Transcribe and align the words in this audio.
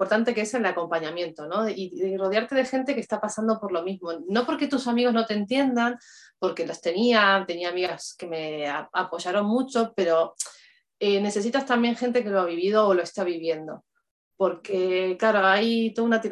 importante 0.00 0.32
que 0.32 0.40
es 0.40 0.54
el 0.54 0.64
acompañamiento, 0.64 1.46
¿no? 1.46 1.68
Y, 1.68 2.16
rodearte 2.16 2.54
de 2.54 2.64
gente 2.64 2.94
que 2.94 3.02
está 3.02 3.20
pasando 3.20 3.60
por 3.60 3.70
lo 3.70 3.82
mismo. 3.82 4.12
No 4.28 4.46
porque 4.46 4.66
tus 4.66 4.86
amigos 4.86 5.12
no 5.12 5.26
te 5.26 5.34
entiendan, 5.34 5.98
porque 6.38 6.66
los 6.66 6.80
tenía, 6.80 7.44
tenía 7.46 7.68
amigas 7.68 8.14
que 8.18 8.26
me 8.26 8.66
apoyaron 8.66 9.44
mucho, 9.44 9.92
pero 9.94 10.34
eh, 10.98 11.20
necesitas 11.20 11.66
también 11.66 11.96
gente 11.96 12.24
que 12.24 12.30
lo 12.30 12.40
ha 12.40 12.46
vivido 12.46 12.88
o 12.88 12.94
lo 12.94 13.02
está 13.02 13.24
viviendo. 13.24 13.84
Porque, 14.38 15.16
claro, 15.18 15.46
hay 15.46 15.92
toda 15.92 16.06
una... 16.06 16.22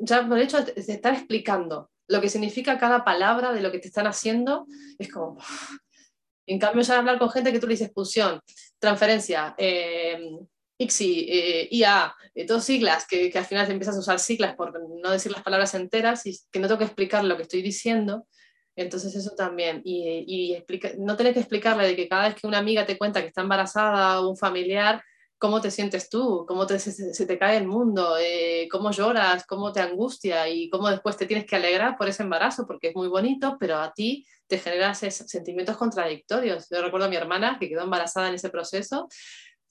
Ya 0.00 0.26
por 0.26 0.38
el 0.38 0.44
hecho 0.44 0.64
de 0.64 0.72
estar 0.74 1.12
explicando 1.12 1.90
lo 2.08 2.18
que 2.18 2.30
significa 2.30 2.78
cada 2.78 3.04
palabra 3.04 3.52
de 3.52 3.60
lo 3.60 3.70
que 3.70 3.78
te 3.78 3.88
están 3.88 4.06
haciendo, 4.06 4.66
es 4.98 5.12
como... 5.12 5.36
En 6.46 6.58
cambio, 6.58 6.82
ya 6.82 6.98
hablar 6.98 7.18
con 7.18 7.30
gente 7.30 7.52
que 7.52 7.60
tú 7.60 7.66
le 7.66 7.74
dices 7.74 7.86
expulsión, 7.88 8.40
transferencia, 8.80 9.54
eh, 9.58 10.18
ICSI, 10.78 11.26
eh, 11.28 11.68
IA, 11.70 12.14
eh, 12.34 12.46
todas 12.46 12.64
siglas, 12.64 13.06
que, 13.06 13.30
que, 13.30 13.38
al 13.38 13.44
final 13.44 13.66
te 13.66 13.72
empiezas 13.72 13.96
a 13.96 14.00
usar 14.00 14.18
siglas 14.18 14.54
por 14.54 14.72
no 15.00 15.10
decir 15.10 15.32
las 15.32 15.42
palabras 15.42 15.74
enteras 15.74 16.26
y 16.26 16.38
que 16.50 16.58
no 16.58 16.68
tengo 16.68 16.78
que 16.78 16.84
explicar 16.84 17.24
lo 17.24 17.36
que 17.36 17.42
estoy 17.42 17.62
diciendo. 17.62 18.26
Entonces 18.74 19.14
eso 19.14 19.34
también. 19.36 19.82
Y, 19.84 20.24
y 20.26 20.54
explica, 20.54 20.90
no 20.98 21.16
tener 21.16 21.34
que 21.34 21.40
explicarle 21.40 21.86
de 21.86 21.96
que 21.96 22.08
cada 22.08 22.28
vez 22.28 22.34
que 22.34 22.46
una 22.46 22.58
amiga 22.58 22.86
te 22.86 22.98
cuenta 22.98 23.20
que 23.20 23.28
está 23.28 23.42
embarazada 23.42 24.20
o 24.20 24.30
un 24.30 24.36
familiar, 24.36 25.02
cómo 25.42 25.60
te 25.60 25.72
sientes 25.72 26.08
tú, 26.08 26.44
cómo 26.46 26.68
te, 26.68 26.78
se, 26.78 27.26
te 27.26 27.36
cae 27.36 27.56
el 27.56 27.66
mundo, 27.66 28.16
eh, 28.16 28.68
cómo 28.70 28.92
lloras, 28.92 29.44
cómo 29.44 29.72
te 29.72 29.80
angustia 29.80 30.48
y 30.48 30.70
cómo 30.70 30.88
después 30.88 31.16
te 31.16 31.26
tienes 31.26 31.46
que 31.46 31.56
alegrar 31.56 31.98
por 31.98 32.08
ese 32.08 32.22
embarazo, 32.22 32.64
porque 32.64 32.90
es 32.90 32.94
muy 32.94 33.08
bonito, 33.08 33.56
pero 33.58 33.78
a 33.78 33.92
ti 33.92 34.24
te 34.46 34.58
genera 34.58 34.94
sentimientos 34.94 35.76
contradictorios. 35.76 36.68
Yo 36.70 36.80
recuerdo 36.80 37.06
a 37.06 37.10
mi 37.10 37.16
hermana 37.16 37.56
que 37.58 37.68
quedó 37.68 37.82
embarazada 37.82 38.28
en 38.28 38.34
ese 38.36 38.50
proceso 38.50 39.08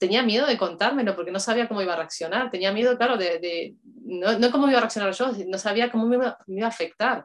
tenía 0.02 0.24
miedo 0.24 0.48
de 0.48 0.58
contármelo 0.58 1.14
porque 1.14 1.30
no 1.30 1.38
sabía 1.38 1.68
cómo 1.68 1.80
iba 1.80 1.92
a 1.92 1.96
reaccionar. 1.96 2.50
Tenía 2.50 2.72
miedo, 2.72 2.98
claro, 2.98 3.16
de, 3.16 3.76
no, 3.84 4.36
no, 4.36 4.50
cómo 4.50 4.66
iba 4.66 4.78
a 4.78 4.80
reaccionar 4.80 5.12
yo, 5.12 5.30
no 5.46 5.58
sabía 5.58 5.92
cómo 5.92 6.06
me 6.06 6.16
iba, 6.16 6.66
a 6.66 6.66
afectar. 6.66 7.24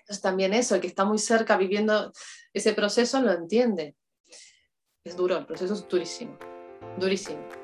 Entonces 0.00 0.20
también 0.20 0.52
eso, 0.52 0.74
el 0.74 0.82
que 0.82 0.86
está 0.86 1.06
muy 1.06 1.18
cerca 1.18 1.56
viviendo 1.56 2.12
ese 2.52 2.74
proceso 2.74 3.22
lo 3.22 3.32
entiende. 3.32 3.96
Es 5.02 5.16
duro, 5.16 5.38
el 5.38 5.46
proceso 5.46 5.72
es 5.72 5.88
durísimo, 5.88 6.38
durísimo. 6.98 7.63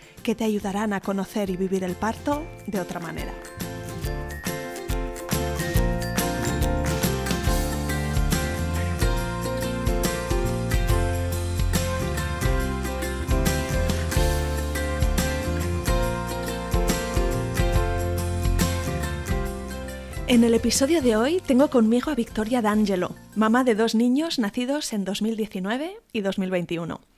que 0.21 0.35
te 0.35 0.43
ayudarán 0.43 0.93
a 0.93 1.01
conocer 1.01 1.49
y 1.49 1.57
vivir 1.57 1.83
el 1.83 1.95
parto 1.95 2.43
de 2.67 2.79
otra 2.79 2.99
manera. 2.99 3.33
En 20.31 20.45
el 20.45 20.53
episodio 20.53 21.01
de 21.01 21.17
hoy 21.17 21.41
tengo 21.45 21.69
conmigo 21.69 22.09
a 22.09 22.15
Victoria 22.15 22.61
D'Angelo, 22.61 23.15
mamá 23.35 23.65
de 23.65 23.75
dos 23.75 23.95
niños 23.95 24.39
nacidos 24.39 24.93
en 24.93 25.03
2019 25.03 25.97
y 26.13 26.21
2021. 26.21 27.10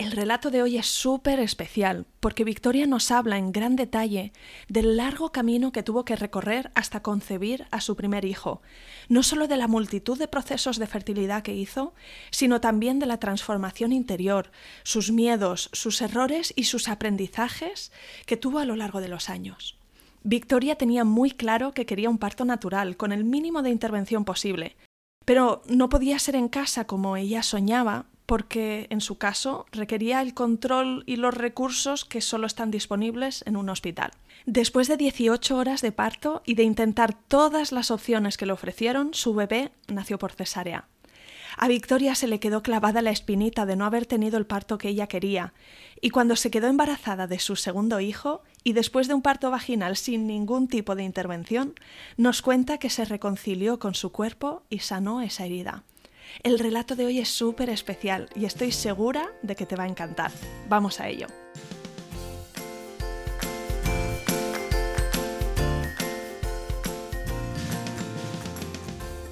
El 0.00 0.12
relato 0.12 0.50
de 0.50 0.62
hoy 0.62 0.78
es 0.78 0.86
súper 0.86 1.40
especial 1.40 2.06
porque 2.20 2.42
Victoria 2.42 2.86
nos 2.86 3.10
habla 3.10 3.36
en 3.36 3.52
gran 3.52 3.76
detalle 3.76 4.32
del 4.66 4.96
largo 4.96 5.30
camino 5.30 5.72
que 5.72 5.82
tuvo 5.82 6.06
que 6.06 6.16
recorrer 6.16 6.70
hasta 6.74 7.02
concebir 7.02 7.66
a 7.70 7.82
su 7.82 7.96
primer 7.96 8.24
hijo, 8.24 8.62
no 9.10 9.22
solo 9.22 9.46
de 9.46 9.58
la 9.58 9.68
multitud 9.68 10.18
de 10.18 10.26
procesos 10.26 10.78
de 10.78 10.86
fertilidad 10.86 11.42
que 11.42 11.54
hizo, 11.54 11.92
sino 12.30 12.62
también 12.62 12.98
de 12.98 13.04
la 13.04 13.18
transformación 13.18 13.92
interior, 13.92 14.52
sus 14.84 15.12
miedos, 15.12 15.68
sus 15.74 16.00
errores 16.00 16.54
y 16.56 16.64
sus 16.64 16.88
aprendizajes 16.88 17.92
que 18.24 18.38
tuvo 18.38 18.60
a 18.60 18.64
lo 18.64 18.76
largo 18.76 19.02
de 19.02 19.08
los 19.08 19.28
años. 19.28 19.78
Victoria 20.22 20.76
tenía 20.76 21.04
muy 21.04 21.30
claro 21.30 21.74
que 21.74 21.84
quería 21.84 22.08
un 22.08 22.16
parto 22.16 22.46
natural, 22.46 22.96
con 22.96 23.12
el 23.12 23.24
mínimo 23.24 23.60
de 23.60 23.68
intervención 23.68 24.24
posible, 24.24 24.78
pero 25.26 25.60
no 25.66 25.90
podía 25.90 26.18
ser 26.18 26.36
en 26.36 26.48
casa 26.48 26.86
como 26.86 27.18
ella 27.18 27.42
soñaba 27.42 28.06
porque 28.30 28.86
en 28.90 29.00
su 29.00 29.18
caso 29.18 29.66
requería 29.72 30.22
el 30.22 30.34
control 30.34 31.02
y 31.04 31.16
los 31.16 31.34
recursos 31.34 32.04
que 32.04 32.20
solo 32.20 32.46
están 32.46 32.70
disponibles 32.70 33.42
en 33.44 33.56
un 33.56 33.68
hospital. 33.68 34.12
Después 34.46 34.86
de 34.86 34.96
18 34.96 35.56
horas 35.56 35.82
de 35.82 35.90
parto 35.90 36.40
y 36.46 36.54
de 36.54 36.62
intentar 36.62 37.12
todas 37.12 37.72
las 37.72 37.90
opciones 37.90 38.36
que 38.36 38.46
le 38.46 38.52
ofrecieron, 38.52 39.14
su 39.14 39.34
bebé 39.34 39.72
nació 39.88 40.16
por 40.16 40.30
cesárea. 40.30 40.86
A 41.56 41.66
Victoria 41.66 42.14
se 42.14 42.28
le 42.28 42.38
quedó 42.38 42.62
clavada 42.62 43.02
la 43.02 43.10
espinita 43.10 43.66
de 43.66 43.74
no 43.74 43.84
haber 43.84 44.06
tenido 44.06 44.38
el 44.38 44.46
parto 44.46 44.78
que 44.78 44.90
ella 44.90 45.08
quería, 45.08 45.52
y 46.00 46.10
cuando 46.10 46.36
se 46.36 46.52
quedó 46.52 46.68
embarazada 46.68 47.26
de 47.26 47.40
su 47.40 47.56
segundo 47.56 47.98
hijo, 47.98 48.44
y 48.62 48.74
después 48.74 49.08
de 49.08 49.14
un 49.14 49.22
parto 49.22 49.50
vaginal 49.50 49.96
sin 49.96 50.28
ningún 50.28 50.68
tipo 50.68 50.94
de 50.94 51.02
intervención, 51.02 51.74
nos 52.16 52.42
cuenta 52.42 52.78
que 52.78 52.90
se 52.90 53.04
reconcilió 53.04 53.80
con 53.80 53.96
su 53.96 54.12
cuerpo 54.12 54.62
y 54.70 54.78
sanó 54.78 55.20
esa 55.20 55.46
herida. 55.46 55.82
El 56.42 56.58
relato 56.58 56.96
de 56.96 57.06
hoy 57.06 57.18
es 57.18 57.28
súper 57.28 57.70
especial 57.70 58.28
y 58.34 58.44
estoy 58.44 58.72
segura 58.72 59.30
de 59.42 59.56
que 59.56 59.66
te 59.66 59.76
va 59.76 59.84
a 59.84 59.88
encantar. 59.88 60.30
Vamos 60.68 61.00
a 61.00 61.08
ello. 61.08 61.26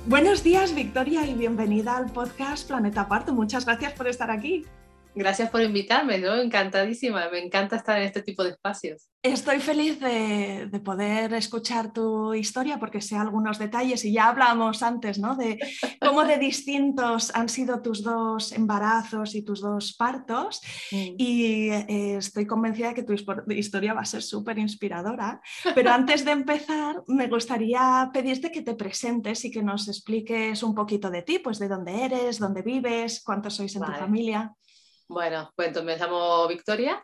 Buenos 0.06 0.42
días, 0.42 0.74
Victoria, 0.74 1.26
y 1.26 1.34
bienvenida 1.34 1.96
al 1.96 2.10
podcast 2.10 2.66
Planeta 2.66 3.08
Parto. 3.08 3.34
Muchas 3.34 3.66
gracias 3.66 3.92
por 3.92 4.08
estar 4.08 4.30
aquí. 4.30 4.64
Gracias 5.18 5.50
por 5.50 5.60
invitarme, 5.62 6.18
¿no? 6.18 6.36
Encantadísima, 6.36 7.28
me 7.28 7.40
encanta 7.40 7.74
estar 7.74 7.98
en 7.98 8.04
este 8.04 8.22
tipo 8.22 8.44
de 8.44 8.50
espacios. 8.50 9.08
Estoy 9.20 9.58
feliz 9.58 9.98
de, 9.98 10.70
poder 10.84 11.34
escuchar 11.34 11.92
tu 11.92 12.34
historia 12.34 12.78
porque 12.78 13.00
sé 13.00 13.16
algunos 13.16 13.58
detalles 13.58 14.04
y 14.04 14.12
ya 14.12 14.28
hablamos 14.28 14.80
antes, 14.84 15.18
¿no? 15.18 15.34
De 15.34 15.58
cómo 16.00 16.24
de 16.24 16.38
distintos 16.38 17.34
han 17.34 17.48
sido 17.48 17.82
tus 17.82 18.04
dos 18.04 18.52
embarazos 18.52 19.34
y 19.34 19.42
tus 19.42 19.60
dos 19.60 19.96
partos 19.96 20.60
mm. 20.92 21.14
y 21.18 21.70
eh, 21.70 22.16
estoy 22.16 22.46
convencida 22.46 22.88
de 22.88 22.94
que 22.94 23.02
tu 23.02 23.14
historia 23.52 23.94
va 23.94 24.02
a 24.02 24.04
ser 24.04 24.22
súper 24.22 24.56
inspiradora. 24.60 25.40
Pero 25.74 25.90
antes 25.90 26.24
de 26.24 26.30
empezar, 26.30 27.02
me 27.08 27.26
gustaría 27.26 28.08
pedirte 28.12 28.52
que 28.52 28.62
te 28.62 28.76
presentes 28.76 29.44
y 29.44 29.50
que 29.50 29.64
nos 29.64 29.88
expliques 29.88 30.62
un 30.62 30.76
poquito 30.76 31.10
de 31.10 31.22
ti, 31.22 31.40
pues 31.40 31.58
de 31.58 31.66
dónde 31.66 32.04
eres, 32.04 32.38
dónde 32.38 32.62
vives, 32.62 33.20
cuántos 33.24 33.56
sois 33.56 33.74
en 33.74 33.82
tu 33.82 33.92
familia. 33.92 34.54
Bueno, 35.08 35.50
pues 35.56 35.82
me 35.82 35.96
llamo 35.96 36.46
Victoria, 36.48 37.02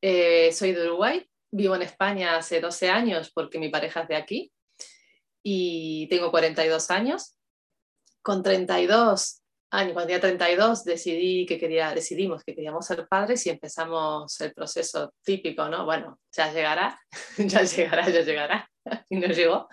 eh, 0.00 0.52
soy 0.52 0.72
de 0.72 0.86
Uruguay, 0.86 1.28
vivo 1.50 1.74
en 1.74 1.82
España 1.82 2.36
hace 2.36 2.60
12 2.60 2.88
años 2.88 3.32
porque 3.34 3.58
mi 3.58 3.70
pareja 3.70 4.02
es 4.02 4.08
de 4.08 4.16
aquí 4.16 4.52
y 5.42 6.06
tengo 6.08 6.30
42 6.30 6.90
años. 6.92 7.36
Con 8.22 8.42
32 8.42 9.42
años, 9.72 9.92
cuando 9.92 10.06
tenía 10.06 10.20
32, 10.20 10.84
decidí 10.84 11.44
que 11.44 11.58
quería, 11.58 11.92
decidimos 11.92 12.44
que 12.44 12.54
queríamos 12.54 12.86
ser 12.86 13.06
padres 13.08 13.44
y 13.46 13.50
empezamos 13.50 14.40
el 14.40 14.54
proceso 14.54 15.12
típico, 15.24 15.68
¿no? 15.68 15.84
Bueno, 15.84 16.20
ya 16.32 16.52
llegará, 16.52 17.00
ya 17.38 17.62
llegará, 17.62 18.08
ya 18.08 18.20
llegará. 18.22 18.70
y 19.08 19.16
no 19.16 19.26
llegó. 19.28 19.68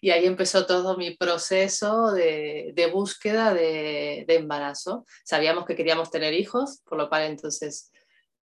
Y 0.00 0.10
ahí 0.10 0.26
empezó 0.26 0.66
todo 0.66 0.96
mi 0.96 1.16
proceso 1.16 2.12
de, 2.12 2.72
de 2.74 2.86
búsqueda 2.86 3.52
de, 3.52 4.24
de, 4.26 4.34
embarazo. 4.34 5.04
Sabíamos 5.24 5.64
que 5.64 5.76
queríamos 5.76 6.10
tener 6.10 6.34
hijos, 6.34 6.80
por 6.84 6.98
lo 6.98 7.08
cual 7.08 7.24
entonces 7.24 7.92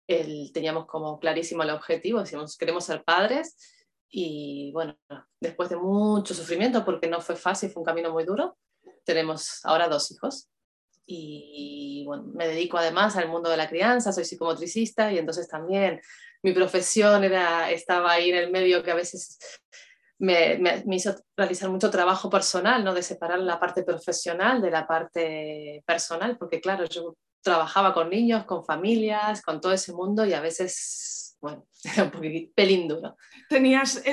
el, 0.07 0.51
teníamos 0.53 0.85
como 0.87 1.19
clarísimo 1.19 1.63
el 1.63 1.69
objetivo, 1.69 2.19
decíamos, 2.19 2.57
queremos 2.57 2.85
ser 2.85 3.03
padres. 3.03 3.57
Y 4.09 4.71
bueno, 4.73 4.97
después 5.39 5.69
de 5.69 5.77
mucho 5.77 6.33
sufrimiento, 6.33 6.83
porque 6.83 7.07
no 7.07 7.21
fue 7.21 7.35
fácil, 7.35 7.69
fue 7.69 7.81
un 7.81 7.85
camino 7.85 8.11
muy 8.11 8.25
duro, 8.25 8.57
tenemos 9.05 9.63
ahora 9.63 9.87
dos 9.87 10.11
hijos. 10.11 10.47
y 11.05 12.03
bueno, 12.05 12.23
me 12.33 12.47
dedico 12.47 12.77
además 12.77 13.17
al 13.17 13.27
mundo 13.27 13.49
de 13.49 13.57
la 13.57 13.67
crianza, 13.67 14.13
soy 14.13 14.23
psicomotricista 14.23 15.11
y 15.11 15.17
entonces 15.17 15.47
también 15.47 15.99
mi 16.43 16.53
profesión 16.53 17.23
era, 17.23 17.69
estaba 17.71 18.11
ahí 18.11 18.29
en 18.29 18.37
el 18.37 18.51
medio 18.51 18.83
que 18.83 18.91
a 18.91 18.95
veces 18.95 19.37
me, 20.21 20.83
me, 20.85 20.95
hizo 20.95 21.15
realizar 21.35 21.69
mucho 21.69 21.89
trabajo 21.89 22.29
personal, 22.29 22.83
¿no? 22.83 22.93
de 22.93 23.01
separar 23.01 23.39
la 23.39 23.59
parte 23.59 23.83
profesional 23.83 24.61
de 24.61 24.69
la 24.69 24.85
parte 24.85 25.83
personal, 25.85 26.37
porque 26.37 26.61
claro, 26.61 26.85
yo 26.85 27.15
trabajaba 27.41 27.91
con 27.91 28.11
niños, 28.11 28.45
con 28.45 28.63
familias, 28.63 29.41
con 29.41 29.59
todo 29.59 29.73
ese 29.73 29.93
mundo 29.93 30.23
y 30.23 30.33
a 30.33 30.39
veces, 30.39 31.37
bueno, 31.41 31.65
era 31.83 32.03
un 32.03 32.11
poquito 32.11 32.51
pelín 32.55 32.87
duro. 32.87 33.17
Tenías 33.49 34.03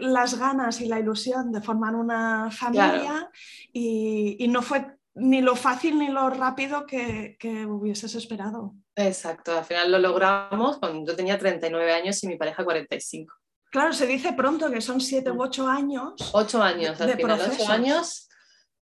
las 0.00 0.38
ganas 0.38 0.80
y 0.80 0.86
la 0.86 0.98
ilusión 0.98 1.52
de 1.52 1.60
formar 1.60 1.94
una 1.94 2.50
familia 2.50 3.30
y, 3.70 4.36
y, 4.42 4.48
no 4.48 4.62
fue 4.62 4.86
ni 5.14 5.42
lo 5.42 5.54
fácil 5.54 5.98
ni 5.98 6.08
lo 6.08 6.30
rápido 6.30 6.86
que, 6.86 7.36
que, 7.38 7.66
hubieses 7.66 8.14
esperado. 8.14 8.74
Exacto, 8.96 9.56
al 9.56 9.64
final 9.64 9.92
lo 9.92 9.98
logramos 9.98 10.78
cuando 10.78 11.10
yo 11.10 11.14
tenía 11.14 11.38
39 11.38 11.92
años 11.92 12.24
y 12.24 12.26
mi 12.26 12.36
pareja 12.36 12.64
45. 12.64 13.34
Claro, 13.70 13.92
se 13.92 14.06
dice 14.06 14.32
pronto 14.32 14.70
que 14.70 14.80
son 14.80 15.00
7 15.00 15.30
u 15.30 15.42
8 15.42 15.68
años. 15.68 16.14
8 16.32 16.62
años, 16.62 17.00
al 17.00 17.16
final, 17.16 17.40
8 17.40 17.68
años 17.70 18.28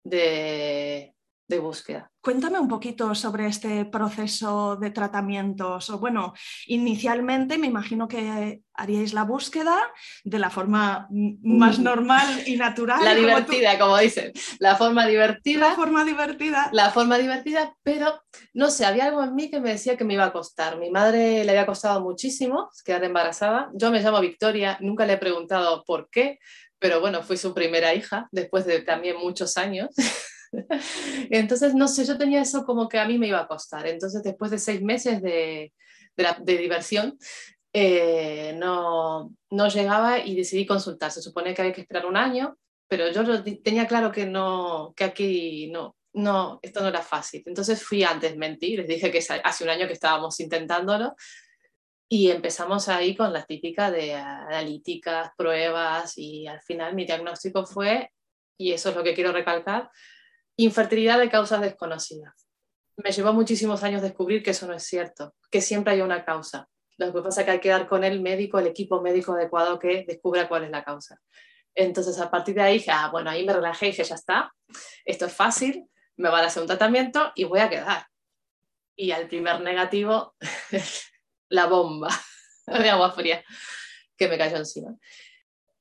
de, 0.04 1.16
de 1.48 1.60
búsqueda. 1.60 2.13
Cuéntame 2.24 2.58
un 2.58 2.70
poquito 2.70 3.14
sobre 3.16 3.48
este 3.48 3.84
proceso 3.84 4.78
de 4.78 4.92
tratamientos. 4.92 5.90
O 5.90 6.00
bueno, 6.00 6.34
inicialmente 6.68 7.58
me 7.58 7.68
imagino 7.68 8.08
que 8.08 8.64
haríais 8.76 9.14
la 9.14 9.26
búsqueda 9.26 9.92
de 10.24 10.40
la 10.40 10.50
forma 10.50 11.10
más 11.10 11.80
mm. 11.80 11.84
normal 11.84 12.44
y 12.46 12.56
natural. 12.56 13.00
La 13.04 13.14
divertida, 13.14 13.78
como, 13.78 13.98
dicen. 13.98 14.32
La 14.60 14.78
forma 14.78 15.06
divertida. 15.06 15.68
La 15.68 15.76
forma 15.76 16.06
divertida. 16.06 16.70
La 16.72 16.92
forma 16.92 17.18
divertida, 17.18 17.76
pero 17.84 18.24
no 18.54 18.70
sé, 18.72 18.86
había 18.86 19.08
algo 19.08 19.22
en 19.22 19.36
mí 19.36 19.52
que 19.52 19.60
me 19.60 19.72
decía 19.72 19.98
que 19.98 20.06
me 20.06 20.14
iba 20.14 20.24
a 20.24 20.32
costar. 20.32 20.78
Mi 20.78 20.92
madre 20.92 21.44
le 21.44 21.52
había 21.52 21.66
costado 21.66 22.00
muchísimo 22.00 22.70
quedar 22.86 23.04
embarazada. 23.04 23.70
Yo 23.74 23.92
me 23.92 24.00
llamo 24.00 24.22
Victoria, 24.22 24.78
nunca 24.80 25.06
le 25.06 25.14
he 25.14 25.18
preguntado 25.18 25.84
por 25.86 26.10
qué, 26.10 26.40
pero 26.80 27.02
bueno, 27.02 27.22
fui 27.22 27.36
su 27.36 27.54
primera 27.54 27.94
hija 27.94 28.30
después 28.32 28.66
de 28.66 28.80
también 28.80 29.18
muchos 29.18 29.58
años. 29.58 29.90
Entonces, 31.30 31.74
no 31.76 31.88
sé, 31.88 32.06
yo 32.06 32.18
tenía 32.18 32.42
eso 32.42 32.66
como 32.66 32.88
que 32.88 33.00
a 33.00 33.08
mí 33.08 33.18
me 33.18 33.28
iba 33.28 33.40
a 33.40 33.48
costar. 33.48 33.88
Entonces, 33.88 34.24
después 34.24 34.52
de 34.52 34.60
seis 34.60 34.82
meses 34.82 35.22
de, 35.22 35.74
de, 36.16 36.58
diversión, 36.58 37.18
eh, 37.74 38.56
no, 38.58 39.34
no 39.50 39.68
llegaba 39.68 40.20
y 40.20 40.36
decidí 40.36 40.66
consultar. 40.66 41.12
Se 41.12 41.22
supone 41.22 41.54
que 41.54 41.62
había 41.62 41.74
que 41.74 41.82
esperar 41.82 42.06
un 42.06 42.18
año, 42.18 42.58
pero 42.88 43.12
yo 43.12 43.44
tenía 43.64 43.88
claro 43.88 44.12
que, 44.12 44.26
no, 44.26 44.94
que 44.96 45.04
aquí 45.04 45.72
no, 45.72 45.96
no, 46.14 46.60
esto 46.62 46.82
no 46.82 46.90
era 46.90 47.02
fácil. 47.02 47.44
Entonces 47.46 47.84
fui 47.84 48.04
antes, 48.04 48.38
mentí, 48.38 48.78
les 48.78 48.88
dije 48.88 49.12
que 49.12 49.20
hace 49.44 49.64
un 49.64 49.70
año 49.70 49.88
que 49.88 49.94
estábamos 49.94 50.40
intentándolo 50.40 51.16
y 52.08 52.30
empezamos 52.30 52.90
ahí 52.90 53.16
con 53.16 53.34
la 53.34 53.44
típica 53.44 53.90
de 53.90 54.14
analíticas, 54.14 55.32
pruebas 55.36 56.18
y 56.18 56.46
al 56.46 56.62
final 56.62 56.94
mi 56.94 57.06
diagnóstico 57.06 57.66
fue, 57.66 58.12
y 58.56 58.72
eso 58.72 58.90
es 58.90 58.96
lo 58.96 59.04
que 59.04 59.16
quiero 59.16 59.32
recalcar, 59.32 59.90
Infertilidad 60.58 61.20
de 61.20 61.30
causas 61.30 61.62
desconocidas. 61.62 62.48
Me 62.98 63.12
llevó 63.12 63.34
muchísimos 63.34 63.84
años 63.84 64.02
descubrir 64.02 64.44
que 64.44 64.52
eso 64.52 64.68
no 64.68 64.74
es 64.74 64.84
cierto, 64.84 65.36
que 65.50 65.62
siempre 65.62 65.94
hay 65.94 66.02
una 66.02 66.24
causa. 66.26 66.68
Lo 66.98 67.12
que 67.12 67.22
pasa 67.22 67.42
es 67.42 67.46
que 67.46 67.52
hay 67.52 67.60
que 67.60 67.70
dar 67.70 67.88
con 67.88 68.04
el 68.04 68.22
médico, 68.22 68.60
el 68.60 68.68
equipo 68.68 69.02
médico 69.02 69.34
adecuado 69.34 69.80
que 69.80 70.06
descubra 70.08 70.48
cuál 70.48 70.66
es 70.66 70.70
la 70.70 70.84
causa. 70.84 71.20
Entonces, 71.74 72.20
a 72.20 72.30
partir 72.30 72.54
de 72.56 72.62
ahí 72.62 72.86
ah, 72.88 73.10
bueno, 73.12 73.32
ahí 73.32 73.46
me 73.46 73.54
relajé 73.54 73.88
y 73.88 73.90
dije, 73.92 74.04
ya 74.04 74.16
está, 74.16 74.54
esto 75.06 75.26
es 75.26 75.34
fácil, 75.34 75.88
me 76.18 76.30
van 76.30 76.44
a 76.44 76.48
hacer 76.48 76.62
un 76.62 76.68
tratamiento 76.68 77.32
y 77.36 77.46
voy 77.46 77.60
a 77.60 77.70
quedar. 77.70 78.06
Y 78.96 79.12
al 79.12 79.28
primer 79.28 79.62
negativo, 79.62 80.36
la 81.50 81.66
bomba 81.66 82.10
de 82.68 82.90
agua 82.90 83.12
fría 83.12 83.44
que 84.16 84.28
me 84.28 84.38
cayó 84.38 84.58
encima. 84.58 84.96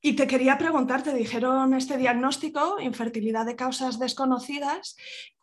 Y 0.05 0.15
te 0.15 0.27
quería 0.27 0.59
preguntar, 0.59 1.05
te 1.05 1.15
dijeron 1.15 1.75
este 1.75 1.97
diagnóstico, 1.97 2.81
infertilidad 2.81 3.47
de 3.47 3.55
causas 3.55 4.01
desconocidas. 4.01 4.97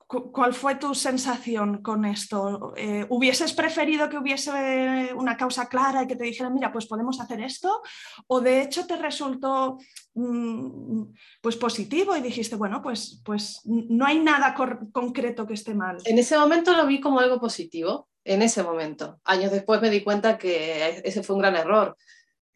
¿Cuál 0.05 0.53
fue 0.53 0.75
tu 0.75 0.93
sensación 0.95 1.81
con 1.81 2.03
esto? 2.03 2.73
Eh, 2.75 3.05
¿Hubieses 3.09 3.53
preferido 3.53 4.09
que 4.09 4.17
hubiese 4.17 5.13
una 5.15 5.37
causa 5.37 5.69
clara 5.69 6.03
y 6.03 6.07
que 6.07 6.15
te 6.15 6.25
dijeran, 6.25 6.53
mira, 6.53 6.73
pues 6.73 6.87
podemos 6.87 7.21
hacer 7.21 7.39
esto? 7.41 7.81
¿O 8.27 8.41
de 8.41 8.63
hecho 8.63 8.85
te 8.85 8.97
resultó 8.97 9.77
mm, 10.15 11.03
pues 11.41 11.55
positivo 11.55 12.17
y 12.17 12.21
dijiste, 12.21 12.57
bueno, 12.57 12.81
pues, 12.81 13.21
pues 13.23 13.61
no 13.63 14.05
hay 14.05 14.19
nada 14.19 14.53
concreto 14.91 15.47
que 15.47 15.53
esté 15.53 15.73
mal? 15.73 15.99
En 16.03 16.19
ese 16.19 16.37
momento 16.37 16.75
lo 16.75 16.85
vi 16.85 16.99
como 16.99 17.19
algo 17.19 17.39
positivo, 17.39 18.09
en 18.25 18.41
ese 18.41 18.63
momento. 18.63 19.21
Años 19.23 19.51
después 19.51 19.79
me 19.79 19.91
di 19.91 20.03
cuenta 20.03 20.37
que 20.37 21.01
ese 21.05 21.23
fue 21.23 21.35
un 21.35 21.43
gran 21.43 21.55
error 21.55 21.95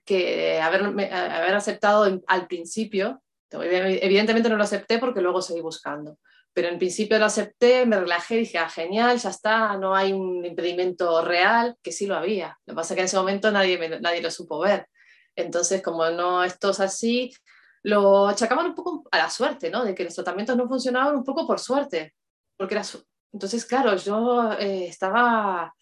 que 0.05 0.61
haber, 0.61 0.83
haber 1.11 1.55
aceptado 1.55 2.21
al 2.27 2.47
principio, 2.47 3.21
evidentemente 3.51 4.50
no 4.50 4.57
lo 4.57 4.63
acepté 4.63 5.00
porque 5.00 5.21
luego 5.21 5.41
seguí 5.41 5.61
buscando, 5.61 6.17
pero 6.53 6.69
en 6.69 6.77
principio 6.77 7.17
lo 7.17 7.25
acepté, 7.25 7.85
me 7.85 8.00
relajé, 8.00 8.38
dije, 8.38 8.57
ah, 8.57 8.69
genial, 8.69 9.17
ya 9.17 9.29
está, 9.29 9.75
no 9.77 9.95
hay 9.95 10.13
un 10.13 10.45
impedimento 10.45 11.23
real, 11.23 11.75
que 11.81 11.91
sí 11.91 12.05
lo 12.05 12.15
había. 12.15 12.59
Lo 12.65 12.73
que 12.73 12.75
pasa 12.75 12.94
es 12.94 12.95
que 12.95 13.01
en 13.01 13.05
ese 13.05 13.17
momento 13.17 13.51
nadie, 13.51 14.00
nadie 14.00 14.21
lo 14.21 14.29
supo 14.29 14.59
ver. 14.59 14.88
Entonces, 15.35 15.81
como 15.81 16.07
no 16.11 16.44
esto 16.44 16.69
es 16.69 16.79
así, 16.79 17.33
lo 17.81 18.27
achacaban 18.27 18.67
un 18.67 18.75
poco 18.75 19.03
a 19.11 19.17
la 19.17 19.29
suerte, 19.29 19.69
¿no? 19.71 19.83
De 19.83 19.95
que 19.95 20.03
los 20.03 20.13
tratamientos 20.13 20.55
no 20.55 20.67
funcionaban 20.67 21.15
un 21.15 21.23
poco 21.23 21.47
por 21.47 21.59
suerte. 21.59 22.13
Porque 22.55 22.75
era 22.75 22.83
Entonces, 23.31 23.65
claro, 23.65 23.95
yo 23.95 24.53
eh, 24.53 24.85
estaba 24.88 25.73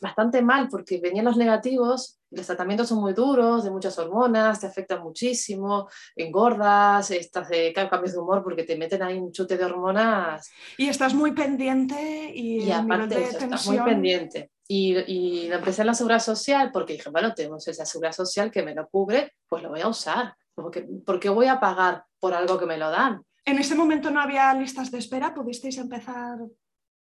bastante 0.00 0.42
mal 0.42 0.68
porque 0.68 1.00
venían 1.00 1.24
los 1.24 1.36
negativos, 1.36 2.20
los 2.30 2.46
tratamientos 2.46 2.88
son 2.88 3.00
muy 3.00 3.12
duros, 3.12 3.64
de 3.64 3.70
muchas 3.70 3.98
hormonas, 3.98 4.60
te 4.60 4.66
afectan 4.66 5.02
muchísimo, 5.02 5.88
engordas, 6.16 7.10
estás 7.10 7.48
de 7.48 7.72
cambios 7.72 8.12
de 8.12 8.18
humor 8.18 8.42
porque 8.42 8.64
te 8.64 8.76
meten 8.76 9.02
ahí 9.02 9.18
un 9.18 9.32
chute 9.32 9.56
de 9.56 9.64
hormonas. 9.64 10.50
Y 10.76 10.88
estás 10.88 11.14
muy 11.14 11.32
pendiente 11.32 12.32
y, 12.34 12.64
y 12.64 12.72
aparte 12.72 13.14
de 13.14 13.24
estás 13.24 13.66
muy 13.66 13.80
pendiente. 13.80 14.50
Y, 14.66 14.96
y 14.96 15.48
lo 15.48 15.56
empecé 15.56 15.82
en 15.82 15.88
la 15.88 15.94
seguridad 15.94 16.20
social 16.20 16.70
porque 16.72 16.94
dije, 16.94 17.10
bueno, 17.10 17.34
tengo 17.34 17.56
esa 17.56 17.84
seguridad 17.84 18.12
social 18.12 18.50
que 18.50 18.62
me 18.62 18.74
lo 18.74 18.88
cubre, 18.88 19.34
pues 19.48 19.62
lo 19.62 19.68
voy 19.68 19.82
a 19.82 19.88
usar. 19.88 20.34
Porque, 20.54 20.82
¿Por 20.82 21.20
qué 21.20 21.28
voy 21.28 21.46
a 21.46 21.60
pagar 21.60 22.04
por 22.18 22.32
algo 22.32 22.58
que 22.58 22.66
me 22.66 22.78
lo 22.78 22.90
dan? 22.90 23.22
En 23.44 23.58
ese 23.58 23.74
momento 23.74 24.10
no 24.10 24.20
había 24.20 24.54
listas 24.54 24.90
de 24.90 24.98
espera, 24.98 25.34
pudisteis 25.34 25.76
empezar 25.76 26.38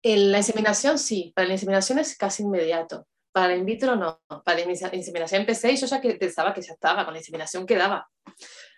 en 0.02 0.32
la 0.32 0.38
inseminación 0.38 0.99
sí, 0.99 1.32
para 1.34 1.46
la 1.46 1.54
inseminación 1.54 1.99
es 1.99 2.16
casi 2.16 2.43
inmediato. 2.43 3.06
Para 3.32 3.49
la 3.49 3.56
in 3.56 3.64
vitro 3.64 3.96
no. 3.96 4.20
Para 4.44 4.58
la 4.58 4.94
inseminación 4.94 5.41
empecé 5.41 5.72
y 5.72 5.77
yo 5.77 5.86
ya 5.86 6.00
que 6.00 6.15
pensaba 6.15 6.53
que 6.53 6.60
ya 6.60 6.74
estaba, 6.74 7.05
con 7.05 7.15
la 7.15 7.20
inseminación 7.20 7.67
quedaba. 7.67 8.10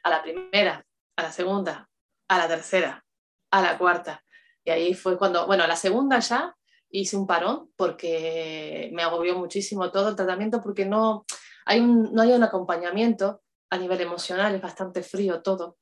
A 0.03 0.11
la 0.11 0.23
primera, 0.23 0.85
a 1.17 1.23
la 1.23 1.33
segunda, 1.33 1.89
a 2.29 2.39
la 2.39 2.49
tercera, 2.49 3.05
a 3.51 3.63
la 3.63 3.79
cuarta. 3.79 4.23
Y 4.65 4.71
ahí 4.71 4.95
fue 4.95 5.19
cuando, 5.19 5.47
bueno, 5.47 5.65
a 5.65 5.67
la 5.67 5.77
segunda 5.77 6.19
ya 6.21 6.55
hice 6.91 7.17
un 7.17 7.27
parón 7.27 7.73
porque 7.77 8.91
me 8.93 9.03
agobió 9.03 9.37
muchísimo 9.37 9.91
todo 9.91 10.11
el 10.11 10.17
tratamiento 10.17 10.61
porque 10.61 10.85
no 10.85 11.25
hay 11.67 11.81
un, 11.81 12.13
no 12.13 12.23
hay 12.23 12.33
un 12.33 12.43
acompañamiento 12.43 13.43
a 13.71 13.79
nivel 13.79 14.01
emocional, 14.01 14.55
es 14.55 14.63
bastante 14.63 15.03
frío 15.03 15.43
todo. 15.43 15.79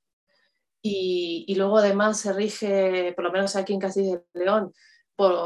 Y, 0.81 1.45
y 1.47 1.55
luego 1.57 1.79
además 1.79 2.19
se 2.19 2.33
rige, 2.33 3.13
por 3.15 3.25
lo 3.25 3.33
menos 3.33 3.55
aquí 3.55 3.73
en 3.75 3.81
Castilla 3.81 4.17
de 4.33 4.45
León, 4.45 4.73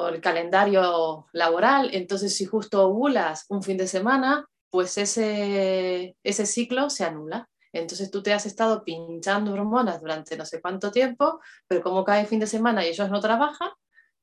el 0.09 0.21
calendario 0.21 1.27
laboral. 1.33 1.91
Entonces, 1.93 2.37
si 2.37 2.45
justo 2.45 2.87
ovulas 2.87 3.47
un 3.49 3.63
fin 3.63 3.77
de 3.77 3.87
semana, 3.87 4.47
pues 4.71 4.99
ese, 4.99 6.17
ese 6.23 6.47
ciclo 6.47 6.91
se 6.91 7.05
anula. 7.05 7.49
Entonces 7.73 8.11
tú 8.11 8.23
te 8.23 8.33
has 8.33 8.47
estado 8.47 8.85
pinchando 8.85 9.53
hormonas 9.53 10.01
durante 10.01 10.37
no 10.37 10.47
sé 10.47 10.61
cuánto 10.61 10.91
tiempo, 10.91 11.41
pero 11.67 11.83
como 11.83 12.05
cae 12.05 12.27
fin 12.27 12.41
de 12.41 12.47
semana 12.47 12.85
y 12.85 12.89
ellos 12.89 13.11
no 13.11 13.21
trabajan, 13.21 13.71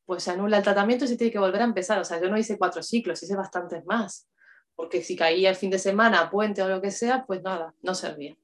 pues 0.05 0.23
se 0.23 0.31
anula 0.31 0.57
el 0.57 0.63
tratamiento 0.63 1.05
y 1.05 1.07
se 1.07 1.17
tiene 1.17 1.31
que 1.31 1.39
volver 1.39 1.61
a 1.61 1.65
empezar. 1.65 1.99
O 1.99 2.03
sea, 2.03 2.21
yo 2.21 2.29
no 2.29 2.37
hice 2.37 2.57
cuatro 2.57 2.81
ciclos, 2.81 3.21
hice 3.21 3.35
bastantes 3.35 3.85
más. 3.85 4.27
Porque 4.75 5.03
si 5.03 5.15
caía 5.15 5.49
el 5.49 5.55
fin 5.55 5.69
de 5.69 5.79
semana, 5.79 6.29
puente 6.31 6.63
o 6.63 6.67
lo 6.67 6.81
que 6.81 6.91
sea, 6.91 7.25
pues 7.25 7.43
nada, 7.43 7.73
no 7.81 7.93
servía. 7.93 8.35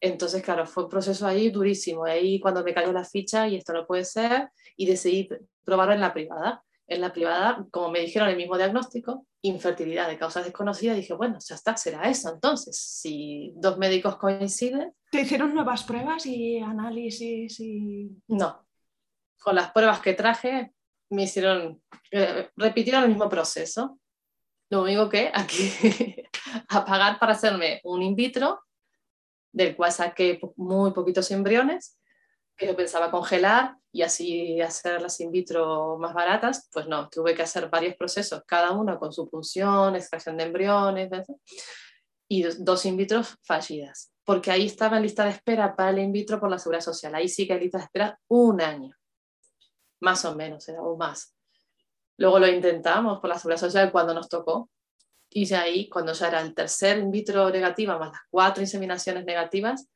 Entonces, 0.00 0.42
claro, 0.42 0.66
fue 0.66 0.84
un 0.84 0.90
proceso 0.90 1.26
ahí 1.26 1.50
durísimo. 1.50 2.04
Ahí 2.04 2.40
cuando 2.40 2.64
me 2.64 2.74
cayó 2.74 2.92
la 2.92 3.04
ficha 3.04 3.48
y 3.48 3.56
esto 3.56 3.72
no 3.72 3.86
puede 3.86 4.04
ser, 4.04 4.50
y 4.76 4.86
decidí 4.86 5.28
probarlo 5.66 5.92
en 5.92 6.00
la 6.00 6.14
privada. 6.14 6.62
En 6.88 7.00
la 7.00 7.12
privada, 7.12 7.66
como 7.72 7.90
me 7.90 8.00
dijeron 8.00 8.28
el 8.28 8.36
mismo 8.36 8.56
diagnóstico, 8.56 9.26
infertilidad 9.42 10.08
de 10.08 10.16
causas 10.16 10.44
desconocidas, 10.44 10.96
dije, 10.96 11.14
bueno, 11.14 11.38
ya 11.44 11.56
está, 11.56 11.76
será 11.76 12.08
eso. 12.08 12.32
Entonces, 12.32 12.78
si 12.78 13.52
dos 13.56 13.76
médicos 13.76 14.16
coinciden. 14.16 14.94
¿Te 15.10 15.22
hicieron 15.22 15.52
nuevas 15.52 15.82
pruebas 15.82 16.24
y 16.26 16.58
análisis? 16.58 17.58
Y... 17.58 18.10
No. 18.28 18.64
Con 19.42 19.56
las 19.56 19.72
pruebas 19.72 20.00
que 20.00 20.14
traje, 20.14 20.72
me 21.10 21.24
hicieron, 21.24 21.82
eh, 22.12 22.50
repitieron 22.56 23.02
el 23.02 23.08
mismo 23.08 23.28
proceso. 23.28 23.98
Lo 24.70 24.82
único 24.82 25.08
que 25.08 25.30
aquí, 25.34 25.72
a 26.68 26.84
pagar 26.84 27.18
para 27.18 27.32
hacerme 27.32 27.80
un 27.82 28.02
in 28.02 28.14
vitro, 28.14 28.60
del 29.52 29.74
cual 29.74 29.90
saqué 29.90 30.40
muy 30.54 30.92
poquitos 30.92 31.30
embriones, 31.32 31.98
que 32.56 32.66
yo 32.66 32.76
pensaba 32.76 33.10
congelar 33.10 33.76
y 33.96 34.02
así 34.02 34.60
hacer 34.60 35.00
las 35.00 35.18
in 35.20 35.32
vitro 35.32 35.96
más 35.96 36.12
baratas, 36.12 36.68
pues 36.70 36.86
no, 36.86 37.08
tuve 37.08 37.34
que 37.34 37.40
hacer 37.40 37.70
varios 37.70 37.96
procesos, 37.96 38.42
cada 38.46 38.72
uno 38.72 38.98
con 38.98 39.10
su 39.10 39.26
función, 39.26 39.96
extracción 39.96 40.36
de 40.36 40.44
embriones, 40.44 41.10
y 42.28 42.42
dos 42.42 42.84
in 42.84 42.98
vitro 42.98 43.22
fallidas, 43.42 44.12
porque 44.22 44.50
ahí 44.50 44.66
estaba 44.66 44.98
en 44.98 45.04
lista 45.04 45.24
de 45.24 45.30
espera 45.30 45.74
para 45.74 45.88
el 45.88 46.00
in 46.00 46.12
vitro 46.12 46.38
por 46.38 46.50
la 46.50 46.58
seguridad 46.58 46.84
social, 46.84 47.14
ahí 47.14 47.26
sí 47.26 47.46
que 47.46 47.54
hay 47.54 47.60
lista 47.60 47.78
de 47.78 47.84
espera 47.84 48.20
un 48.28 48.60
año, 48.60 48.94
más 50.00 50.26
o 50.26 50.34
menos, 50.34 50.68
era 50.68 50.80
aún 50.80 50.98
más. 50.98 51.34
Luego 52.18 52.38
lo 52.38 52.48
intentamos 52.48 53.18
por 53.18 53.30
la 53.30 53.38
seguridad 53.38 53.60
social 53.60 53.90
cuando 53.90 54.12
nos 54.12 54.28
tocó, 54.28 54.68
y 55.30 55.50
ahí, 55.54 55.88
cuando 55.88 56.12
ya 56.12 56.28
era 56.28 56.42
el 56.42 56.54
tercer 56.54 56.98
in 56.98 57.10
vitro 57.10 57.48
negativa, 57.48 57.98
más 57.98 58.12
las 58.12 58.20
cuatro 58.28 58.62
inseminaciones 58.62 59.24
negativas, 59.24 59.88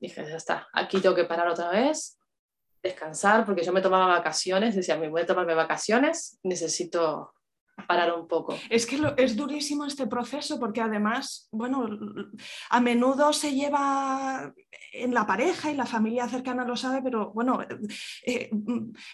dije, 0.00 0.24
ya 0.26 0.36
está, 0.36 0.66
aquí 0.72 0.98
tengo 1.02 1.14
que 1.14 1.24
parar 1.24 1.48
otra 1.48 1.68
vez, 1.68 2.18
descansar, 2.82 3.44
porque 3.44 3.64
yo 3.64 3.72
me 3.72 3.80
tomaba 3.80 4.06
vacaciones, 4.06 4.74
decía, 4.74 4.96
me 4.96 5.08
voy 5.08 5.22
a 5.22 5.26
tomarme 5.26 5.54
vacaciones, 5.54 6.38
necesito 6.42 7.32
parar 7.86 8.12
un 8.12 8.26
poco. 8.26 8.56
Es 8.70 8.86
que 8.86 8.98
es 9.16 9.36
durísimo 9.36 9.84
este 9.84 10.06
proceso 10.06 10.58
porque 10.58 10.80
además, 10.80 11.48
bueno, 11.52 11.88
a 12.70 12.80
menudo 12.80 13.32
se 13.32 13.54
lleva 13.54 14.52
en 14.92 15.14
la 15.14 15.26
pareja 15.26 15.70
y 15.70 15.76
la 15.76 15.86
familia 15.86 16.28
cercana 16.28 16.64
lo 16.64 16.76
sabe, 16.76 17.02
pero 17.02 17.32
bueno, 17.32 17.60
eh, 18.24 18.50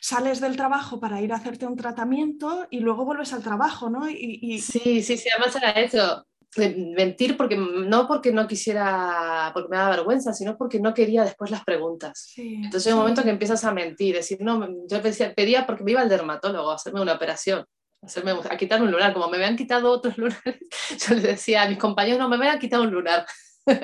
sales 0.00 0.40
del 0.40 0.56
trabajo 0.56 1.00
para 1.00 1.20
ir 1.20 1.32
a 1.32 1.36
hacerte 1.36 1.66
un 1.66 1.76
tratamiento 1.76 2.66
y 2.70 2.80
luego 2.80 3.04
vuelves 3.04 3.32
al 3.32 3.42
trabajo, 3.42 3.90
¿no? 3.90 4.08
Y, 4.08 4.60
Sí, 4.60 5.02
sí, 5.02 5.16
sí, 5.16 5.28
además 5.30 5.56
era 5.56 5.70
eso 5.72 6.26
mentir 6.56 7.36
porque 7.36 7.56
no 7.56 8.06
porque 8.06 8.32
no 8.32 8.46
quisiera, 8.46 9.50
porque 9.52 9.68
me 9.68 9.76
daba 9.76 9.96
vergüenza, 9.96 10.32
sino 10.32 10.56
porque 10.56 10.80
no 10.80 10.94
quería 10.94 11.24
después 11.24 11.50
las 11.50 11.64
preguntas. 11.64 12.32
Entonces 12.36 12.86
hay 12.86 12.92
un 12.92 13.00
momento 13.00 13.22
que 13.22 13.30
empiezas 13.30 13.64
a 13.64 13.72
mentir, 13.72 14.14
decir, 14.14 14.38
no, 14.40 14.66
yo 14.88 15.00
pedía 15.34 15.66
porque 15.66 15.84
me 15.84 15.92
iba 15.92 16.00
al 16.00 16.08
dermatólogo 16.08 16.70
a 16.70 16.76
hacerme 16.76 17.00
una 17.00 17.14
operación, 17.14 17.64
a, 18.02 18.06
hacerme, 18.06 18.32
a 18.32 18.56
quitarme 18.56 18.86
un 18.86 18.92
lunar, 18.92 19.12
como 19.12 19.28
me 19.28 19.36
habían 19.36 19.56
quitado 19.56 19.90
otros 19.90 20.16
lunares, 20.18 20.58
yo 21.06 21.14
les 21.14 21.22
decía 21.22 21.62
a 21.62 21.68
mis 21.68 21.78
compañeros, 21.78 22.18
no, 22.18 22.28
me 22.28 22.36
habían 22.36 22.58
quitado 22.58 22.82
un 22.82 22.90
lunar. 22.90 23.26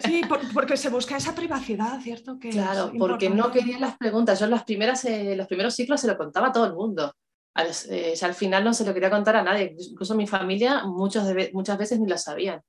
Sí, 0.05 0.21
porque 0.53 0.77
se 0.77 0.91
busca 0.91 1.17
esa 1.17 1.35
privacidad, 1.35 2.01
¿cierto? 2.01 2.39
Que 2.39 2.51
claro, 2.51 2.93
porque 2.99 3.31
no 3.31 3.51
quería 3.51 3.79
las 3.79 3.97
preguntas. 3.97 4.39
Yo 4.39 4.45
en 4.45 4.51
las 4.51 4.65
primeras, 4.65 5.05
eh, 5.07 5.35
los 5.35 5.47
primeros 5.47 5.75
ciclos 5.75 6.01
se 6.01 6.07
lo 6.07 6.19
contaba 6.19 6.49
a 6.49 6.53
todo 6.53 6.67
el 6.67 6.75
mundo. 6.75 7.15
Eh, 7.55 8.15
ya 8.15 8.27
al 8.27 8.35
final 8.35 8.65
no 8.65 8.73
se 8.73 8.85
lo 8.85 8.95
quería 8.95 9.11
contar 9.11 9.37
a 9.37 9.43
nadie, 9.43 9.75
incluso 9.77 10.15
mi 10.15 10.27
familia 10.27 10.85
muchas, 10.85 11.27
muchas 11.53 11.79
veces 11.79 11.99
ni 11.99 12.09
lo 12.09 12.17
sabían, 12.17 12.63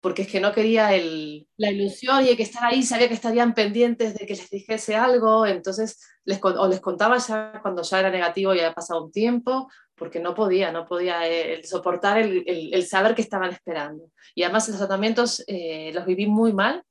porque 0.00 0.22
es 0.22 0.28
que 0.28 0.40
no 0.40 0.52
quería 0.52 0.94
el, 0.94 1.46
la 1.56 1.70
ilusión 1.70 2.24
y 2.24 2.30
el 2.30 2.36
que 2.36 2.44
estar 2.44 2.64
ahí, 2.64 2.82
sabía 2.82 3.08
que 3.08 3.14
estarían 3.14 3.52
pendientes 3.52 4.14
de 4.14 4.26
que 4.26 4.36
les 4.36 4.48
dijese 4.48 4.94
algo, 4.94 5.44
entonces 5.44 5.98
les, 6.24 6.38
o 6.42 6.68
les 6.68 6.80
contaba 6.80 7.18
ya 7.18 7.58
cuando 7.62 7.82
ya 7.82 7.98
era 7.98 8.10
negativo 8.10 8.54
y 8.54 8.60
había 8.60 8.74
pasado 8.74 9.04
un 9.04 9.12
tiempo, 9.12 9.68
porque 9.96 10.20
no 10.20 10.34
podía, 10.34 10.70
no 10.70 10.86
podía 10.86 11.28
eh, 11.28 11.62
soportar 11.64 12.18
el, 12.18 12.44
el, 12.46 12.86
saber 12.86 13.16
que 13.16 13.22
estaban 13.22 13.50
esperando. 13.50 14.04
Y 14.34 14.44
además 14.44 14.68
los 14.68 14.78
tratamientos 14.78 15.42
eh, 15.48 15.90
los 15.92 16.06
viví 16.06 16.26
muy 16.26 16.52
mal, 16.52 16.84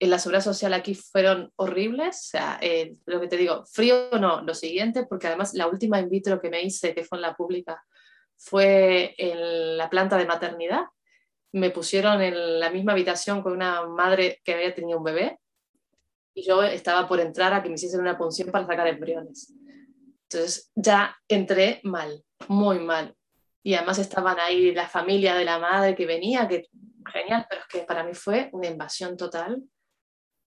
en 0.00 0.10
la 0.10 0.18
seguridad 0.18 0.44
social 0.44 0.72
aquí 0.74 0.94
fueron 0.94 1.52
horribles, 1.56 2.16
o 2.16 2.28
sea, 2.30 2.58
eh, 2.62 2.94
lo 3.06 3.20
que 3.20 3.26
te 3.26 3.36
digo, 3.36 3.64
frío 3.66 4.10
no, 4.12 4.42
lo 4.42 4.54
siguiente, 4.54 5.06
porque 5.06 5.26
además 5.26 5.54
la 5.54 5.66
última 5.66 5.98
in 5.98 6.08
vitro 6.08 6.40
que 6.40 6.50
me 6.50 6.62
hice, 6.62 6.94
que 6.94 7.04
fue 7.04 7.18
en 7.18 7.22
la 7.22 7.34
pública, 7.34 7.84
fue 8.36 9.14
en 9.18 9.76
la 9.76 9.90
planta 9.90 10.16
de 10.16 10.26
maternidad. 10.26 10.84
Me 11.52 11.70
pusieron 11.70 12.22
en 12.22 12.60
la 12.60 12.70
misma 12.70 12.92
habitación 12.92 13.42
con 13.42 13.52
una 13.52 13.86
madre 13.86 14.40
que 14.44 14.54
había 14.54 14.74
tenido 14.74 14.98
un 14.98 15.04
bebé 15.04 15.38
y 16.34 16.46
yo 16.46 16.62
estaba 16.62 17.08
por 17.08 17.18
entrar 17.18 17.52
a 17.52 17.62
que 17.62 17.68
me 17.68 17.74
hiciesen 17.74 18.00
una 18.00 18.16
punción 18.16 18.50
para 18.50 18.66
sacar 18.66 18.86
embriones. 18.86 19.52
Entonces 20.30 20.70
ya 20.76 21.16
entré 21.26 21.80
mal, 21.82 22.22
muy 22.46 22.78
mal. 22.78 23.16
Y 23.64 23.74
además 23.74 23.98
estaban 23.98 24.38
ahí 24.38 24.72
la 24.72 24.88
familia 24.88 25.34
de 25.34 25.44
la 25.44 25.58
madre 25.58 25.96
que 25.96 26.06
venía, 26.06 26.46
que 26.46 26.68
genial, 27.12 27.46
pero 27.48 27.62
es 27.62 27.66
que 27.66 27.80
para 27.80 28.04
mí 28.04 28.14
fue 28.14 28.50
una 28.52 28.68
invasión 28.68 29.16
total 29.16 29.64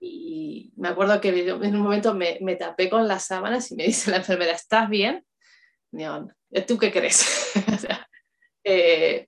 y 0.04 0.74
me 0.78 0.88
acuerdo 0.88 1.22
que 1.22 1.30
en 1.30 1.76
un 1.76 1.82
momento 1.82 2.16
me, 2.16 2.56
tapé 2.56 2.90
con 2.90 3.08
las 3.08 3.26
sábanas 3.26 3.72
y 3.72 3.76
me 3.76 3.84
dice 3.84 4.10
la 4.10 4.18
enfermera, 4.18 4.52
¿estás 4.52 4.90
bien? 4.90 5.24
¿tú 6.68 6.78
qué 6.78 6.92
crees? 6.92 7.54
Eh, 8.64 9.28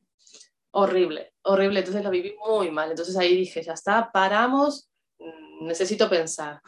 horrible, 0.70 1.34
horrible. 1.42 1.80
Entonces 1.80 2.03
lo 2.03 2.12
viví 2.12 2.36
muy 2.48 2.70
mal. 2.70 2.92
Entonces 2.92 3.18
ahí 3.18 3.36
dije, 3.36 3.63
ya 3.63 3.74
está, 3.74 4.12
paramos, 4.12 4.92
mm, 5.18 5.65
necesito 5.65 6.08
pensar. 6.08 6.62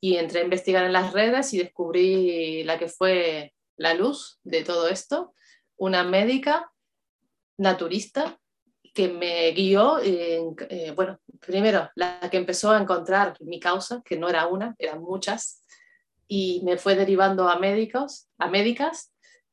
Y 0.00 0.16
entré 0.16 0.40
a 0.40 0.42
investigar 0.42 0.84
en 0.84 0.92
las 0.92 1.12
redes 1.12 1.54
y 1.54 1.58
descubrí 1.58 2.64
la 2.64 2.76
que 2.76 2.88
fue 2.88 3.54
la 3.76 3.94
luz 3.94 4.40
de 4.42 4.64
todo 4.64 4.88
esto, 4.88 5.32
una 5.76 6.02
médica 6.02 6.72
naturista 7.56 8.40
que 8.98 9.06
me 9.06 9.52
guió, 9.52 10.00
en, 10.02 10.56
eh, 10.70 10.90
bueno, 10.90 11.20
primero 11.38 11.88
la 11.94 12.18
que 12.28 12.36
empezó 12.36 12.72
a 12.72 12.80
encontrar 12.80 13.36
mi 13.42 13.60
causa, 13.60 14.02
que 14.04 14.18
no 14.18 14.28
era 14.28 14.48
una, 14.48 14.74
eran 14.76 15.00
muchas, 15.02 15.62
y 16.26 16.62
me 16.64 16.78
fue 16.78 16.96
derivando 16.96 17.48
a 17.48 17.60
médicos, 17.60 18.26
a 18.38 18.48
médicas, 18.48 19.12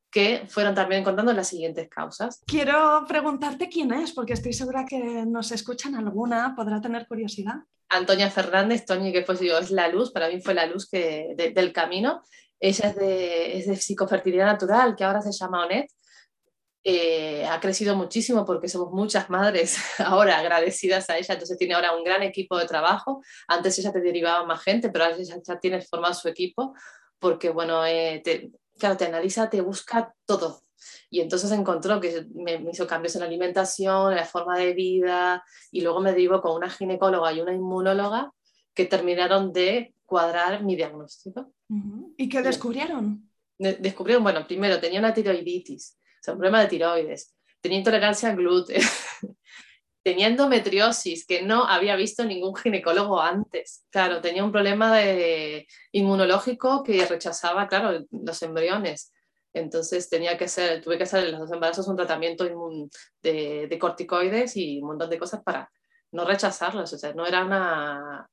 que 0.10 0.48
fueron 0.48 0.74
también 0.74 1.02
encontrando 1.02 1.32
las 1.32 1.48
siguientes 1.48 1.88
causas. 1.90 2.42
Quiero 2.48 3.06
preguntarte 3.08 3.70
quién 3.70 3.94
es, 3.94 4.14
porque 4.14 4.34
estoy 4.34 4.54
segura 4.54 4.84
que 4.84 4.98
nos 5.28 5.52
escuchan 5.52 5.94
alguna, 5.94 6.56
podrá 6.56 6.82
tener 6.82 7.06
curiosidad. 7.06 7.58
Antonia 7.90 8.32
Fernández, 8.32 8.84
Toñi, 8.84 9.14
que 9.14 9.22
pues 9.22 9.42
yo, 9.42 9.60
es 9.60 9.70
la 9.70 9.88
luz, 9.90 10.12
para 10.12 10.28
mí 10.28 10.42
fue 10.42 10.56
la 10.56 10.66
luz 10.66 10.90
que, 10.90 11.36
del 11.38 11.72
camino. 11.72 12.24
Ella 12.60 12.90
es 12.90 12.96
de, 12.96 13.58
es 13.60 13.68
de 13.68 13.76
psicofertilidad 13.76 14.48
natural, 14.48 14.96
que 14.96 15.04
ahora 15.04 15.22
se 15.22 15.32
llama 15.32 15.64
ONET, 15.64 15.88
eh, 16.88 17.44
ha 17.48 17.60
crecido 17.60 17.96
muchísimo 17.96 18.46
porque 18.46 18.70
somos 18.70 18.94
muchas 18.94 19.28
madres 19.28 19.76
ahora 19.98 20.38
agradecidas 20.38 21.10
a 21.10 21.18
ella, 21.18 21.34
entonces 21.34 21.58
tiene 21.58 21.74
ahora 21.74 21.96
un 21.96 22.04
gran 22.04 22.22
equipo 22.22 22.56
de 22.60 22.68
trabajo. 22.68 23.24
Antes 23.48 23.80
ella 23.80 23.92
te 23.92 24.02
derivaba 24.02 24.46
más 24.46 24.62
gente, 24.62 24.90
pero 24.90 25.06
ahora 25.06 25.18
ya, 25.18 25.42
ya 25.42 25.60
tienes 25.60 25.90
formado 25.90 26.14
su 26.14 26.28
equipo 26.28 26.76
porque, 27.18 27.50
bueno, 27.50 27.84
eh, 27.88 28.22
te, 28.24 28.52
claro, 28.78 28.98
te 28.98 29.06
analiza, 29.06 29.50
te 29.50 29.62
busca 29.62 30.14
todo. 30.28 30.62
Y 31.10 31.22
entonces 31.22 31.52
encontró 31.52 32.00
que 32.00 32.28
me, 32.36 32.64
hizo 32.72 32.86
cambios 32.86 33.16
en 33.16 33.22
la 33.22 33.28
alimentación, 33.28 34.12
en 34.12 34.18
la 34.18 34.26
forma 34.26 34.56
de 34.56 34.74
vida, 34.74 35.44
y 35.72 35.82
luego 35.82 36.02
me 36.02 36.12
derivó 36.12 36.40
con 36.40 36.56
una 36.56 36.70
ginecóloga 36.70 37.34
y 37.34 37.42
una 37.42 37.54
inmunóloga 37.54 38.32
que 38.76 38.86
terminaron 38.86 39.52
de 39.52 39.96
cuadrar 40.06 40.64
mi 40.64 40.76
diagnóstico. 40.76 41.52
¿Y 42.16 42.30
qué 42.30 42.44
descubrieron? 42.44 43.28
Descubrieron, 43.58 44.22
bueno, 44.22 44.46
primero 44.46 44.80
tenía 44.80 45.00
una 45.00 45.16
tiroiditis 45.16 45.98
un 46.34 46.40
problema 46.40 46.62
de 46.62 46.68
tiroides, 46.68 47.36
tenía 47.62 47.80
intolerancia 47.80 48.30
al 48.30 48.36
gluten, 48.36 48.82
tenía 50.04 50.28
endometriosis 50.28 51.26
que 51.26 51.42
no 51.42 51.66
había 51.66 51.96
visto 51.96 52.24
ningún 52.24 52.56
ginecólogo 52.56 53.20
antes. 53.20 53.86
Claro, 53.90 54.22
tenía 54.22 54.44
un 54.44 54.52
problema 54.52 54.96
de, 54.96 55.68
inmunológico 55.92 56.84
que 56.84 57.06
rechazaba, 57.06 57.68
claro, 57.68 58.06
los 58.12 58.42
embriones. 58.44 59.12
Entonces 59.52 60.08
tenía 60.08 60.38
que 60.38 60.46
hacer, 60.46 60.84
tuve 60.84 60.98
que 60.98 61.06
hacer 61.06 61.30
en 61.30 61.40
los 61.40 61.52
embarazos 61.52 61.88
un 61.88 61.96
tratamiento 61.96 62.44
de, 63.24 63.68
de, 63.68 63.80
corticoides 63.80 64.56
y 64.58 64.80
un 64.80 64.90
montón 64.90 65.10
de 65.10 65.18
cosas 65.18 65.42
para 65.44 65.72
no 66.12 66.24
rechazarlos. 66.24 66.94
O 66.94 66.98
sea, 67.00 67.14
no 67.14 67.26
era 67.26 67.44
una, 67.44 68.30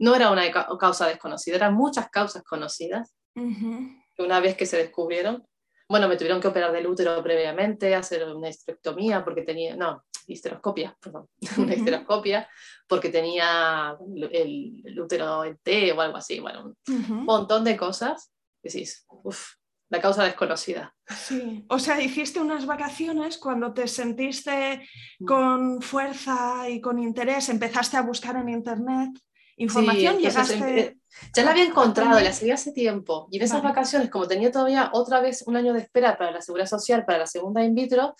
no 0.00 0.16
era 0.16 0.32
una 0.32 0.50
causa 0.80 1.06
desconocida, 1.06 1.56
eran 1.56 1.74
muchas 1.74 2.08
causas 2.08 2.42
conocidas. 2.42 3.14
que 3.34 4.22
una 4.22 4.40
vez 4.40 4.56
que 4.56 4.66
se 4.66 4.78
descubrieron, 4.78 5.46
bueno, 5.92 6.08
me 6.08 6.16
tuvieron 6.16 6.40
que 6.40 6.48
operar 6.48 6.72
del 6.72 6.86
útero 6.86 7.22
previamente, 7.22 7.94
hacer 7.94 8.24
una 8.24 8.48
histerectomía 8.48 9.22
porque 9.22 9.42
tenía, 9.42 9.76
no, 9.76 10.02
histeroscopia, 10.26 10.96
perdón, 10.98 11.28
una 11.58 11.74
histeroscopia 11.74 12.48
porque 12.88 13.10
tenía 13.10 13.94
el, 14.30 14.98
útero 14.98 15.44
en 15.44 15.58
T 15.58 15.92
o 15.92 16.00
algo 16.00 16.16
así, 16.16 16.40
bueno, 16.40 16.74
un 16.88 17.24
montón 17.26 17.62
de 17.62 17.76
cosas. 17.76 18.32
Decís, 18.62 19.04
uff, 19.08 19.56
la 19.90 20.00
causa 20.00 20.24
desconocida. 20.24 20.94
Sí, 21.14 21.66
o 21.68 21.78
sea, 21.78 22.00
hiciste 22.00 22.40
unas 22.40 22.64
vacaciones 22.64 23.36
cuando 23.36 23.74
te 23.74 23.86
sentiste 23.86 24.88
con 25.26 25.82
fuerza 25.82 26.70
y 26.70 26.80
con 26.80 26.98
interés, 26.98 27.50
empezaste 27.50 27.98
a 27.98 28.02
buscar 28.02 28.36
en 28.36 28.48
internet 28.48 29.10
información, 29.56 30.18
llegaste... 30.18 30.98
Ya 31.34 31.44
la 31.44 31.50
había 31.50 31.64
encontrado, 31.64 32.18
la 32.18 32.32
seguí 32.32 32.50
hace 32.50 32.72
tiempo. 32.72 33.28
Y 33.30 33.36
en 33.36 33.42
esas 33.44 33.62
vacaciones, 33.62 34.10
como 34.10 34.26
tenía 34.26 34.50
todavía 34.50 34.90
otra 34.92 35.20
vez 35.20 35.42
un 35.46 35.56
año 35.56 35.72
de 35.72 35.80
espera 35.80 36.16
para 36.16 36.30
la 36.30 36.40
seguridad 36.40 36.66
social, 36.66 37.04
para 37.04 37.18
la 37.18 37.26
segunda 37.26 37.62
in 37.62 37.74
vitro, 37.74 38.16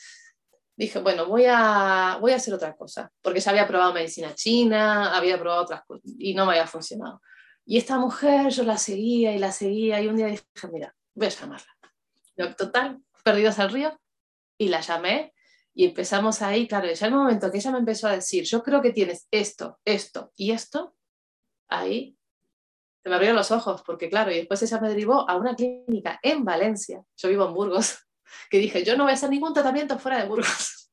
dije, 0.77 0.99
bueno, 0.99 1.27
voy 1.27 1.47
a, 1.49 2.19
voy 2.21 2.33
a 2.33 2.37
hacer 2.37 2.53
otra 2.53 2.77
cosa. 2.77 3.11
Porque 3.23 3.41
ya 3.41 3.51
había 3.51 3.67
probado 3.67 3.95
medicina 3.95 4.35
china, 4.35 5.17
había 5.17 5.39
probado 5.39 5.63
otras 5.63 5.83
cosas 5.87 6.05
y 6.19 6.35
no 6.35 6.45
me 6.45 6.53
había 6.53 6.67
funcionado. 6.67 7.21
Y 7.65 7.79
esta 7.79 7.99
mujer, 7.99 8.51
yo 8.51 8.63
la 8.65 8.77
seguía 8.77 9.35
y 9.35 9.39
la 9.39 9.53
seguía 9.53 10.01
y 10.01 10.09
un 10.09 10.17
día 10.17 10.27
dije, 10.27 10.45
mira, 10.71 10.95
voy 11.15 11.27
a 11.27 11.31
llamarla. 11.31 11.77
Total, 12.57 12.99
perdidos 13.25 13.59
al 13.59 13.71
río. 13.71 13.99
Y 14.59 14.69
la 14.69 14.81
llamé 14.81 15.33
y 15.75 15.87
empezamos 15.87 16.43
ahí, 16.43 16.69
claro, 16.69 16.93
ya 16.93 17.07
el 17.07 17.15
momento 17.15 17.51
que 17.51 17.59
ella 17.59 17.71
me 17.73 17.79
empezó 17.79 18.07
a 18.07 18.13
decir, 18.13 18.45
yo 18.45 18.63
creo 18.63 18.83
que 18.83 18.93
tienes 18.93 19.27
esto, 19.31 19.79
esto 19.85 20.31
y 20.37 20.53
esto, 20.53 20.95
ahí 21.79 22.17
Se 23.03 23.09
me 23.09 23.17
abrieron 23.17 23.37
los 23.37 23.51
ojos, 23.51 23.83
porque 23.85 24.09
claro, 24.09 24.31
y 24.31 24.37
después 24.37 24.63
ella 24.63 24.81
me 24.81 24.89
derivó 24.89 25.29
a 25.29 25.37
una 25.37 25.55
clínica 25.55 26.19
en 26.23 26.45
Valencia, 26.45 27.03
yo 27.17 27.29
vivo 27.29 27.47
en 27.47 27.55
Burgos, 27.55 27.99
que 28.51 28.59
dije, 28.59 28.85
yo 28.85 28.97
no 28.97 29.05
voy 29.05 29.13
a 29.13 29.15
hacer 29.15 29.31
ningún 29.31 29.53
tratamiento 29.53 29.99
fuera 29.99 30.19
de 30.19 30.29
Burgos. 30.29 30.79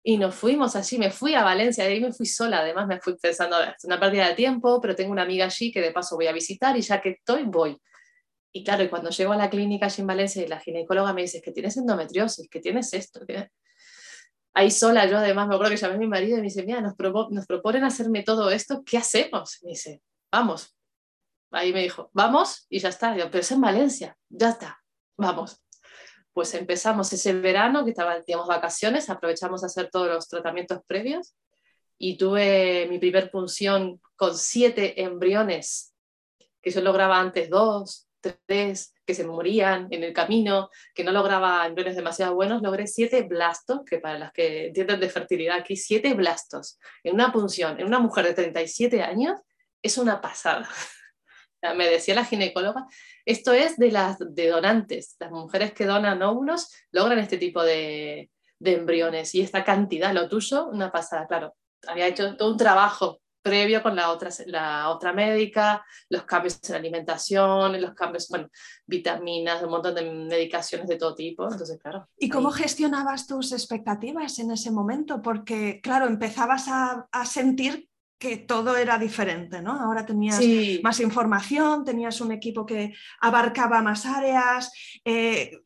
Y 0.00 0.16
nos 0.16 0.34
fuimos 0.34 0.74
allí, 0.74 0.96
me 0.96 1.10
fui 1.10 1.34
a 1.34 1.42
Valencia, 1.42 1.84
de 1.84 1.90
ahí 1.90 2.00
me 2.00 2.12
fui 2.12 2.24
sola, 2.24 2.60
además 2.60 2.86
me 2.86 2.98
fui 2.98 3.18
pensando, 3.18 3.60
es 3.60 3.84
una 3.84 4.00
pérdida 4.00 4.28
de 4.28 4.34
tiempo, 4.34 4.80
pero 4.80 4.94
tengo 4.94 5.12
una 5.12 5.22
amiga 5.22 5.44
allí 5.44 5.70
que 5.70 5.82
de 5.82 5.90
paso 5.90 6.16
voy 6.16 6.28
a 6.28 6.32
visitar 6.32 6.74
y 6.78 6.80
ya 6.80 7.02
que 7.02 7.10
estoy, 7.10 7.42
voy. 7.42 7.76
Y 8.52 8.64
claro, 8.64 8.84
y 8.84 8.88
cuando 8.88 9.10
llego 9.10 9.32
a 9.32 9.36
la 9.36 9.50
clínica 9.50 9.86
allí 9.86 10.00
en 10.00 10.06
Valencia 10.06 10.42
y 10.42 10.46
la 10.46 10.60
ginecóloga 10.60 11.12
me 11.12 11.22
dice 11.22 11.42
que 11.42 11.52
tienes 11.52 11.76
endometriosis, 11.76 12.48
que 12.48 12.60
tienes 12.60 12.94
esto, 12.94 13.26
que... 13.26 13.50
ahí 14.58 14.70
sola 14.70 15.06
yo 15.06 15.18
además 15.18 15.48
me 15.48 15.54
acuerdo 15.54 15.70
que 15.70 15.78
llamé 15.78 15.94
a 15.94 15.98
mi 15.98 16.06
marido 16.06 16.36
y 16.36 16.40
me 16.40 16.46
dice, 16.48 16.64
mira, 16.64 16.80
nos, 16.80 16.94
proponen 16.94 17.84
hacerme 17.84 18.22
todo 18.22 18.50
esto, 18.50 18.82
¿qué 18.84 18.98
hacemos? 18.98 19.58
Me 19.62 19.70
dice, 19.70 20.02
vamos. 20.32 20.74
Ahí 21.50 21.72
me 21.72 21.82
dijo, 21.82 22.10
vamos 22.12 22.66
y 22.68 22.78
ya 22.78 22.90
está. 22.90 23.16
Yo, 23.16 23.30
pero 23.30 23.40
es 23.40 23.50
en 23.52 23.60
Valencia, 23.60 24.16
ya 24.28 24.50
está, 24.50 24.82
vamos 25.16 25.62
pues 26.38 26.54
empezamos 26.54 27.12
ese 27.12 27.32
verano, 27.32 27.84
que 27.84 27.90
estaba, 27.90 28.16
vacaciones, 28.46 29.10
aprovechamos 29.10 29.64
a 29.64 29.66
hacer 29.66 29.90
todos 29.90 30.06
los 30.06 30.28
tratamientos 30.28 30.78
previos 30.86 31.34
y 31.98 32.16
tuve 32.16 32.86
mi 32.88 33.00
primer 33.00 33.32
punción 33.32 34.00
con 34.14 34.38
siete 34.38 35.02
embriones, 35.02 35.96
que 36.62 36.70
yo 36.70 36.80
lograba 36.80 37.18
antes 37.18 37.50
dos, 37.50 38.07
tres, 38.20 38.94
que 39.06 39.14
se 39.14 39.24
morían 39.24 39.88
en 39.90 40.04
el 40.04 40.12
camino, 40.12 40.70
que 40.94 41.04
no 41.04 41.12
lograba 41.12 41.66
embriones 41.66 41.96
demasiado 41.96 42.34
buenos, 42.34 42.62
logré 42.62 42.86
siete 42.86 43.22
blastos, 43.22 43.80
que 43.84 43.98
para 43.98 44.18
las 44.18 44.32
que 44.32 44.66
entienden 44.66 45.00
de 45.00 45.08
fertilidad 45.08 45.58
aquí, 45.58 45.76
siete 45.76 46.14
blastos 46.14 46.78
en 47.02 47.14
una 47.14 47.32
punción, 47.32 47.80
en 47.80 47.86
una 47.86 47.98
mujer 47.98 48.26
de 48.26 48.34
37 48.34 49.02
años, 49.02 49.40
es 49.82 49.98
una 49.98 50.20
pasada. 50.20 50.68
Me 51.76 51.88
decía 51.88 52.14
la 52.14 52.24
ginecóloga, 52.24 52.86
esto 53.24 53.52
es 53.52 53.76
de 53.76 53.90
las 53.90 54.18
de 54.18 54.48
donantes. 54.48 55.16
Las 55.18 55.30
mujeres 55.30 55.72
que 55.72 55.86
donan 55.86 56.22
óvulos 56.22 56.72
logran 56.92 57.18
este 57.18 57.36
tipo 57.36 57.62
de, 57.62 58.30
embriones 58.60 59.34
y 59.34 59.40
esta 59.40 59.64
cantidad, 59.64 60.12
lo 60.12 60.28
tuyo, 60.28 60.66
una 60.66 60.90
pasada, 60.92 61.26
claro. 61.26 61.54
Había 61.86 62.08
hecho 62.08 62.36
todo 62.36 62.50
un 62.50 62.56
trabajo 62.56 63.20
previo 63.48 63.82
con 63.82 63.96
la 63.96 64.10
otra, 64.10 64.30
la 64.46 64.90
otra 64.90 65.12
médica, 65.12 65.84
los 66.08 66.24
cambios 66.24 66.58
en 66.68 66.76
alimentación, 66.76 67.80
los 67.80 67.94
cambios, 67.94 68.28
bueno, 68.28 68.48
vitaminas, 68.86 69.62
un 69.62 69.70
montón 69.70 69.94
de 69.94 70.02
medicaciones 70.02 70.88
de 70.88 70.96
todo 70.96 71.14
tipo. 71.14 71.44
Entonces, 71.44 71.78
claro. 71.78 72.08
¿Y 72.18 72.28
cómo 72.28 72.50
gestionabas 72.50 73.26
tus 73.26 73.52
expectativas 73.52 74.38
en 74.38 74.50
ese 74.50 74.70
momento? 74.70 75.22
Porque, 75.22 75.80
claro, 75.82 76.06
empezabas 76.06 76.68
a, 76.68 77.08
a 77.10 77.26
sentir 77.26 77.88
que 78.18 78.36
todo 78.36 78.76
era 78.76 78.98
diferente, 78.98 79.62
¿no? 79.62 79.80
Ahora 79.80 80.04
tenías 80.04 80.40
más 80.82 80.98
información, 80.98 81.84
tenías 81.84 82.20
un 82.20 82.32
equipo 82.32 82.66
que 82.66 82.92
abarcaba 83.20 83.80
más 83.80 84.04
áreas, 84.06 84.72
eh, 85.04 85.58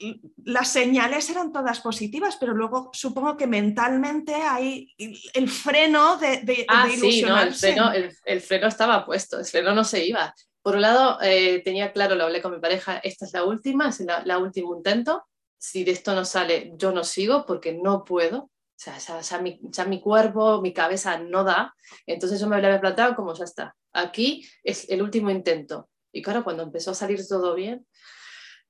las 0.45 0.69
señales 0.69 1.31
eran 1.31 1.51
todas 1.51 1.81
positivas, 1.81 2.37
pero 2.39 2.53
luego 2.53 2.91
supongo 2.93 3.39
que 3.39 3.47
mentalmente 3.47 4.35
hay 4.35 4.95
el 5.33 5.49
freno 5.49 6.19
de, 6.19 6.43
de, 6.43 6.67
ah, 6.69 6.87
Sí, 6.95 7.23
no, 7.23 7.41
el, 7.41 8.41
freno, 8.43 8.69
estaba 8.69 9.07
puesto, 9.07 9.39
el 9.39 9.47
freno 9.47 9.75
no 9.75 9.85
se 9.85 10.05
iba. 10.05 10.35
Por 10.61 10.77
un 10.77 10.83
lado, 10.83 11.19
eh, 11.23 11.63
tenía 11.65 11.91
claro, 11.91 12.15
lo 12.15 12.25
hablé 12.25 12.43
con 12.43 12.53
mi 12.53 12.61
pareja, 12.61 12.99
esta 12.99 13.25
es 13.25 13.33
la 13.33 13.45
última, 13.45 13.89
es 13.89 14.05
la 14.25 14.39
último 14.39 14.77
intento. 14.77 15.25
Si 15.59 15.85
de 15.85 15.93
esto 15.93 16.15
no 16.15 16.25
sale, 16.25 16.73
yo 16.77 16.93
no 16.93 17.03
sigo 17.03 17.47
porque 17.47 17.73
no 17.73 18.05
puedo 18.05 18.51
sea, 18.77 19.21
ya, 19.21 19.39
mi, 19.39 19.61
ya, 19.63 19.85
mi, 19.85 20.01
cuerpo, 20.01 20.61
mi 20.61 20.73
cabeza 20.73 21.19
no 21.19 21.45
da. 21.45 21.75
Entonces 22.07 22.41
yo 22.41 22.49
me 22.49 22.57
había 22.57 22.81
planteado 22.81 23.15
como 23.15 23.35
ya 23.35 23.45
está. 23.45 23.77
Aquí 23.93 24.49
es 24.65 24.89
el 24.89 25.03
último 25.03 25.31
intento. 25.31 25.89
Y 26.13 26.23
claro, 26.23 26.45
cuando 26.45 26.63
empezó 26.63 26.91
a 26.91 26.95
salir 26.95 27.27
todo 27.27 27.55
bien, 27.55 27.87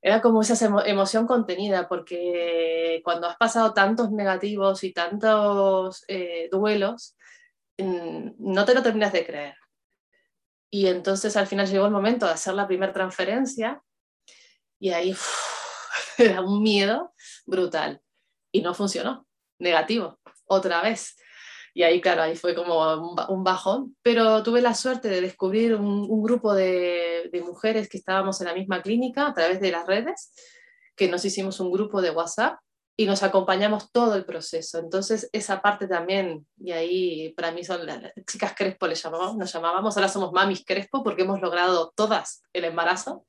era 0.00 0.20
como 0.20 0.42
esa 0.42 0.82
emoción 0.86 1.26
contenida, 1.26 1.88
porque 1.88 3.00
cuando 3.04 3.28
has 3.28 3.36
pasado 3.36 3.72
tantos 3.72 4.10
negativos 4.10 4.82
y 4.84 4.92
tantos 4.92 6.04
eh, 6.08 6.48
duelos, 6.50 7.16
mm, 7.78 8.32
no 8.38 8.64
te 8.64 8.74
lo 8.74 8.82
terminas 8.82 9.12
de 9.12 9.24
creer. 9.24 9.54
Y 10.70 10.88
entonces 10.88 11.36
al 11.36 11.46
final 11.46 11.68
llegó 11.68 11.86
el 11.86 11.92
momento 11.92 12.26
de 12.26 12.32
hacer 12.32 12.54
la 12.54 12.66
primera 12.66 12.92
transferencia 12.92 13.82
y 14.80 14.90
ahí 14.90 15.14
era 16.18 16.40
un 16.40 16.62
miedo 16.62 17.14
brutal. 17.46 18.00
Y 18.50 18.62
no 18.62 18.74
funcionó 18.74 19.26
negativo, 19.62 20.18
otra 20.46 20.82
vez. 20.82 21.16
Y 21.74 21.84
ahí, 21.84 22.02
claro, 22.02 22.22
ahí 22.22 22.36
fue 22.36 22.54
como 22.54 23.16
un 23.28 23.44
bajón, 23.44 23.96
pero 24.02 24.42
tuve 24.42 24.60
la 24.60 24.74
suerte 24.74 25.08
de 25.08 25.22
descubrir 25.22 25.74
un, 25.74 26.22
grupo 26.22 26.54
de, 26.54 27.30
mujeres 27.46 27.88
que 27.88 27.96
estábamos 27.96 28.40
en 28.40 28.48
la 28.48 28.54
misma 28.54 28.82
clínica 28.82 29.26
a 29.26 29.34
través 29.34 29.58
de 29.60 29.70
las 29.70 29.86
redes, 29.86 30.34
que 30.94 31.08
nos 31.08 31.24
hicimos 31.24 31.60
un 31.60 31.72
grupo 31.72 32.02
de 32.02 32.10
WhatsApp 32.10 32.58
y 32.94 33.06
nos 33.06 33.22
acompañamos 33.22 33.90
todo 33.90 34.16
el 34.16 34.26
proceso. 34.26 34.78
Entonces, 34.78 35.30
esa 35.32 35.62
parte 35.62 35.88
también, 35.88 36.46
y 36.58 36.72
ahí 36.72 37.32
para 37.32 37.52
mí 37.52 37.64
son 37.64 37.86
las, 37.86 38.12
chicas 38.30 38.52
Crespo, 38.54 38.86
les 38.86 39.02
llamábamos, 39.02 39.38
nos 39.38 39.50
llamábamos, 39.50 39.96
ahora 39.96 40.08
somos 40.10 40.30
mamis 40.32 40.64
Crespo 40.66 41.02
porque 41.02 41.22
hemos 41.22 41.40
logrado 41.40 41.90
todas 41.96 42.42
el 42.52 42.64
embarazo 42.64 43.24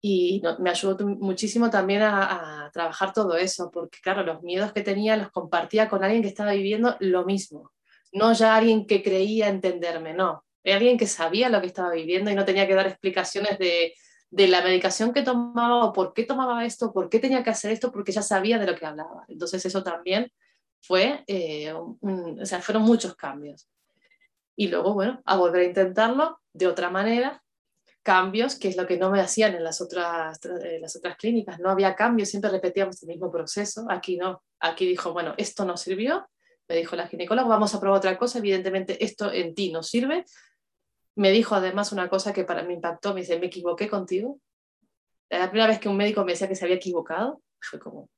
y 0.00 0.42
me 0.58 0.70
ayudó 0.70 1.06
muchísimo 1.06 1.68
también 1.68 2.02
a, 2.02 2.70
trabajar 2.72 3.12
todo 3.12 3.36
eso, 3.36 3.70
porque 3.70 3.98
claro, 4.00 4.22
los 4.22 4.42
miedos 4.42 4.72
que 4.72 4.82
tenía 4.82 5.16
los 5.16 5.30
compartía 5.30 5.88
con 5.88 6.04
alguien 6.04 6.22
que 6.22 6.28
estaba 6.28 6.52
viviendo 6.52 6.96
lo 7.00 7.24
mismo, 7.24 7.72
no 8.12 8.32
ya 8.32 8.56
alguien 8.56 8.86
que 8.86 9.02
creía 9.02 9.48
entenderme, 9.48 10.14
no, 10.14 10.44
era 10.62 10.76
alguien 10.76 10.96
que 10.96 11.06
sabía 11.06 11.48
lo 11.48 11.60
que 11.60 11.66
estaba 11.66 11.92
viviendo 11.92 12.30
y 12.30 12.34
no 12.34 12.44
tenía 12.44 12.66
que 12.66 12.74
dar 12.74 12.86
explicaciones 12.86 13.58
de, 13.58 13.94
de 14.30 14.48
la 14.48 14.62
medicación 14.62 15.12
que 15.12 15.22
tomaba 15.22 15.84
o 15.84 15.92
por 15.92 16.14
qué 16.14 16.24
tomaba 16.24 16.64
esto, 16.64 16.92
por 16.92 17.08
qué 17.08 17.18
tenía 17.18 17.42
que 17.42 17.50
hacer 17.50 17.72
esto, 17.72 17.90
porque 17.90 18.12
ya 18.12 18.22
sabía 18.22 18.58
de 18.58 18.66
lo 18.66 18.76
que 18.76 18.86
hablaba. 18.86 19.24
Entonces 19.28 19.64
eso 19.66 19.82
también 19.82 20.30
fue, 20.80 21.24
eh, 21.26 21.72
o 21.72 21.98
sea, 22.44 22.62
fueron 22.62 22.84
muchos 22.84 23.16
cambios. 23.16 23.68
Y 24.56 24.68
luego, 24.68 24.94
bueno, 24.94 25.20
a 25.24 25.36
volver 25.36 25.62
a 25.62 25.64
intentarlo 25.64 26.38
de 26.52 26.66
otra 26.68 26.90
manera, 26.90 27.42
cambios, 28.02 28.58
que 28.58 28.68
es 28.68 28.76
lo 28.76 28.86
que 28.86 28.96
no 28.96 29.10
me 29.10 29.20
hacían 29.20 29.54
en 29.54 29.64
las 29.64 29.80
otras, 29.80 30.38
eh, 30.44 30.78
las 30.80 30.96
otras 30.96 31.16
clínicas. 31.16 31.58
No 31.60 31.70
había 31.70 31.94
cambios, 31.94 32.28
siempre 32.28 32.50
repetíamos 32.50 33.02
el 33.02 33.08
mismo 33.08 33.30
proceso. 33.30 33.86
Aquí 33.88 34.16
no. 34.16 34.42
Aquí 34.60 34.86
dijo, 34.86 35.12
bueno, 35.12 35.34
esto 35.36 35.64
no 35.64 35.76
sirvió. 35.76 36.28
Me 36.68 36.76
dijo 36.76 36.96
la 36.96 37.08
ginecóloga, 37.08 37.48
vamos 37.48 37.74
a 37.74 37.80
probar 37.80 37.98
otra 37.98 38.18
cosa. 38.18 38.38
Evidentemente, 38.38 39.02
esto 39.04 39.32
en 39.32 39.54
ti 39.54 39.72
no 39.72 39.82
sirve. 39.82 40.24
Me 41.16 41.30
dijo 41.30 41.54
además 41.54 41.92
una 41.92 42.08
cosa 42.08 42.32
que 42.32 42.44
para 42.44 42.62
mí 42.62 42.74
impactó. 42.74 43.14
Me 43.14 43.20
dice, 43.20 43.38
me 43.38 43.46
equivoqué 43.46 43.88
contigo. 43.88 44.40
La 45.28 45.50
primera 45.50 45.68
vez 45.68 45.78
que 45.78 45.88
un 45.88 45.96
médico 45.96 46.24
me 46.24 46.32
decía 46.32 46.48
que 46.48 46.56
se 46.56 46.64
había 46.64 46.76
equivocado, 46.76 47.42
fue 47.60 47.78
como, 47.78 48.08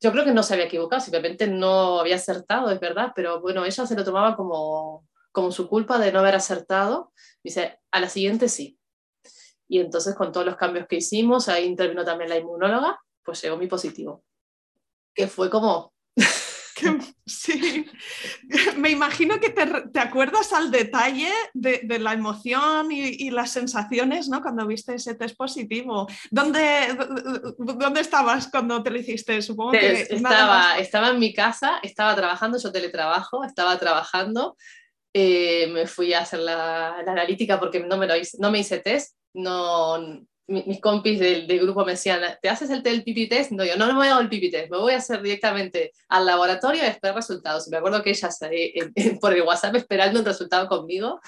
yo 0.00 0.12
creo 0.12 0.24
que 0.24 0.32
no 0.32 0.42
se 0.42 0.54
había 0.54 0.66
equivocado, 0.66 1.00
simplemente 1.00 1.48
no 1.48 1.98
había 1.98 2.16
acertado, 2.16 2.70
es 2.70 2.78
verdad, 2.78 3.12
pero 3.16 3.40
bueno, 3.40 3.64
ella 3.64 3.86
se 3.86 3.96
lo 3.96 4.04
tomaba 4.04 4.36
como, 4.36 5.08
como 5.34 5.50
su 5.50 5.68
culpa 5.68 5.98
de 5.98 6.12
no 6.12 6.20
haber 6.20 6.36
acertado. 6.36 7.12
Dice, 7.42 7.80
a 7.90 8.00
la 8.00 8.08
siguiente 8.08 8.48
sí. 8.48 8.78
Y 9.68 9.80
entonces 9.80 10.14
con 10.14 10.30
todos 10.30 10.46
los 10.46 10.56
cambios 10.56 10.86
que 10.86 10.96
hicimos, 10.96 11.48
ahí 11.48 11.64
intervino 11.64 12.04
también 12.04 12.30
la 12.30 12.38
inmunóloga, 12.38 13.00
pues 13.24 13.42
llegó 13.42 13.56
mi 13.56 13.66
positivo. 13.66 14.24
Que 15.12 15.26
fue 15.26 15.50
como... 15.50 15.92
sí, 17.26 17.84
me 18.76 18.90
imagino 18.90 19.40
que 19.40 19.50
te, 19.50 19.98
acuerdas 19.98 20.52
al 20.52 20.70
detalle 20.70 21.32
de, 21.52 21.98
la 21.98 22.12
emoción 22.12 22.92
y, 22.92 23.30
las 23.30 23.50
sensaciones 23.50 24.28
¿no? 24.28 24.40
cuando 24.40 24.68
viste 24.68 24.94
ese 24.94 25.16
test 25.16 25.36
positivo. 25.36 26.06
¿Dónde, 26.30 26.96
¿Dónde 27.58 28.00
estabas 28.00 28.46
cuando 28.48 28.84
te 28.84 28.90
lo 28.90 28.98
hiciste? 28.98 29.42
Supongo 29.42 29.72
que 29.72 30.02
estaba, 30.02 30.78
estaba 30.78 31.08
en 31.08 31.18
mi 31.18 31.34
casa, 31.34 31.80
estaba 31.82 32.14
trabajando, 32.14 32.56
yo 32.58 32.70
teletrabajo, 32.70 33.42
estaba 33.42 33.76
trabajando 33.80 34.56
eh, 35.16 35.68
me 35.68 35.86
fui 35.86 36.12
a 36.12 36.20
hacer 36.20 36.40
la, 36.40 36.98
analítica 36.98 37.60
porque 37.60 37.78
no 37.78 37.96
me, 37.96 38.08
lo 38.08 38.16
hice, 38.16 38.36
no 38.40 38.50
me 38.50 38.58
hice 38.58 38.80
test. 38.80 39.16
No, 39.32 40.26
mis 40.48 40.80
compis 40.80 41.20
del, 41.20 41.46
grupo 41.60 41.84
me 41.84 41.92
decían, 41.92 42.20
¿te 42.42 42.48
haces 42.48 42.68
el, 42.70 42.84
el 42.84 43.04
pipi 43.04 43.28
test? 43.28 43.52
No, 43.52 43.64
yo 43.64 43.76
no, 43.76 43.86
me 43.86 43.94
voy 43.94 44.08
a 44.08 44.12
hacer 44.14 44.24
el 44.24 44.28
pipi 44.28 44.50
test, 44.50 44.70
me 44.70 44.78
voy 44.78 44.92
a 44.92 44.98
hacer 44.98 45.22
directamente 45.22 45.92
al 46.08 46.26
laboratorio 46.26 46.82
y 46.82 46.86
a 46.86 46.90
esperar 46.90 47.14
resultados. 47.14 47.68
Me 47.68 47.76
acuerdo 47.76 48.02
que 48.02 48.10
ella 48.10 48.28
por 49.20 49.32
el 49.32 49.42
WhatsApp 49.42 49.76
esperando 49.76 50.18
un 50.18 50.26
resultado 50.26 50.66
conmigo 50.66 51.20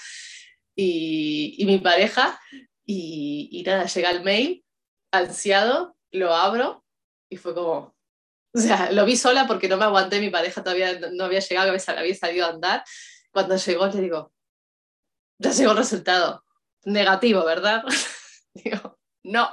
y, 0.74 1.54
y 1.58 1.64
mi 1.64 1.78
pareja. 1.78 2.40
Y, 2.84 3.48
y, 3.52 3.62
nada, 3.62 3.86
llega 3.86 4.10
el 4.10 4.22
mail, 4.22 4.64
ansiado, 5.12 5.96
lo 6.10 6.34
abro 6.34 6.84
y 7.28 7.36
fue 7.36 7.54
como, 7.54 7.96
o 8.54 8.58
sea, 8.58 8.90
lo 8.90 9.04
vi 9.04 9.16
sola 9.16 9.46
porque 9.46 9.68
no 9.68 9.76
me 9.76 9.84
aguanté, 9.84 10.20
mi 10.20 10.30
pareja 10.30 10.62
todavía 10.62 10.98
no, 11.12 11.24
había 11.24 11.40
llegado, 11.40 11.70
había 11.70 12.14
salido 12.14 12.46
a 12.46 12.50
andar 12.50 12.84
cuando 13.32 13.56
llegó 13.56 13.86
le 13.86 14.00
digo, 14.00 14.32
ya 15.38 15.50
llegó 15.50 15.72
el 15.72 15.78
resultado. 15.78 16.44
Negativo, 16.84 17.44
¿verdad? 17.44 17.82
digo, 18.54 18.98
no. 19.24 19.50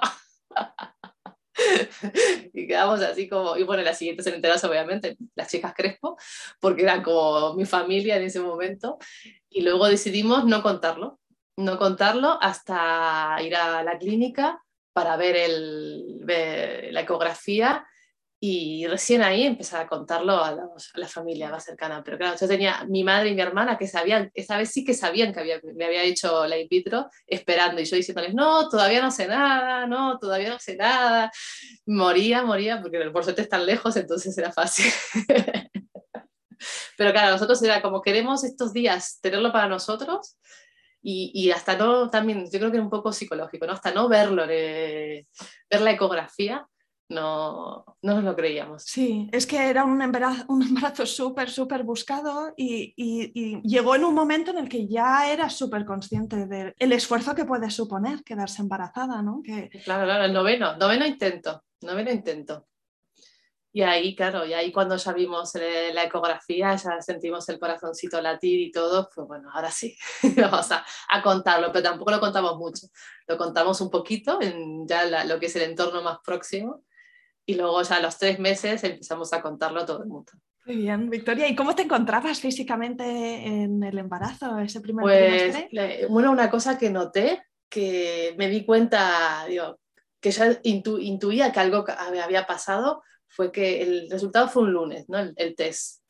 y 2.53 2.67
quedamos 2.67 3.01
así 3.01 3.27
como, 3.27 3.57
y 3.57 3.63
bueno, 3.63 3.83
las 3.83 3.97
siguientes 3.97 4.25
en 4.27 4.35
enteras 4.35 4.63
obviamente, 4.63 5.17
las 5.35 5.49
chicas 5.49 5.73
Crespo, 5.75 6.17
porque 6.59 6.83
eran 6.83 7.03
como 7.03 7.53
mi 7.55 7.65
familia 7.65 8.17
en 8.17 8.23
ese 8.23 8.39
momento, 8.39 8.97
y 9.49 9.61
luego 9.61 9.87
decidimos 9.87 10.45
no 10.45 10.61
contarlo. 10.61 11.19
no 11.57 11.77
contarlo 11.77 12.39
hasta 12.41 13.37
ir 13.41 13.55
a 13.55 13.83
la 13.83 13.97
clínica 13.97 14.63
para 14.93 15.17
ver, 15.17 15.35
el, 15.35 16.19
ver 16.21 16.93
la 16.93 17.01
ecografía 17.01 17.85
y 18.45 18.85
recién 18.87 19.21
ahí 19.21 19.45
empecé 19.45 19.77
a 19.77 19.87
contarlo 19.87 20.43
a, 20.43 20.53
la 20.95 21.07
familia 21.07 21.49
más 21.49 21.63
cercana. 21.63 22.03
Pero 22.03 22.17
claro, 22.17 22.35
yo 22.37 22.45
tenía 22.45 22.83
mi 22.89 23.01
madre 23.01 23.29
y 23.29 23.35
mi 23.35 23.41
hermana 23.41 23.77
que 23.77 23.87
sabían, 23.87 24.31
esa 24.33 24.57
vez 24.57 24.69
sí 24.69 24.83
que 24.83 24.93
sabían 24.93 25.31
que 25.31 25.39
había, 25.39 25.61
me 25.75 25.85
había 25.85 26.03
hecho 26.03 26.45
la 26.45 26.57
in 26.57 26.67
vitro, 26.67 27.09
esperando. 27.25 27.79
Y 27.79 27.85
yo 27.85 27.95
diciéndoles, 27.95 28.33
no, 28.33 28.67
todavía 28.67 29.01
no 29.01 29.11
sé 29.11 29.29
nada, 29.29 29.87
no, 29.87 30.19
todavía 30.19 30.49
no 30.49 30.59
sé 30.59 30.75
nada. 30.75 31.31
Moría, 31.85 32.43
moría, 32.43 32.81
porque 32.81 32.99
por 33.11 33.23
suerte 33.23 33.43
están 33.43 33.65
lejos, 33.65 33.95
entonces 33.95 34.37
era 34.37 34.51
fácil. 34.51 34.91
Pero 36.97 37.13
claro, 37.13 37.31
nosotros 37.31 37.63
era 37.63 37.81
como 37.81 38.01
queremos 38.01 38.43
estos 38.43 38.73
días 38.73 39.19
tenerlo 39.21 39.53
para 39.53 39.69
nosotros. 39.69 40.37
Y, 41.01 41.31
y, 41.33 41.51
hasta 41.51 41.77
no, 41.77 42.09
también, 42.09 42.43
yo 42.51 42.59
creo 42.59 42.71
que 42.71 42.77
era 42.77 42.83
un 42.83 42.89
poco 42.89 43.13
psicológico, 43.13 43.65
¿no? 43.65 43.71
Hasta 43.71 43.93
no 43.93 44.09
verlo, 44.09 44.45
ver 44.45 45.25
la 45.69 45.91
ecografía, 45.91 46.67
no, 47.13 47.85
no 48.01 48.15
nos 48.15 48.23
lo 48.23 48.35
creíamos. 48.35 48.83
Sí, 48.83 49.29
es 49.31 49.47
que 49.47 49.69
era 49.69 49.85
un 49.85 50.01
embarazo, 50.01 50.45
un 50.47 50.63
embarazo 50.63 51.05
súper, 51.05 51.49
súper 51.49 51.83
buscado 51.83 52.53
y, 52.57 52.93
llegó 53.63 53.95
en 53.95 54.03
un 54.03 54.13
momento 54.13 54.51
en 54.51 54.57
el 54.57 54.69
que 54.69 54.87
ya 54.87 55.31
era 55.31 55.49
súper 55.49 55.85
consciente 55.85 56.45
del 56.45 56.91
esfuerzo 56.91 57.35
que 57.35 57.45
puede 57.45 57.69
suponer 57.69 58.23
quedarse 58.23 58.61
embarazada, 58.61 59.21
¿no? 59.21 59.41
Que... 59.43 59.69
Claro, 59.83 60.05
claro, 60.05 60.25
el 60.25 60.33
noveno, 60.33 60.75
noveno 60.77 61.05
intento, 61.05 61.63
noveno 61.81 62.11
intento. 62.11 62.67
Y 63.75 63.81
ahí, 63.81 64.15
claro, 64.15 64.45
y 64.45 64.53
ahí 64.53 64.71
cuando 64.71 64.95
ya 64.97 65.13
vimos 65.13 65.51
la 65.55 66.03
ecografía, 66.03 66.75
ya 66.75 67.01
sentimos 67.01 67.49
el 67.49 67.57
corazoncito 67.57 68.21
latir 68.21 68.59
y 68.59 68.71
todo, 68.71 69.09
pues 69.13 69.27
bueno, 69.27 69.49
ahora 69.51 69.71
sí, 69.71 69.97
vamos 70.37 70.71
a, 70.71 70.85
contarlo, 71.23 71.71
pero 71.71 71.81
tampoco 71.81 72.11
lo 72.11 72.19
contamos 72.19 72.55
mucho, 72.57 72.85
lo 73.25 73.35
contamos 73.35 73.81
un 73.81 73.89
poquito 73.89 74.39
en 74.41 74.87
ya 74.87 75.25
lo 75.25 75.39
que 75.39 75.47
es 75.47 75.55
el 75.55 75.63
entorno 75.63 76.03
más 76.03 76.19
próximo 76.23 76.83
y 77.45 77.55
luego 77.55 77.81
ya 77.81 77.97
a 77.97 78.01
los 78.01 78.17
tres 78.17 78.39
meses 78.39 78.83
empezamos 78.83 79.33
a 79.33 79.41
contarlo 79.41 79.81
a 79.81 79.85
todo 79.85 80.03
el 80.03 80.09
mundo. 80.09 80.31
Muy 80.65 80.77
bien, 80.77 81.09
Victoria. 81.09 81.47
¿Y 81.47 81.55
cómo 81.55 81.75
te 81.75 81.81
encontrabas 81.81 82.39
físicamente 82.39 83.03
en 83.03 83.83
el 83.83 83.97
embarazo, 83.97 84.57
ese 84.59 84.79
primer 84.79 85.03
pues, 85.03 85.55
Bueno, 86.09 86.31
una 86.31 86.49
cosa 86.49 86.77
que 86.77 86.89
noté, 86.89 87.43
que 87.67 88.33
me 88.37 88.47
di 88.47 88.65
cuenta, 88.65 89.45
digo, 89.47 89.79
que 90.21 90.31
ya 90.31 90.57
intuía 90.63 91.51
que 91.51 91.59
algo 91.59 91.85
había 91.87 92.47
pasado, 92.47 93.03
fue 93.27 93.51
que 93.51 93.81
el 93.81 94.09
resultado 94.09 94.47
fue 94.47 94.63
un 94.63 94.71
lunes, 94.71 95.09
¿no? 95.09 95.17
el, 95.19 95.55
test, 95.55 96.01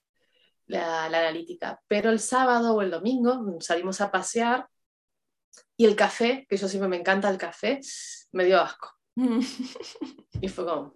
la, 0.67 1.09
la, 1.09 1.19
analítica. 1.19 1.81
Pero 1.87 2.11
el 2.11 2.19
sábado 2.19 2.75
o 2.75 2.81
el 2.81 2.91
domingo 2.91 3.57
salimos 3.59 4.01
a 4.01 4.11
pasear 4.11 4.67
y 5.75 5.85
el 5.85 5.95
café, 5.95 6.45
que 6.47 6.57
yo 6.57 6.67
siempre 6.67 6.89
me 6.89 6.97
encanta 6.97 7.29
el 7.29 7.37
café, 7.37 7.79
me 8.33 8.45
dio 8.45 8.61
asco. 8.61 8.91
y 10.41 10.47
fue 10.47 10.65
como, 10.65 10.95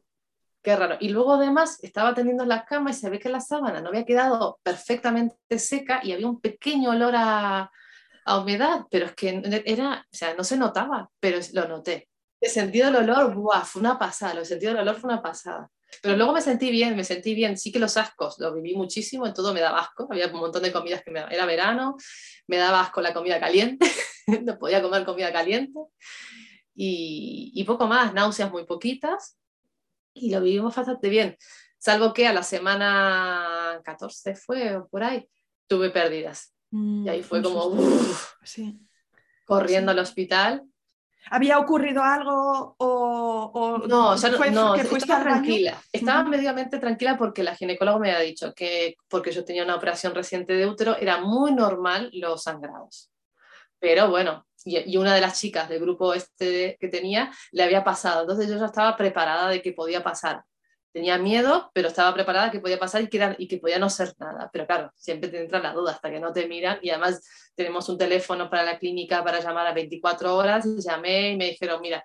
Qué 0.68 0.76
raro. 0.76 0.98
Y 1.00 1.08
luego 1.08 1.36
además 1.36 1.82
estaba 1.82 2.14
tendiendo 2.14 2.44
la 2.44 2.66
cama 2.66 2.90
y 2.90 2.94
se 2.94 3.10
ve 3.10 3.20
que 3.20 3.30
la 3.30 3.40
sábana 3.40 3.80
no 3.80 3.88
había 3.88 4.04
quedado 4.04 4.60
perfectamente 4.64 5.60
seca 5.60 6.02
y 6.04 6.12
había 6.12 6.28
un 6.28 6.42
pequeño 6.42 6.90
olor 6.90 7.14
a, 7.16 7.72
a 8.26 8.38
humedad, 8.38 8.82
pero 8.92 9.06
es 9.06 9.16
que 9.16 9.42
era, 9.66 10.06
o 10.12 10.14
sea, 10.14 10.34
no 10.34 10.44
se 10.44 10.58
notaba, 10.58 11.10
pero 11.22 11.40
lo 11.54 11.70
noté. 11.70 12.10
He 12.42 12.50
sentido 12.50 12.90
el 12.90 12.98
olor, 12.98 13.34
¡buah! 13.34 13.64
Fue 13.64 13.80
una 13.80 13.98
pasada, 13.98 14.34
lo 14.34 14.42
he 14.42 14.46
sentido 14.46 14.74
el 14.74 14.80
olor 14.80 14.98
fue 14.98 15.10
una 15.10 15.22
pasada. 15.22 15.72
Pero 16.02 16.18
luego 16.18 16.34
me 16.34 16.42
sentí 16.42 16.70
bien, 16.70 16.98
me 16.98 17.06
sentí 17.06 17.34
bien. 17.34 17.58
Sí 17.58 17.72
que 17.72 17.80
los 17.80 17.96
ascos, 17.96 18.38
lo 18.38 18.54
viví 18.54 18.76
muchísimo, 18.76 19.26
en 19.26 19.34
todo 19.34 19.54
me 19.54 19.62
daba 19.62 19.80
asco. 19.80 20.10
Había 20.12 20.28
un 20.28 20.34
montón 20.34 20.64
de 20.64 20.74
comidas 20.74 21.02
que 21.02 21.12
me 21.12 21.22
era 21.34 21.46
verano, 21.46 21.96
me 22.46 22.58
daba 22.58 22.82
asco 22.82 23.00
la 23.00 23.14
comida 23.14 23.40
caliente, 23.40 23.90
no 24.44 24.60
podía 24.60 24.82
comer 24.82 25.06
comida 25.06 25.32
caliente. 25.32 25.80
Y, 26.76 27.54
y, 27.56 27.64
poco 27.64 27.88
más, 27.88 28.14
náuseas 28.14 28.52
muy 28.52 28.66
poquitas 28.66 29.38
y 30.20 30.32
lo 30.32 30.42
vivimos 30.42 30.76
bastante 30.76 31.10
bien, 31.10 31.38
salvo 31.78 32.14
que 32.14 32.28
a 32.28 32.34
la 32.34 32.44
semana 32.44 33.82
14 33.84 34.36
fue 34.36 34.76
o 34.76 34.88
por 34.88 35.04
ahí, 35.04 35.28
tuve 35.68 35.90
pérdidas. 35.90 36.54
y 36.72 37.08
ahí 37.08 37.24
fue 37.24 37.42
como 37.42 37.76
corriendo 39.46 39.92
al 39.92 40.00
hospital. 40.00 40.64
¿Había 41.30 41.60
ocurrido 41.60 42.04
algo 42.04 42.76
o, 42.78 43.84
no, 43.88 44.16
no, 44.16 44.76
estaba 44.76 45.24
tranquila. 45.24 45.82
Estaba 45.92 46.24
mediamente 46.24 46.80
tranquila 46.80 47.18
porque 47.18 47.44
la 47.44 47.56
ginecóloga 47.56 48.00
me 48.00 48.12
había 48.12 48.26
dicho 48.26 48.54
que 48.54 48.96
porque 49.10 49.32
yo 49.32 49.44
tenía 49.44 49.64
una 49.64 49.76
operación 49.76 50.16
reciente 50.16 50.54
de 50.54 50.68
útero 50.68 50.96
era 50.98 51.20
muy 51.20 51.54
normal 51.54 52.10
los 52.14 52.44
sangrados. 52.44 53.12
Pero 53.80 54.10
bueno, 54.10 54.46
y, 54.68 54.98
una 54.98 55.16
de 55.16 55.22
las 55.22 55.40
chicas 55.40 55.70
del 55.70 55.80
grupo 55.80 56.14
este 56.14 56.78
que 56.80 56.88
tenía 56.90 57.32
le 57.52 57.64
había 57.64 57.84
pasado, 57.84 58.22
entonces 58.22 58.50
yo 58.50 58.58
ya 58.58 58.66
estaba 58.66 58.98
preparada 58.98 59.50
de 59.50 59.62
que 59.62 59.74
podía 59.74 60.04
pasar. 60.04 60.44
Tenía 60.92 61.18
miedo, 61.18 61.70
pero 61.74 61.90
estaba 61.90 62.14
preparada 62.14 62.50
que 62.50 62.60
podía 62.60 62.80
pasar 62.80 63.04
y 63.04 63.08
que, 63.08 63.36
y 63.38 63.48
que 63.48 63.58
podía 63.58 63.78
no 63.78 63.90
ser 63.90 64.14
nada. 64.18 64.50
Pero 64.52 64.66
claro, 64.66 64.92
siempre 64.96 65.30
te 65.30 65.42
entra 65.42 65.60
la 65.60 65.72
duda 65.72 65.92
hasta 65.92 66.10
que 66.10 66.20
no 66.20 66.34
te 66.34 66.48
miran. 66.48 66.80
Y 66.82 66.90
además 66.90 67.22
tenemos 67.56 67.88
un 67.90 67.98
teléfono 67.98 68.50
para 68.50 68.64
la 68.64 68.80
clínica 68.80 69.24
para 69.24 69.40
llamar 69.40 69.68
a 69.68 69.74
24 69.74 70.36
horas. 70.36 70.66
Y 70.66 70.82
llamé 70.82 71.32
y 71.32 71.38
me 71.38 71.46
dijeron, 71.50 71.82
mira, 71.82 72.04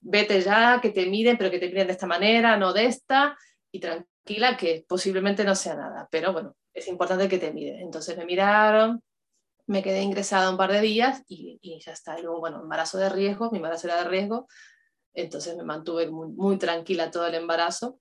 vete 0.00 0.40
ya, 0.40 0.80
que 0.80 0.90
te 0.90 1.06
miren, 1.06 1.36
pero 1.36 1.50
que 1.50 1.58
te 1.58 1.66
miren 1.66 1.88
de 1.88 1.92
esta 1.92 2.06
manera, 2.06 2.56
no 2.56 2.72
de 2.72 2.86
esta. 2.86 3.36
Y 3.70 3.78
tranquila, 3.78 4.56
que 4.56 4.86
posiblemente 4.88 5.44
no 5.44 5.54
sea 5.54 5.74
nada. 5.74 6.08
Pero 6.10 6.32
bueno, 6.32 6.56
es 6.72 6.88
importante 6.88 7.28
que 7.28 7.38
te 7.38 7.52
miren. 7.52 7.80
Entonces 7.80 8.16
me 8.16 8.24
miraron, 8.24 9.02
me 9.70 9.84
quedé 9.84 10.02
ingresada 10.02 10.50
un 10.50 10.56
par 10.56 10.72
de 10.72 10.80
días 10.80 11.22
y, 11.28 11.60
ya 11.78 11.92
está. 11.92 12.18
Y 12.18 12.22
luego, 12.22 12.40
bueno, 12.40 12.60
embarazo 12.60 12.98
de 12.98 13.08
riesgo, 13.08 13.52
mi 13.52 13.58
embarazo 13.58 13.86
era 13.86 14.02
de 14.02 14.08
riesgo, 14.08 14.48
entonces 15.14 15.56
me 15.56 15.62
mantuve 15.62 16.10
muy, 16.10 16.58
tranquila 16.58 17.12
todo 17.12 17.28
el 17.28 17.36
embarazo 17.36 18.00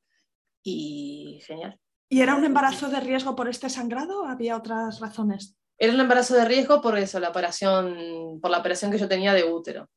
y 0.64 1.40
genial. 1.46 1.80
¿Y 2.10 2.22
era 2.22 2.34
un 2.34 2.44
embarazo 2.44 2.90
de 2.90 3.00
riesgo 3.00 3.36
por 3.36 3.48
este 3.48 3.70
sangrado 3.70 4.24
o 4.24 4.26
había 4.26 4.58
otras 4.58 5.00
razones? 5.00 5.58
Era 5.78 5.94
un 5.94 6.00
embarazo 6.00 6.34
de 6.34 6.46
riesgo 6.46 6.82
por 6.82 6.98
eso, 6.98 7.20
la 7.20 7.30
operación, 7.30 8.40
por 8.42 8.50
la 8.50 8.58
operación 8.58 8.90
que 8.90 8.98
yo 8.98 9.08
tenía 9.08 9.36
de 9.36 9.44
útero. 9.44 9.88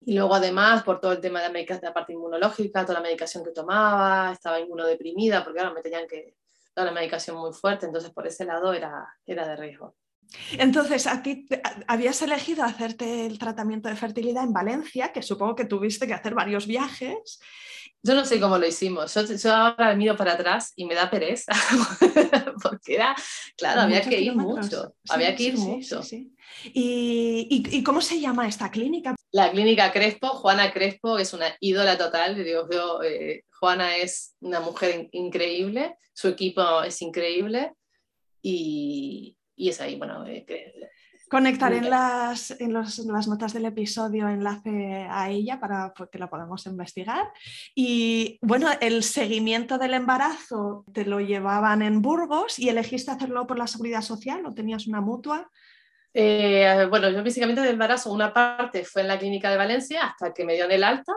Y 0.00 0.14
luego 0.14 0.34
además 0.34 0.84
por 0.84 1.00
todo 1.00 1.12
el 1.12 1.20
tema 1.20 1.42
de 1.42 1.50
la, 1.50 1.76
de 1.76 1.80
la 1.82 1.92
parte 1.92 2.14
inmunológica, 2.14 2.86
toda 2.86 3.00
la 3.00 3.04
medicación 3.04 3.44
que 3.44 3.50
tomaba, 3.50 4.32
estaba 4.32 4.58
inmunodeprimida 4.58 5.44
porque 5.44 5.60
ahora 5.60 5.74
me 5.74 5.82
tenían 5.82 6.08
que 6.08 6.36
dar 6.74 6.86
la 6.86 6.92
medicación 6.92 7.36
muy 7.36 7.52
fuerte, 7.52 7.84
entonces 7.84 8.10
por 8.10 8.26
ese 8.26 8.46
lado 8.46 8.72
era, 8.72 9.06
era 9.26 9.46
de 9.46 9.56
riesgo. 9.56 9.94
Entonces, 10.52 11.06
a 11.06 11.22
ti 11.22 11.46
habías 11.86 12.20
elegido 12.22 12.64
hacerte 12.64 13.26
el 13.26 13.38
tratamiento 13.38 13.88
de 13.88 13.96
fertilidad 13.96 14.44
en 14.44 14.52
Valencia, 14.52 15.12
que 15.12 15.22
supongo 15.22 15.54
que 15.54 15.64
tuviste 15.64 16.06
que 16.06 16.14
hacer 16.14 16.34
varios 16.34 16.66
viajes. 16.66 17.40
Yo 18.02 18.14
no 18.14 18.24
sé 18.24 18.38
cómo 18.38 18.58
lo 18.58 18.66
hicimos. 18.66 19.14
Yo, 19.14 19.54
ahora 19.54 19.94
miro 19.94 20.16
para 20.16 20.34
atrás 20.34 20.72
y 20.76 20.84
me 20.84 20.94
da 20.94 21.10
pereza, 21.10 21.52
porque 22.62 22.94
era, 22.94 23.14
claro, 23.56 23.82
había 23.82 24.02
que 24.02 24.20
ir 24.20 24.34
mucho. 24.34 24.94
había 25.08 25.34
que 25.34 25.42
ir 25.44 25.58
mucho. 25.58 26.00
¿Y, 26.64 27.82
cómo 27.82 28.00
se 28.00 28.20
llama 28.20 28.46
esta 28.46 28.70
clínica? 28.70 29.16
La 29.32 29.50
clínica 29.50 29.92
Crespo, 29.92 30.28
Juana 30.28 30.72
Crespo 30.72 31.18
es 31.18 31.32
una 31.32 31.56
ídola 31.60 31.98
total. 31.98 32.36
Digo, 32.36 33.02
eh, 33.02 33.44
Juana 33.58 33.96
es 33.96 34.36
una 34.40 34.60
mujer 34.60 35.08
increíble, 35.12 35.96
su 36.12 36.28
equipo 36.28 36.82
es 36.82 37.02
increíble 37.02 37.72
y, 38.40 39.37
y 39.58 39.68
es 39.68 39.80
ahí, 39.80 39.96
bueno, 39.96 40.24
eh, 40.26 40.46
Conectaré 41.28 41.78
en, 41.78 41.90
las, 41.90 42.52
en, 42.58 42.72
las 42.72 43.28
notas 43.28 43.52
del 43.52 43.66
episodio 43.66 44.30
enlace 44.30 45.06
a 45.10 45.28
ella 45.28 45.60
para 45.60 45.92
pues, 45.92 46.08
que 46.08 46.18
la 46.18 46.30
podamos 46.30 46.64
investigar. 46.64 47.30
Y 47.74 48.38
bueno, 48.40 48.68
el 48.80 49.02
seguimiento 49.02 49.76
del 49.76 49.92
embarazo 49.92 50.86
te 50.94 51.04
lo 51.04 51.20
llevaban 51.20 51.82
en 51.82 52.00
Burgos 52.00 52.58
y 52.58 52.70
elegiste 52.70 53.10
hacerlo 53.10 53.46
por 53.46 53.58
la 53.58 53.66
seguridad 53.66 54.00
social 54.00 54.46
o 54.46 54.54
tenías 54.54 54.86
una 54.86 55.02
mutua. 55.02 55.50
Eh, 56.14 56.86
bueno, 56.88 57.10
yo 57.10 57.22
básicamente 57.22 57.60
del 57.60 57.72
embarazo, 57.72 58.10
una 58.10 58.32
parte 58.32 58.84
fue 58.86 59.02
en 59.02 59.08
la 59.08 59.18
clínica 59.18 59.50
de 59.50 59.58
Valencia 59.58 60.06
hasta 60.06 60.32
que 60.32 60.46
me 60.46 60.54
dio 60.54 60.64
en 60.64 60.72
el 60.72 60.84
alta 60.84 61.12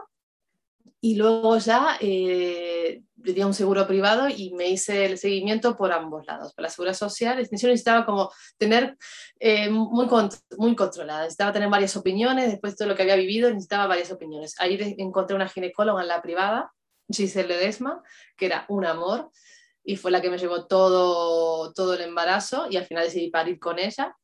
y 1.03 1.15
luego 1.15 1.57
ya 1.57 1.97
eh, 1.99 3.01
di 3.15 3.43
un 3.43 3.55
seguro 3.55 3.87
privado 3.87 4.29
y 4.29 4.53
me 4.53 4.69
hice 4.69 5.05
el 5.05 5.17
seguimiento 5.17 5.75
por 5.75 5.91
ambos 5.91 6.27
lados, 6.27 6.53
por 6.53 6.61
la 6.61 6.69
seguridad 6.69 6.95
social. 6.95 7.37
Yo 7.37 7.67
necesitaba 7.67 8.05
como 8.05 8.31
tener 8.57 8.97
eh, 9.39 9.69
muy, 9.69 10.07
muy 10.57 10.75
controlada, 10.75 11.23
necesitaba 11.23 11.53
tener 11.53 11.69
varias 11.69 11.97
opiniones, 11.97 12.51
después 12.51 12.73
de 12.73 12.77
todo 12.77 12.87
lo 12.89 12.95
que 12.95 13.01
había 13.01 13.15
vivido 13.15 13.49
necesitaba 13.49 13.87
varias 13.87 14.11
opiniones. 14.11 14.53
Ahí 14.59 14.95
encontré 14.99 15.35
una 15.35 15.49
ginecóloga 15.49 16.03
en 16.03 16.07
la 16.07 16.21
privada, 16.21 16.71
Giselle 17.11 17.47
Ledesma, 17.47 18.03
que 18.37 18.45
era 18.45 18.65
un 18.69 18.85
amor 18.85 19.31
y 19.83 19.95
fue 19.95 20.11
la 20.11 20.21
que 20.21 20.29
me 20.29 20.37
llevó 20.37 20.67
todo, 20.67 21.73
todo 21.73 21.95
el 21.95 22.01
embarazo 22.01 22.67
y 22.69 22.77
al 22.77 22.85
final 22.85 23.05
decidí 23.05 23.31
parir 23.31 23.57
con 23.57 23.79
ella 23.79 24.15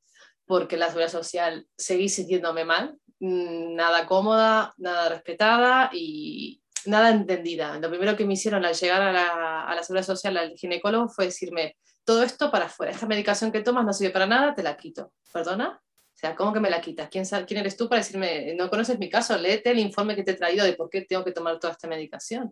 porque 0.46 0.78
la 0.78 0.88
seguridad 0.88 1.12
social 1.12 1.68
seguí 1.76 2.08
sintiéndome 2.08 2.64
mal, 2.64 2.98
mm, 3.20 3.76
nada 3.76 4.06
cómoda, 4.06 4.74
nada 4.78 5.10
respetada 5.10 5.90
y, 5.92 6.62
nada 6.88 7.12
entendida. 7.12 7.78
Lo 7.80 7.90
primero 7.90 8.16
que 8.16 8.26
me 8.26 8.34
hicieron 8.34 8.66
al 8.66 8.74
llegar 8.74 9.02
a 9.02 9.12
la, 9.12 9.64
a 9.64 9.76
la 9.76 9.84
seguridad 9.84 10.06
social, 10.06 10.38
al 10.38 10.52
ginecólogo, 10.56 11.10
fue 11.10 11.26
decirme, 11.26 11.78
todo 12.04 12.24
esto 12.24 12.50
para 12.50 12.66
afuera, 12.66 12.94
esta 12.94 13.06
medicación 13.06 13.52
que 13.52 13.62
tomas 13.62 13.86
no 13.86 13.94
sirve 13.94 14.12
para 14.12 14.26
nada, 14.26 14.56
te 14.56 14.64
la 14.64 14.78
quito. 14.78 15.14
¿Perdona? 15.32 15.82
O 16.18 16.20
sea, 16.20 16.36
¿cómo 16.36 16.52
que 16.52 16.60
me 16.60 16.70
la 16.70 16.82
quitas? 16.82 17.10
¿Quién, 17.10 17.26
¿Quién 17.46 17.60
eres 17.60 17.78
tú 17.78 17.88
para 17.88 18.00
decirme, 18.00 18.56
no 18.56 18.70
conoces 18.70 18.98
mi 18.98 19.10
caso? 19.10 19.38
Léete 19.38 19.70
el 19.70 19.80
informe 19.80 20.16
que 20.16 20.24
te 20.24 20.32
he 20.32 20.36
traído 20.36 20.66
de 20.66 20.74
por 20.74 20.90
qué 20.90 21.02
tengo 21.02 21.24
que 21.24 21.32
tomar 21.32 21.60
toda 21.60 21.74
esta 21.74 21.88
medicación. 21.88 22.52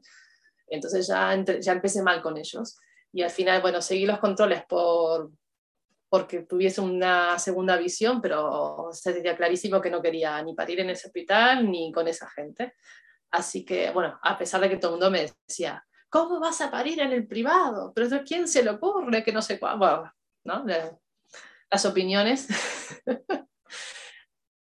Entonces 0.67 1.07
ya, 1.07 1.35
ya 1.59 1.71
empecé 1.71 2.03
mal 2.03 2.21
con 2.21 2.37
ellos. 2.37 2.77
Y 3.11 3.23
al 3.23 3.31
final, 3.31 3.61
bueno, 3.61 3.81
seguí 3.81 4.05
los 4.05 4.19
controles 4.19 4.63
por, 4.65 5.31
porque 6.09 6.41
tuviese 6.41 6.81
una 6.81 7.39
segunda 7.39 7.77
visión, 7.77 8.21
pero 8.21 8.89
se 8.91 9.13
tenía 9.13 9.35
clarísimo 9.35 9.81
que 9.81 9.89
no 9.89 10.01
quería 10.01 10.41
ni 10.43 10.53
parir 10.53 10.81
en 10.81 10.91
ese 10.91 11.07
hospital 11.07 11.69
ni 11.71 11.91
con 11.91 12.07
esa 12.07 12.29
gente. 12.29 12.73
Así 13.35 13.65
que, 13.65 13.91
bueno, 13.91 14.17
a 14.21 14.37
pesar 14.37 14.61
de 14.61 14.69
que 14.69 14.77
todo 14.77 14.91
el 14.91 14.93
mundo 14.93 15.11
me 15.11 15.29
decía, 15.45 15.85
¿cómo 16.09 16.39
vas 16.39 16.61
a 16.61 16.71
parir 16.71 17.01
en 17.01 17.11
el 17.11 17.27
privado? 17.27 17.91
Pero 17.93 18.23
¿quién 18.25 18.47
se 18.47 18.63
le 18.63 18.69
ocurre 18.69 19.25
que 19.25 19.33
no 19.33 19.41
sé 19.41 19.59
cuál? 19.59 19.77
Bueno, 19.77 20.13
¿no? 20.45 20.65
Las 21.69 21.85
opiniones. 21.85 22.47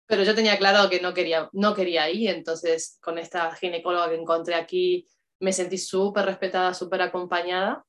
Pero 0.08 0.24
yo 0.24 0.34
tenía 0.34 0.58
claro 0.58 0.90
que 0.90 1.02
no 1.02 1.14
quería, 1.14 1.50
no 1.52 1.76
quería 1.76 2.10
ir, 2.10 2.30
entonces 2.30 2.98
con 3.02 3.18
esta 3.18 3.54
ginecóloga 3.56 4.08
que 4.08 4.16
encontré 4.16 4.56
aquí 4.56 5.06
me 5.42 5.52
sentí 5.52 5.78
súper 5.78 6.26
respetada, 6.26 6.74
súper 6.74 7.02
acompañada 7.02 7.86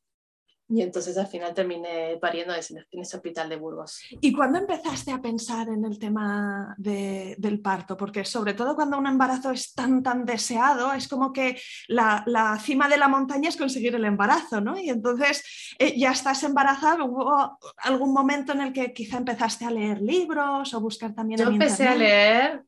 y 0.74 0.80
entonces 0.80 1.18
al 1.18 1.26
final 1.26 1.52
terminé 1.52 2.16
pariendo 2.18 2.54
en 2.54 3.00
ese 3.00 3.16
hospital 3.16 3.50
de 3.50 3.56
Burgos. 3.56 4.00
¿Y 4.22 4.32
cuándo 4.32 4.58
empezaste 4.58 5.12
a 5.12 5.20
pensar 5.20 5.68
en 5.68 5.84
el 5.84 5.98
tema 5.98 6.74
del 6.78 7.60
parto? 7.60 7.94
Porque 7.94 8.24
sobre 8.24 8.54
todo 8.54 8.74
cuando 8.74 8.96
un 8.96 9.06
embarazo 9.06 9.50
es 9.50 9.74
tan, 9.74 10.02
tan 10.02 10.24
deseado, 10.24 10.94
es 10.94 11.08
como 11.08 11.30
que 11.30 11.60
la, 11.88 12.58
cima 12.62 12.88
de 12.88 12.96
la 12.96 13.08
montaña 13.08 13.50
es 13.50 13.58
conseguir 13.58 13.94
el 13.96 14.04
embarazo, 14.06 14.62
¿no? 14.62 14.78
Y 14.78 14.88
entonces 14.88 15.74
eh, 15.78 15.98
ya 15.98 16.12
estás 16.12 16.42
embarazada, 16.42 17.04
¿hubo 17.04 17.58
algún 17.76 18.14
momento 18.14 18.52
en 18.52 18.62
el 18.62 18.72
que 18.72 18.94
quizá 18.94 19.18
empezaste 19.18 19.66
a 19.66 19.70
leer 19.70 20.00
libros 20.00 20.72
o 20.72 20.80
buscar 20.80 21.14
también... 21.14 21.38
Yo 21.38 21.48
empecé 21.48 21.86
a 21.86 21.94
leer 21.94 22.62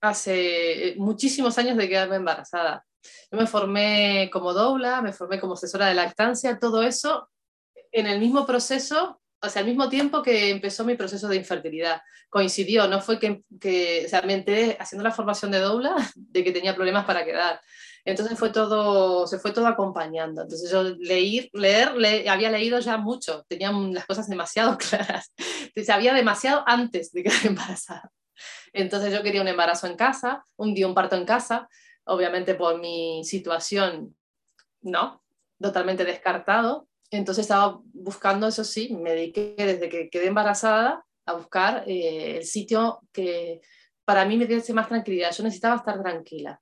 hace 0.00 0.88
eh, 0.88 0.94
muchísimos 0.96 1.56
años 1.58 1.76
de 1.76 1.88
quedarme 1.88 2.16
embarazada. 2.16 2.84
Yo 3.30 3.38
me 3.38 3.46
formé 3.46 4.30
como 4.32 4.52
dobla, 4.52 5.00
me 5.00 5.12
formé 5.12 5.38
como 5.38 5.54
asesora 5.54 5.86
de 5.86 5.94
lactancia, 5.94 6.58
todo 6.58 6.82
eso 6.82 7.28
en 7.96 8.06
el 8.06 8.20
mismo 8.20 8.44
proceso, 8.44 9.20
o 9.40 9.48
sea, 9.48 9.60
al 9.60 9.68
mismo 9.68 9.88
tiempo 9.88 10.22
que 10.22 10.50
empezó 10.50 10.84
mi 10.84 10.96
proceso 10.96 11.28
de 11.28 11.36
infertilidad. 11.36 12.02
Coincidió, 12.28 12.86
no 12.88 13.00
fue 13.00 13.18
que, 13.18 13.42
que 13.58 14.04
o 14.04 14.08
sea, 14.08 14.20
me 14.22 14.34
enteré 14.34 14.76
haciendo 14.78 15.02
la 15.02 15.14
formación 15.14 15.50
de 15.50 15.60
dobla 15.60 15.94
de 16.14 16.44
que 16.44 16.52
tenía 16.52 16.74
problemas 16.74 17.06
para 17.06 17.24
quedar. 17.24 17.60
Entonces 18.04 18.38
fue 18.38 18.50
todo, 18.50 19.26
se 19.26 19.38
fue 19.38 19.52
todo 19.52 19.66
acompañando. 19.66 20.42
Entonces 20.42 20.70
yo 20.70 20.82
leí, 20.98 21.50
leer, 21.54 21.88
había 22.28 22.50
leído 22.50 22.78
ya 22.80 22.98
mucho, 22.98 23.44
tenía 23.48 23.72
las 23.72 24.06
cosas 24.06 24.28
demasiado 24.28 24.76
claras. 24.90 25.32
Sabía 25.84 26.12
demasiado 26.12 26.62
antes 26.66 27.12
de 27.12 27.22
quedar 27.22 27.46
embarazada. 27.46 28.12
Entonces 28.74 29.12
yo 29.12 29.22
quería 29.22 29.40
un 29.40 29.48
embarazo 29.48 29.86
en 29.86 29.96
casa, 29.96 30.44
un 30.56 30.74
día 30.74 30.86
un 30.86 30.94
parto 30.94 31.16
en 31.16 31.24
casa, 31.24 31.66
obviamente 32.04 32.54
por 32.54 32.78
mi 32.78 33.24
situación, 33.24 34.14
no, 34.82 35.22
totalmente 35.60 36.04
descartado. 36.04 36.88
Entonces 37.10 37.42
estaba 37.42 37.80
buscando, 37.92 38.48
eso 38.48 38.64
sí, 38.64 38.94
me 38.94 39.12
dediqué 39.12 39.54
desde 39.56 39.88
que 39.88 40.10
quedé 40.10 40.26
embarazada 40.26 41.04
a 41.24 41.32
buscar 41.34 41.84
eh, 41.86 42.38
el 42.38 42.44
sitio 42.44 43.00
que 43.12 43.60
para 44.04 44.24
mí 44.24 44.36
me 44.36 44.46
diese 44.46 44.72
más 44.72 44.88
tranquilidad. 44.88 45.32
Yo 45.32 45.44
necesitaba 45.44 45.76
estar 45.76 46.00
tranquila. 46.00 46.60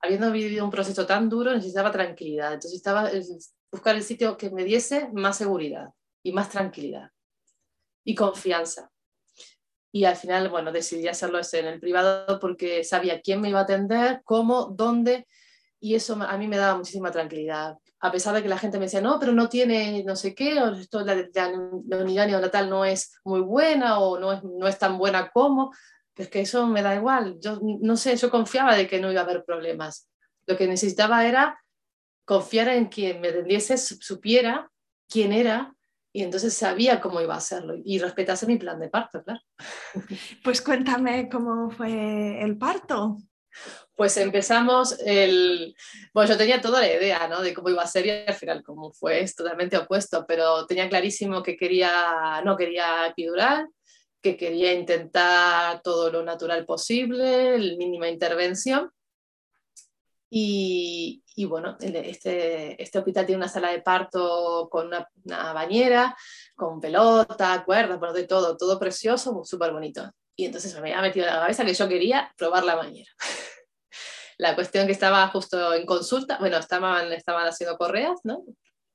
Habiendo 0.00 0.30
vivido 0.30 0.64
un 0.64 0.70
proceso 0.70 1.06
tan 1.06 1.28
duro, 1.28 1.52
necesitaba 1.52 1.90
tranquilidad. 1.90 2.54
Entonces 2.54 2.74
estaba 2.74 3.10
buscar 3.70 3.96
el 3.96 4.02
sitio 4.02 4.36
que 4.36 4.50
me 4.50 4.64
diese 4.64 5.08
más 5.12 5.36
seguridad 5.36 5.88
y 6.22 6.32
más 6.32 6.48
tranquilidad 6.48 7.10
y 8.04 8.14
confianza. 8.14 8.90
Y 9.92 10.04
al 10.04 10.16
final, 10.16 10.48
bueno, 10.48 10.72
decidí 10.72 11.08
hacerlo 11.08 11.40
en 11.52 11.66
el 11.66 11.80
privado 11.80 12.38
porque 12.38 12.84
sabía 12.84 13.20
quién 13.20 13.40
me 13.40 13.48
iba 13.48 13.60
a 13.60 13.62
atender, 13.62 14.20
cómo, 14.24 14.66
dónde, 14.66 15.26
y 15.80 15.94
eso 15.94 16.14
a 16.14 16.36
mí 16.36 16.46
me 16.46 16.56
daba 16.56 16.76
muchísima 16.76 17.10
tranquilidad 17.10 17.76
a 18.00 18.12
pesar 18.12 18.34
de 18.34 18.42
que 18.42 18.48
la 18.48 18.58
gente 18.58 18.78
me 18.78 18.86
decía, 18.86 19.00
no, 19.00 19.18
pero 19.18 19.32
no 19.32 19.48
tiene 19.48 20.04
no 20.04 20.14
sé 20.14 20.34
qué, 20.34 20.60
o 20.60 20.72
esto, 20.72 21.04
la, 21.04 21.14
la, 21.14 21.98
unidad 21.98 22.26
neonatal 22.26 22.70
no 22.70 22.84
es 22.84 23.18
muy 23.24 23.40
buena 23.40 23.98
o 23.98 24.18
no 24.18 24.32
es, 24.32 24.44
no 24.44 24.68
es 24.68 24.78
tan 24.78 24.98
buena 24.98 25.30
como, 25.30 25.72
es 26.16 26.28
que 26.28 26.40
eso 26.40 26.66
me 26.66 26.82
da 26.82 26.94
igual. 26.94 27.38
Yo 27.40 27.60
no 27.62 27.96
sé, 27.96 28.16
yo 28.16 28.30
confiaba 28.30 28.76
de 28.76 28.86
que 28.86 29.00
no 29.00 29.10
iba 29.10 29.20
a 29.20 29.24
haber 29.24 29.44
problemas. 29.44 30.08
Lo 30.46 30.56
que 30.56 30.66
necesitaba 30.66 31.26
era 31.26 31.60
confiar 32.24 32.68
en 32.68 32.86
quien 32.86 33.20
me 33.20 33.28
atendiese, 33.28 33.78
supiera 33.78 34.70
quién 35.08 35.32
era 35.32 35.74
y 36.12 36.22
entonces 36.22 36.54
sabía 36.54 37.00
cómo 37.00 37.20
iba 37.20 37.34
a 37.34 37.38
hacerlo 37.38 37.74
y 37.84 37.98
respetase 37.98 38.46
mi 38.46 38.56
plan 38.56 38.80
de 38.80 38.88
parto, 38.88 39.22
claro. 39.22 39.40
Pues 40.42 40.60
cuéntame 40.60 41.28
cómo 41.28 41.70
fue 41.70 42.42
el 42.42 42.58
parto. 42.58 43.18
Pues 43.98 44.16
empezamos 44.16 44.96
el... 45.04 45.74
Bueno, 46.14 46.30
yo 46.30 46.38
tenía 46.38 46.60
toda 46.60 46.82
la 46.82 46.86
idea 46.86 47.26
¿no? 47.26 47.42
de 47.42 47.52
cómo 47.52 47.68
iba 47.68 47.82
a 47.82 47.86
ser 47.88 48.06
y 48.06 48.10
al 48.10 48.34
final 48.34 48.62
cómo 48.62 48.92
fue, 48.92 49.22
es 49.22 49.34
totalmente 49.34 49.76
opuesto, 49.76 50.24
pero 50.24 50.66
tenía 50.66 50.88
clarísimo 50.88 51.42
que 51.42 51.56
quería, 51.56 52.40
no 52.44 52.56
quería 52.56 53.08
epidural, 53.08 53.66
que 54.22 54.36
quería 54.36 54.72
intentar 54.72 55.82
todo 55.82 56.12
lo 56.12 56.22
natural 56.22 56.64
posible, 56.64 57.58
mínima 57.76 58.08
intervención. 58.08 58.88
Y, 60.30 61.24
y, 61.34 61.44
bueno, 61.46 61.76
este, 61.80 62.80
este 62.80 62.98
hospital 63.00 63.26
tiene 63.26 63.38
una 63.38 63.48
sala 63.48 63.72
de 63.72 63.82
parto 63.82 64.68
con 64.70 64.86
una, 64.86 65.08
una 65.24 65.52
bañera, 65.52 66.16
con 66.54 66.80
pelota, 66.80 67.64
cuerdas, 67.66 67.98
bueno, 67.98 68.14
de 68.14 68.28
todo, 68.28 68.56
todo 68.56 68.78
precioso, 68.78 69.42
súper 69.44 69.72
bonito. 69.72 70.08
Y 70.36 70.44
entonces 70.44 70.72
me 70.74 70.78
había 70.82 71.02
metido 71.02 71.26
en 71.26 71.34
la 71.34 71.40
cabeza 71.40 71.64
que 71.64 71.74
yo 71.74 71.88
quería 71.88 72.32
probar 72.36 72.62
la 72.62 72.76
bañera. 72.76 73.10
La 74.38 74.54
cuestión 74.54 74.86
que 74.86 74.92
estaba 74.92 75.26
justo 75.28 75.74
en 75.74 75.84
consulta, 75.84 76.38
bueno, 76.38 76.56
estaban, 76.56 77.12
estaban 77.12 77.46
haciendo 77.46 77.76
correas, 77.76 78.20
¿no? 78.22 78.44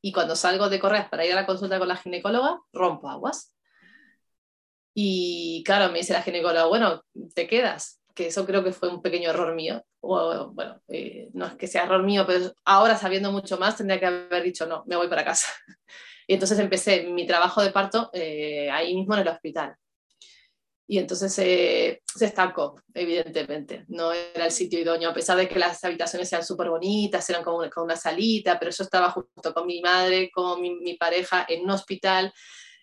Y 0.02 0.12
cuando 0.14 0.36
salgo 0.36 0.70
de 0.70 0.80
correas 0.80 1.10
para 1.10 1.26
ir 1.26 1.34
a 1.34 1.36
la 1.36 1.46
consulta 1.46 1.80
con 1.80 1.88
la 1.88 1.98
ginecóloga, 1.98 2.60
rompo 2.72 3.10
aguas. 3.10 3.54
Y 4.94 5.64
claro, 5.66 5.92
me 5.92 6.00
dice 6.00 6.14
la 6.14 6.22
ginecóloga, 6.22 6.66
bueno, 6.66 7.04
te 7.36 7.48
quedas, 7.48 8.02
que 8.16 8.28
eso 8.28 8.46
creo 8.46 8.64
que 8.64 8.72
fue 8.72 8.90
un 8.90 9.02
pequeño 9.02 9.30
error 9.30 9.54
mío. 9.54 9.84
O, 10.00 10.50
bueno, 10.52 10.82
eh, 10.88 11.30
no 11.34 11.46
es 11.46 11.56
que 11.56 11.68
sea 11.68 11.84
error 11.84 12.04
mío, 12.04 12.26
pero 12.26 12.54
ahora 12.66 12.98
sabiendo 12.98 13.32
mucho 13.32 13.58
más 13.58 13.78
tendría 13.78 14.00
que 14.00 14.06
haber 14.06 14.44
dicho, 14.44 14.66
no, 14.66 14.84
me 14.88 14.96
voy 14.96 15.08
para 15.08 15.26
casa. 15.26 15.48
Y 16.26 16.36
entonces 16.36 16.58
empecé 16.58 17.04
mi 17.04 17.28
trabajo 17.28 17.62
de 17.62 17.72
parto 17.72 18.10
eh, 18.14 18.72
ahí 18.72 18.96
mismo 18.96 19.14
en 19.14 19.22
el 19.24 19.28
hospital 19.28 19.76
y 20.86 20.98
entonces 20.98 21.34
se 21.34 22.02
estancó, 22.20 22.76
evidentemente. 22.94 23.86
No 23.88 24.12
era 24.12 24.46
el 24.46 24.52
sitio 24.52 24.80
idóneo, 24.80 25.10
a 25.10 25.14
pesar 25.14 25.38
de 25.38 25.48
que 25.48 25.60
las 25.60 25.84
habitaciones 25.84 26.32
eran 26.32 26.46
súper 26.46 26.70
bonitas, 26.70 27.30
eran 27.30 27.44
como 27.44 27.58
una, 27.58 27.70
una, 27.78 27.96
salita, 27.96 28.60
pero 28.60 28.72
yo 28.72 28.84
estaba 28.84 29.10
justo 29.12 29.54
con 29.54 29.66
mi 29.66 29.82
madre, 29.82 30.30
con 30.32 30.62
mi, 30.62 30.96
pareja 30.98 31.46
en 31.48 31.64
un 31.64 31.72
hospital, 31.72 32.34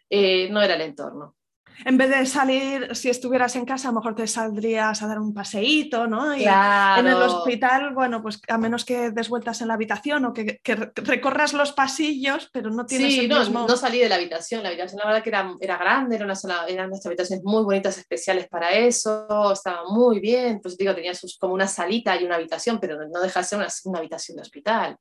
eh, 0.08 0.48
no 0.50 0.62
era 0.62 0.74
el 0.74 0.80
entorno 0.82 1.36
en 1.84 1.96
vez 1.96 2.10
de 2.10 2.26
salir, 2.26 2.94
si 2.94 3.08
estuvieras 3.08 3.56
en 3.56 3.64
casa, 3.64 3.88
a 3.88 3.92
lo 3.92 4.00
mejor 4.00 4.14
te 4.14 4.26
saldrías 4.26 5.02
a 5.02 5.06
dar 5.06 5.18
un 5.18 5.32
paseíto, 5.32 6.06
¿no? 6.06 6.36
Y 6.36 6.44
en 6.44 7.06
el 7.06 7.14
hospital, 7.14 7.94
bueno, 7.94 8.22
pues 8.22 8.40
a 8.48 8.58
menos 8.58 8.84
que 8.84 9.10
des 9.10 9.28
vueltas 9.28 9.60
en 9.60 9.68
la 9.68 9.74
habitación 9.74 10.24
o 10.26 10.32
que, 10.32 10.60
recorras 10.96 11.52
los 11.52 11.72
pasillos, 11.72 12.50
pero 12.52 12.70
no 12.70 12.84
tienes 12.86 13.14
sí, 13.14 13.28
no, 13.28 13.44
no 13.44 13.76
salí 13.76 13.98
de 13.98 14.08
la 14.08 14.16
habitación. 14.16 14.62
La 14.62 14.68
habitación, 14.68 15.00
la 15.00 15.06
verdad, 15.06 15.22
que 15.22 15.30
era, 15.30 15.54
era 15.60 15.78
grande, 15.78 16.16
era 16.16 16.24
una 16.24 16.36
zona, 16.36 16.66
eran 16.68 16.88
unas 16.88 17.04
habitaciones 17.06 17.44
muy 17.44 17.62
bonitas, 17.62 17.96
especiales 17.98 18.48
para 18.48 18.72
eso, 18.72 19.52
estaba 19.52 19.84
muy 19.88 20.20
bien. 20.20 20.60
Pues 20.60 20.76
digo, 20.76 20.94
tenía 20.94 21.12
como 21.38 21.54
una 21.54 21.66
salita 21.66 22.20
y 22.20 22.24
una 22.24 22.36
habitación, 22.36 22.78
pero 22.78 22.98
no 23.08 23.20
deja 23.20 23.40
de 23.40 23.46
ser 23.46 23.58
una, 23.58 23.68
una 23.84 23.98
habitación 23.98 24.36
de 24.36 24.42
hospital. 24.42 24.96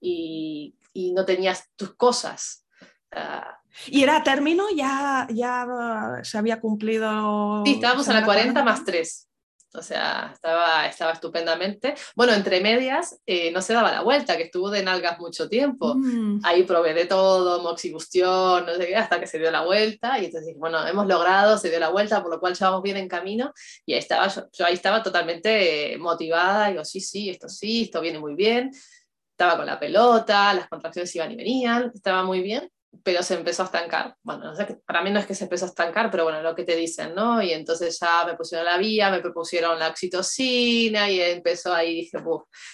Y, 0.00 0.74
y 0.92 1.12
no 1.12 1.24
tenías 1.24 1.68
tus 1.76 1.94
cosas. 1.94 2.64
¿Y 3.86 4.02
era 4.02 4.22
término? 4.22 4.64
¿Ya, 4.74 5.26
ya 5.30 5.66
se 6.22 6.38
había 6.38 6.60
cumplido? 6.60 7.62
Sí, 7.64 7.74
estábamos 7.74 8.08
a 8.08 8.14
la 8.14 8.24
40 8.24 8.62
más 8.62 8.84
3. 8.84 9.30
O 9.72 9.82
sea, 9.82 10.32
estaba, 10.34 10.86
estaba 10.86 11.12
estupendamente. 11.12 11.94
Bueno, 12.16 12.32
entre 12.32 12.60
medias 12.60 13.20
eh, 13.24 13.52
no 13.52 13.62
se 13.62 13.72
daba 13.72 13.92
la 13.92 14.02
vuelta, 14.02 14.36
que 14.36 14.44
estuvo 14.44 14.68
de 14.68 14.82
nalgas 14.82 15.20
mucho 15.20 15.48
tiempo. 15.48 15.94
Mm. 15.94 16.40
Ahí 16.42 16.64
probé 16.64 16.92
de 16.92 17.06
todo, 17.06 17.62
moxibustión, 17.62 18.66
no 18.66 18.74
sé 18.74 18.88
qué, 18.88 18.96
hasta 18.96 19.20
que 19.20 19.28
se 19.28 19.38
dio 19.38 19.50
la 19.52 19.64
vuelta. 19.64 20.18
Y 20.18 20.24
entonces 20.24 20.56
bueno, 20.58 20.84
hemos 20.86 21.06
logrado, 21.06 21.56
se 21.56 21.70
dio 21.70 21.78
la 21.78 21.90
vuelta, 21.90 22.20
por 22.20 22.32
lo 22.32 22.40
cual 22.40 22.54
ya 22.54 22.70
vamos 22.70 22.82
bien 22.82 22.96
en 22.96 23.08
camino. 23.08 23.52
Y 23.86 23.92
ahí 23.92 24.00
estaba, 24.00 24.26
yo, 24.26 24.66
ahí 24.66 24.74
estaba 24.74 25.04
totalmente 25.04 25.96
motivada. 25.98 26.68
Digo, 26.70 26.84
sí, 26.84 27.00
sí, 27.00 27.30
esto 27.30 27.48
sí, 27.48 27.82
esto 27.82 28.00
viene 28.00 28.18
muy 28.18 28.34
bien. 28.34 28.72
Estaba 29.30 29.56
con 29.56 29.66
la 29.66 29.78
pelota, 29.78 30.52
las 30.52 30.68
contracciones 30.68 31.14
iban 31.14 31.30
y 31.30 31.36
venían, 31.36 31.92
estaba 31.94 32.24
muy 32.24 32.42
bien 32.42 32.68
pero 33.04 33.22
se 33.22 33.34
empezó 33.34 33.62
a 33.62 33.66
estancar. 33.66 34.16
Bueno, 34.22 34.52
para 34.84 35.02
mí 35.02 35.10
no 35.10 35.20
es 35.20 35.26
que 35.26 35.34
se 35.34 35.44
empezó 35.44 35.64
a 35.64 35.68
estancar, 35.68 36.10
pero 36.10 36.24
bueno, 36.24 36.42
lo 36.42 36.54
que 36.54 36.64
te 36.64 36.76
dicen, 36.76 37.14
¿no? 37.14 37.40
Y 37.42 37.52
entonces 37.52 37.98
ya 38.00 38.24
me 38.26 38.34
pusieron 38.34 38.66
la 38.66 38.78
vía, 38.78 39.10
me 39.10 39.20
propusieron 39.20 39.78
la 39.78 39.88
oxitocina 39.88 41.08
y 41.10 41.20
empezó 41.20 41.72
ahí, 41.72 41.94
dije, 41.94 42.18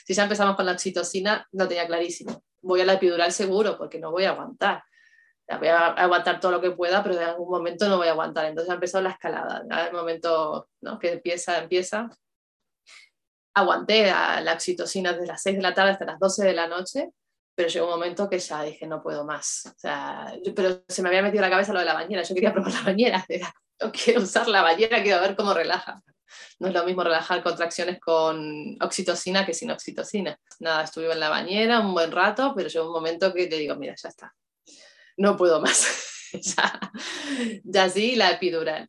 si 0.06 0.14
ya 0.14 0.24
empezamos 0.24 0.56
con 0.56 0.66
la 0.66 0.72
oxitocina, 0.72 1.46
no 1.52 1.68
tenía 1.68 1.86
clarísimo. 1.86 2.42
Voy 2.62 2.80
a 2.80 2.84
la 2.84 2.94
epidural 2.94 3.30
seguro 3.32 3.76
porque 3.76 3.98
no 3.98 4.10
voy 4.10 4.24
a 4.24 4.30
aguantar. 4.30 4.82
voy 5.58 5.68
a 5.68 5.88
aguantar 5.88 6.40
todo 6.40 6.52
lo 6.52 6.60
que 6.60 6.72
pueda, 6.72 7.02
pero 7.02 7.16
en 7.16 7.22
algún 7.22 7.50
momento 7.50 7.88
no 7.88 7.98
voy 7.98 8.08
a 8.08 8.12
aguantar. 8.12 8.46
Entonces 8.46 8.70
ha 8.70 8.74
empezado 8.74 9.04
la 9.04 9.10
escalada. 9.10 9.62
En 9.68 9.86
el 9.86 9.92
momento 9.92 10.68
¿no? 10.80 10.98
que 10.98 11.12
empieza, 11.12 11.58
empieza. 11.58 12.08
Aguanté 13.54 14.06
la 14.06 14.52
oxitocina 14.54 15.12
desde 15.12 15.26
las 15.26 15.42
6 15.42 15.56
de 15.56 15.62
la 15.62 15.74
tarde 15.74 15.92
hasta 15.92 16.04
las 16.04 16.18
12 16.18 16.44
de 16.44 16.52
la 16.52 16.66
noche, 16.66 17.10
pero 17.56 17.70
llegó 17.70 17.86
un 17.86 17.92
momento 17.92 18.28
que 18.28 18.38
ya 18.38 18.62
dije, 18.62 18.86
no 18.86 19.02
puedo 19.02 19.24
más. 19.24 19.64
O 19.66 19.78
sea, 19.78 20.32
pero 20.54 20.84
se 20.86 21.02
me 21.02 21.08
había 21.08 21.22
metido 21.22 21.42
en 21.42 21.50
la 21.50 21.54
cabeza 21.54 21.72
lo 21.72 21.78
de 21.78 21.86
la 21.86 21.94
bañera. 21.94 22.22
Yo 22.22 22.34
quería 22.34 22.52
probar 22.52 22.72
la 22.72 22.82
bañera. 22.82 23.26
Yo 23.80 23.90
quiero 23.90 24.22
usar 24.22 24.46
la 24.48 24.62
bañera, 24.62 25.02
quiero 25.02 25.20
ver 25.20 25.34
cómo 25.34 25.54
relaja. 25.54 26.02
No 26.58 26.68
es 26.68 26.74
lo 26.74 26.84
mismo 26.84 27.02
relajar 27.02 27.42
contracciones 27.42 27.98
con 27.98 28.76
oxitocina 28.80 29.46
que 29.46 29.54
sin 29.54 29.70
oxitocina. 29.70 30.38
Nada, 30.60 30.84
estuve 30.84 31.10
en 31.10 31.20
la 31.20 31.30
bañera 31.30 31.80
un 31.80 31.94
buen 31.94 32.12
rato, 32.12 32.52
pero 32.54 32.68
llegó 32.68 32.86
un 32.86 32.92
momento 32.92 33.32
que 33.32 33.46
te 33.46 33.56
digo, 33.56 33.74
mira, 33.76 33.94
ya 33.96 34.08
está, 34.08 34.34
no 35.16 35.36
puedo 35.36 35.60
más. 35.60 36.30
ya, 36.32 36.80
ya 37.64 37.88
sí, 37.88 38.16
la 38.16 38.32
epidural. 38.32 38.88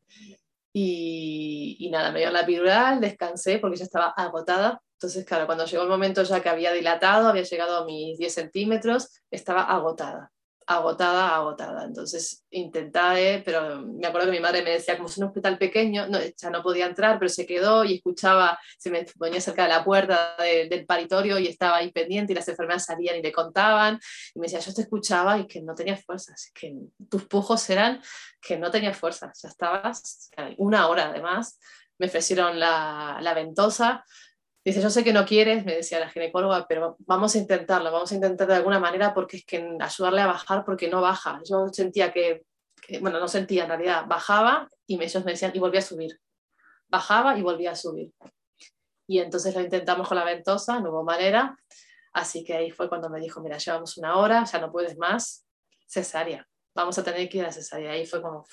Y, 0.73 1.77
y, 1.80 1.89
nada, 1.89 2.12
me 2.12 2.19
dio 2.19 2.32
la 2.32 2.41
epidural, 2.41 2.99
descansé 2.99 3.60
porque 3.60 3.77
ya 3.77 3.86
estaba 3.86 4.13
agotada. 4.15 4.82
Entonces, 4.98 5.26
claro, 5.26 5.46
cuando 5.46 5.66
llegó 5.66 5.84
el 5.84 5.90
momento 5.90 6.24
ya 6.24 6.42
que 6.42 6.50
había 6.50 6.72
dilatado, 6.74 7.28
había 7.28 7.44
llegado 7.44 7.78
a 7.78 7.86
mis 7.86 8.18
10 8.18 8.34
centímetros, 8.34 9.22
estaba 9.30 9.64
agotada 9.64 10.32
agotada, 10.68 11.34
agotada. 11.34 11.86
Entonces 11.86 12.46
intenté, 12.52 13.42
pero 13.44 13.82
me 13.82 14.06
acuerdo 14.06 14.28
que 14.28 14.34
mi 14.34 14.42
madre 14.42 14.62
me 14.62 14.72
decía, 14.72 14.98
como 14.98 15.08
es 15.08 15.18
un 15.18 15.24
hospital 15.24 15.58
pequeño, 15.58 16.08
no, 16.08 16.20
ya 16.20 16.50
no 16.50 16.62
podía 16.62 16.86
entrar, 16.86 17.18
pero 17.18 17.30
se 17.30 17.46
quedó 17.46 17.86
y 17.86 17.96
escuchaba, 17.96 18.60
se 18.78 18.90
me 18.92 19.06
ponía 19.18 19.40
cerca 19.40 19.64
de 19.64 19.70
la 19.70 19.84
puerta 19.86 20.36
del 20.38 20.86
paritorio 20.86 21.40
y 21.40 21.48
estaba 21.48 21.78
ahí 21.78 21.92
pendiente 21.92 22.34
y 22.34 22.36
las 22.36 22.48
enfermeras 22.50 22.84
salían 22.84 23.16
y 23.16 23.22
le 23.22 23.32
contaban. 23.32 23.98
Y 24.36 24.40
me 24.40 24.48
decía, 24.48 24.60
yo 24.60 24.74
te 24.74 24.82
escuchaba 24.82 25.40
y 25.40 25.48
que 25.48 25.62
no 25.62 25.74
tenías 25.74 26.04
fuerzas, 26.04 26.52
que 26.54 26.76
tus 27.10 27.26
pujos 27.26 27.70
eran 27.70 28.02
que 28.42 28.58
no 28.58 28.70
tenías 28.70 28.98
fuerzas, 28.98 29.40
ya 29.42 29.50
estabas 29.50 30.30
una 30.58 30.88
hora 30.90 31.10
además. 31.10 31.60
Me 31.98 32.08
ofrecieron 32.08 32.60
la, 32.60 33.18
la 33.22 33.34
ventosa, 33.34 34.06
Dice, 34.67 34.82
yo 34.82 34.89
sé 34.89 35.01
que 35.01 35.13
no 35.13 35.23
quieres, 35.23 35.63
me 35.63 35.75
decía 35.75 35.97
la 35.97 36.10
ginecóloga, 36.10 36.67
pero 36.67 36.97
vamos 36.99 37.34
a 37.34 37.38
intentarlo, 37.38 37.89
vamos 37.89 38.12
a 38.12 38.15
intentar 38.15 38.49
de 38.49 38.56
alguna 38.56 38.82
manera 38.82 39.13
porque 39.13 39.38
es 39.38 39.45
que 39.45 39.77
ayudarle 39.80 40.19
a 40.19 40.27
bajar 40.27 40.65
porque 40.65 40.89
no 40.89 40.99
baja. 40.99 41.39
Yo 41.49 41.69
sentía 41.69 42.12
que, 42.12 42.43
bueno, 42.99 43.17
no 43.21 43.30
sentía 43.30 43.63
en 43.63 43.69
realidad, 43.69 44.03
bajaba 44.08 44.69
y 44.86 45.01
ellos 45.01 45.23
me 45.23 45.32
decían, 45.32 45.53
y 45.53 45.60
volvía 45.60 45.80
a 45.80 45.84
subir. 45.84 46.19
Bajaba 46.89 47.38
y 47.38 47.43
volvía 47.43 47.71
a 47.71 47.75
subir. 47.77 48.12
Y 49.08 49.19
entonces 49.19 49.56
lo 49.56 49.62
intentamos 49.62 50.06
con 50.06 50.17
la 50.17 50.25
ventosa, 50.25 50.82
no 50.82 50.89
hubo 50.89 51.06
manera. 51.06 51.58
Así 52.12 52.43
que 52.43 52.53
ahí 52.53 52.69
fue 52.69 52.89
cuando 52.89 53.10
me 53.10 53.21
dijo, 53.21 53.39
mira, 53.39 53.58
llevamos 53.58 53.97
una 53.97 54.17
hora, 54.17 54.43
ya 54.43 54.60
no 54.60 54.69
puedes 54.69 54.97
más, 54.97 55.45
cesárea. 55.88 56.45
Vamos 56.75 56.97
a 56.97 57.06
tener 57.06 57.30
que 57.30 57.38
ir 57.38 57.45
a 57.45 57.53
cesárea. 57.53 57.91
Ahí 57.91 58.06
fue 58.06 58.21
como 58.21 58.45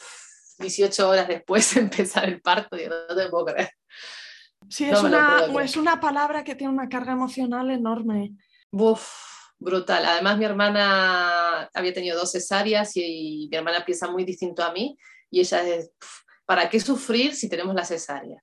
18 0.61 1.09
horas 1.09 1.27
después 1.27 1.75
de 1.75 1.81
empezar 1.81 2.29
el 2.29 2.41
parto, 2.41 2.77
y 2.77 2.87
no 2.87 3.17
te 3.17 3.29
puedo 3.29 3.47
creer. 3.47 3.71
Sí, 4.69 4.85
es, 4.85 5.03
una, 5.03 5.47
es 5.63 5.77
una 5.77 6.01
palabra 6.01 6.45
que 6.45 6.55
tiene 6.55 6.73
una 6.73 6.89
carga 6.89 7.13
emocional 7.13 7.71
enorme. 7.71 8.33
Uf, 8.71 9.09
brutal. 9.59 10.05
Además, 10.05 10.39
mi 10.39 10.45
hermana 10.45 11.69
había 11.73 11.93
tenido 11.93 12.19
dos 12.19 12.33
cesáreas 12.33 12.97
y, 12.97 13.49
mi 13.51 13.57
hermana 13.57 13.85
piensa 13.85 14.11
muy 14.11 14.25
distinto 14.25 14.63
a 14.63 14.73
mí 14.73 14.97
y 15.31 15.41
ella 15.41 15.63
es, 15.63 15.93
¿para 16.47 16.69
qué 16.69 16.81
sufrir 16.81 17.35
si 17.35 17.49
tenemos 17.49 17.75
la 17.75 17.85
cesárea? 17.85 18.43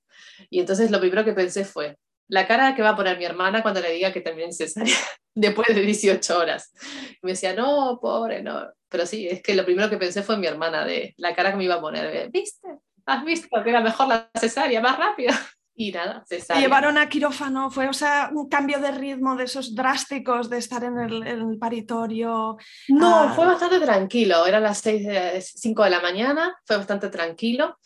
Y 0.50 0.60
entonces 0.60 0.92
lo 0.92 1.00
primero 1.00 1.24
que 1.24 1.34
pensé 1.34 1.66
fue, 1.66 1.98
la 2.28 2.48
cara 2.48 2.76
que 2.76 2.82
va 2.82 2.90
a 2.90 2.96
poner 2.96 3.18
mi 3.18 3.26
hermana 3.26 3.62
cuando 3.62 3.82
le 3.82 3.92
diga 3.92 4.14
que 4.14 4.22
también 4.22 4.54
cesárea 4.54 4.96
después 5.36 5.68
de 5.76 5.82
18 5.82 6.38
horas. 6.38 6.72
Y 7.12 7.20
me 7.26 7.32
decía, 7.32 7.54
no, 7.54 8.00
pobre, 8.02 8.42
no. 8.42 8.68
Pero 8.90 9.06
sí, 9.06 9.28
es 9.28 9.42
que 9.42 9.54
lo 9.54 9.66
primero 9.66 9.90
que 9.90 9.98
pensé 9.98 10.24
fue 10.24 10.38
mi 10.38 10.48
hermana, 10.48 10.86
de 10.86 11.14
la 11.18 11.36
cara 11.36 11.52
que 11.52 11.58
me 11.58 11.66
iba 11.66 11.76
a 11.76 11.82
poner, 11.82 12.30
¿viste? 12.30 12.68
¿Has 13.06 13.26
visto 13.26 13.50
que 13.64 13.70
era 13.70 13.82
mejor 13.82 14.08
la 14.08 14.30
cesárea, 14.40 14.82
más 14.82 14.98
rápida? 14.98 15.40
Y 15.88 15.92
nada, 15.92 16.24
llevaron 16.60 16.98
a 16.98 17.10
quirófano, 17.10 17.72
fue 17.72 17.88
o 17.88 17.94
sea, 17.94 18.30
un 18.34 18.48
cambio 18.48 18.80
de 18.80 18.92
ritmo 18.92 19.36
de 19.36 19.46
esos 19.46 19.74
drásticos 19.74 20.50
de 20.50 20.60
estar 20.60 20.84
en 20.84 21.00
el, 21.00 21.58
paritorio. 21.58 22.58
No, 22.90 23.24
ah. 23.24 23.34
fue 23.36 23.46
bastante 23.46 23.80
tranquilo, 23.80 24.46
eran 24.46 24.64
las 24.64 24.78
6 24.80 25.08
de, 25.08 25.42
5 25.42 25.84
de 25.84 25.90
la 25.90 26.02
mañana, 26.02 26.56
fue 26.66 26.78
bastante 26.78 27.10
tranquilo. 27.10 27.78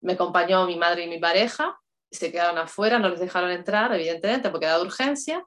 Me 0.00 0.12
acompañó 0.12 0.66
mi 0.66 0.76
madre 0.76 1.04
y 1.04 1.08
mi 1.08 1.18
pareja, 1.18 1.78
se 2.10 2.30
quedaron 2.30 2.58
afuera, 2.58 2.98
no 2.98 3.08
les 3.08 3.20
dejaron 3.20 3.50
entrar, 3.50 3.92
evidentemente, 3.94 4.50
porque 4.50 4.66
era 4.66 4.76
de 4.76 4.84
urgencia. 4.84 5.44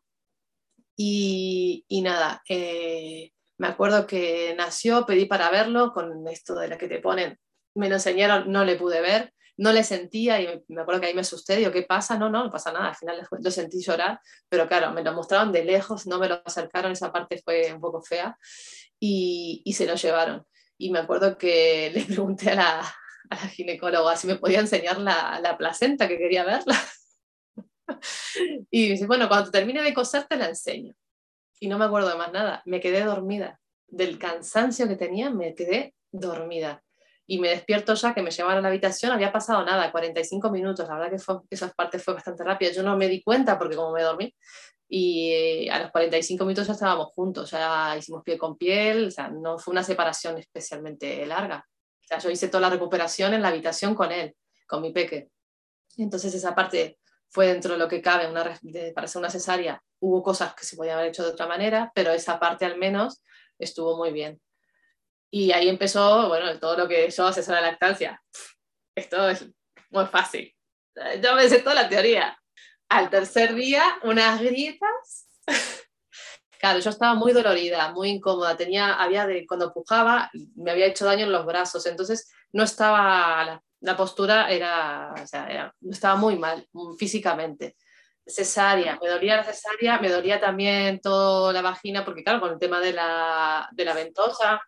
Y, 0.98 1.86
y 1.88 2.02
nada, 2.02 2.42
eh, 2.50 3.32
me 3.58 3.68
acuerdo 3.68 4.08
que 4.08 4.56
nació, 4.58 5.06
pedí 5.06 5.26
para 5.26 5.52
verlo 5.52 5.94
con 5.94 6.28
esto 6.28 6.56
de 6.56 6.68
la 6.68 6.78
que 6.78 6.88
te 6.88 7.00
ponen, 7.00 7.38
me 7.76 7.90
lo 7.90 7.96
enseñaron, 7.96 8.52
no 8.52 8.66
le 8.66 8.76
pude 8.76 9.02
ver 9.02 9.34
no 9.58 9.72
le 9.72 9.84
sentía 9.84 10.42
y 10.42 10.64
me 10.70 10.82
acuerdo 10.82 11.02
que 11.02 11.08
ahí 11.08 11.14
me 11.14 11.22
asusté, 11.22 11.56
digo, 11.58 11.72
¿qué 11.72 11.84
pasa? 11.84 12.18
No, 12.18 12.30
no, 12.30 12.44
no 12.44 12.52
pasa 12.52 12.72
nada, 12.72 12.90
al 12.90 12.96
final 12.96 13.28
lo 13.44 13.52
sentí 13.52 13.82
llorar, 13.82 14.20
pero 14.50 14.68
claro, 14.68 14.92
me 14.92 15.04
lo 15.04 15.14
mostraron 15.14 15.52
de 15.52 15.64
lejos, 15.64 16.08
no 16.08 16.20
me 16.20 16.28
lo 16.28 16.42
acercaron, 16.46 16.92
esa 16.92 17.12
parte 17.12 17.42
fue 17.44 17.74
un 17.74 17.82
poco 17.82 18.02
fea 18.02 18.38
y, 19.00 19.62
y 19.66 19.74
se 19.74 19.86
lo 19.86 19.96
llevaron. 19.96 20.46
Y 20.78 20.92
me 20.92 21.00
acuerdo 21.00 21.38
que 21.38 21.92
le 21.94 22.04
pregunté 22.06 22.52
a 22.52 22.56
la, 22.56 22.80
a 22.80 23.36
la 23.36 23.48
ginecóloga 23.50 24.16
si 24.16 24.28
me 24.28 24.38
podía 24.38 24.60
enseñar 24.60 25.00
la, 25.00 25.40
la 25.42 25.58
placenta, 25.58 26.08
que 26.08 26.18
quería 26.18 26.44
verla. 26.44 26.76
y 28.72 28.90
dice, 28.90 29.06
bueno, 29.06 29.28
cuando 29.28 29.52
termine 29.52 29.84
de 29.84 29.94
coser 29.94 30.26
te 30.26 30.38
la 30.38 30.48
enseño. 30.48 30.96
Y 31.60 31.68
no 31.68 31.78
me 31.78 31.86
acuerdo 31.86 32.10
de 32.10 32.16
más 32.16 32.32
nada, 32.32 32.64
me 32.66 32.80
quedé 32.80 33.04
dormida. 33.04 33.60
Del 33.88 34.18
cansancio 34.18 34.88
que 34.88 34.96
tenía, 34.96 35.30
me 35.30 35.54
quedé 35.54 35.94
dormida 36.12 36.82
y 37.32 37.40
me 37.40 37.48
despierto 37.48 37.94
ya 37.94 38.14
que 38.14 38.22
me 38.22 38.30
llevaron 38.30 38.58
a 38.58 38.62
la 38.64 38.68
habitación, 38.68 39.14
había 39.14 39.32
pasado 39.32 39.64
nada, 39.64 39.90
45 39.90 40.52
minutos, 40.52 40.86
la 40.90 40.96
verdad 40.96 41.12
que 41.12 41.18
fue, 41.18 41.38
esa 41.50 41.70
parte 41.70 41.98
fue 41.98 42.14
bastante 42.14 42.44
rápida, 42.44 42.74
yo 42.74 42.84
no 42.84 42.98
me 42.98 43.08
di 43.08 43.24
cuenta 43.24 43.58
porque 43.58 43.78
como 43.78 43.94
me 43.94 44.02
dormí, 44.02 44.36
y 44.90 45.32
eh, 45.32 45.72
a 45.72 45.80
los 45.80 45.92
45 45.92 46.44
minutos 46.44 46.68
ya 46.68 46.74
estábamos 46.74 47.14
juntos, 47.16 47.50
ya 47.52 47.96
hicimos 47.98 48.22
piel 48.26 48.38
con 48.38 48.58
piel, 48.58 49.08
o 49.08 49.12
sea, 49.12 49.30
no 49.30 49.58
fue 49.58 49.72
una 49.72 49.82
separación 49.82 50.40
especialmente 50.40 51.26
larga. 51.26 51.66
O 52.02 52.04
sea, 52.06 52.18
yo 52.18 52.30
hice 52.30 52.50
toda 52.50 52.64
la 52.64 52.70
recuperación 52.70 53.34
en 53.34 53.42
la 53.42 53.48
habitación 53.48 53.96
con 53.96 54.12
él, 54.12 54.36
con 54.68 54.82
mi 54.82 54.92
peque. 54.92 55.30
Entonces 55.96 56.36
esa 56.36 56.54
parte 56.54 57.00
fue 57.30 57.48
dentro 57.48 57.72
de 57.72 57.80
lo 57.80 57.88
que 57.88 58.02
cabe 58.02 58.30
una, 58.30 58.44
para 58.94 59.06
hacer 59.06 59.20
una 59.20 59.30
cesárea. 59.30 59.82
Hubo 60.02 60.22
cosas 60.22 60.54
que 60.54 60.66
se 60.66 60.76
podían 60.76 60.98
haber 60.98 61.12
hecho 61.12 61.24
de 61.24 61.30
otra 61.30 61.48
manera, 61.48 61.94
pero 61.96 62.12
esa 62.12 62.38
parte 62.42 62.66
al 62.66 62.78
menos 62.78 63.24
estuvo 63.58 63.96
muy 63.96 64.12
bien. 64.12 64.42
Y 65.34 65.54
ahí 65.54 65.70
empezó, 65.70 66.28
bueno, 66.28 66.60
todo 66.60 66.78
lo 66.78 66.88
que 66.88 67.10
yo 67.10 67.26
asesora 67.26 67.62
lactancia. 67.62 68.22
Esto 68.94 69.30
es 69.30 69.48
muy 69.90 70.06
fácil. 70.08 70.54
Yo 71.24 71.36
me 71.36 71.48
sé 71.48 71.60
toda 71.60 71.76
la 71.76 71.90
teoría. 71.90 72.38
Al 72.90 73.10
tercer 73.10 73.56
día, 73.56 73.84
unas 74.04 74.42
grietas. 74.42 75.28
Claro, 76.62 76.78
yo 76.78 76.92
estaba 76.92 77.16
muy 77.16 77.34
dolorida, 77.34 77.92
muy 77.92 78.10
incómoda. 78.10 78.56
Tenía, 78.56 78.94
había 78.94 79.26
de, 79.26 79.48
cuando 79.48 79.74
pujaba, 79.74 80.30
me 80.56 80.70
había 80.70 80.86
hecho 80.86 81.06
daño 81.06 81.26
en 81.26 81.32
los 81.32 81.44
brazos. 81.44 81.88
Entonces, 81.88 82.32
no 82.52 82.62
estaba, 82.62 83.64
la, 83.80 83.98
postura 83.98 84.48
era, 84.52 85.12
o 85.12 85.26
sea, 85.26 85.74
estaba 85.90 86.18
muy 86.18 86.38
mal 86.38 86.64
físicamente. 87.00 87.78
Cesárea, 88.28 89.00
me 89.02 89.10
dolía 89.10 89.38
la 89.38 89.44
cesárea, 89.44 89.98
me 89.98 90.10
dolía 90.10 90.40
también 90.40 91.02
toda 91.02 91.52
la 91.52 91.64
vagina, 91.64 92.06
porque 92.06 92.24
claro, 92.24 92.40
con 92.40 92.52
el 92.52 92.60
tema 92.60 92.80
de 92.80 92.94
la, 92.94 93.68
de 93.72 93.84
la 93.84 93.96
ventosa, 93.96 94.62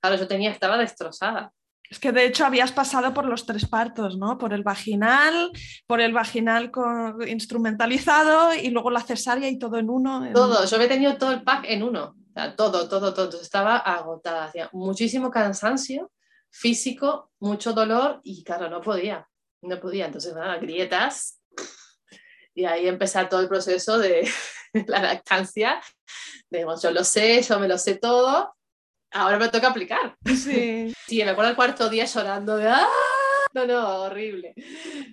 Claro, 0.00 0.16
yo 0.16 0.28
tenía, 0.28 0.50
estaba 0.50 0.76
destrozada. 0.76 1.52
Es 1.90 1.98
que 1.98 2.12
de 2.12 2.26
hecho 2.26 2.44
habías 2.44 2.70
pasado 2.72 3.14
por 3.14 3.24
los 3.24 3.46
tres 3.46 3.66
partos, 3.66 4.18
¿no? 4.18 4.36
Por 4.36 4.52
el 4.52 4.62
vaginal, 4.62 5.50
por 5.86 6.00
el 6.00 6.12
vaginal 6.12 6.70
con, 6.70 7.26
instrumentalizado 7.26 8.54
y 8.54 8.68
luego 8.68 8.90
la 8.90 9.00
cesárea 9.00 9.48
y 9.48 9.58
todo 9.58 9.78
en 9.78 9.88
uno. 9.88 10.28
Todo, 10.34 10.66
yo 10.66 10.76
había 10.76 10.88
tenido 10.88 11.16
todo 11.16 11.32
el 11.32 11.42
pack 11.42 11.64
en 11.66 11.82
uno. 11.82 12.14
todo, 12.56 12.88
todo, 12.88 13.14
todo. 13.14 13.40
Estaba 13.40 13.78
agotada, 13.78 14.44
hacía 14.44 14.68
muchísimo 14.72 15.30
cansancio 15.30 16.10
físico, 16.50 17.30
mucho 17.40 17.72
dolor 17.72 18.20
y 18.22 18.42
claro, 18.44 18.68
no 18.68 18.80
podía, 18.80 19.26
no 19.62 19.80
podía. 19.80 20.06
Entonces, 20.06 20.34
nada, 20.34 20.58
grietas. 20.58 21.40
Y 22.54 22.64
ahí 22.64 22.88
empezó 22.88 23.26
todo 23.28 23.40
el 23.40 23.48
proceso 23.48 23.98
de 23.98 24.28
la 24.88 25.00
lactancia. 25.00 25.80
Digamos, 26.50 26.82
yo 26.82 26.90
lo 26.90 27.04
sé, 27.04 27.40
yo 27.42 27.58
me 27.58 27.68
lo 27.68 27.78
sé 27.78 27.96
todo, 27.96 28.54
ahora 29.12 29.38
me 29.38 29.48
toca 29.48 29.68
aplicar. 29.68 30.16
Sí. 30.24 30.94
Sí, 31.08 31.24
me 31.24 31.30
acuerdo 31.30 31.50
el 31.50 31.56
cuarto 31.56 31.88
día 31.88 32.04
llorando 32.04 32.56
de 32.56 32.68
¡ah! 32.68 32.86
No, 33.54 33.66
no, 33.66 34.02
horrible. 34.02 34.54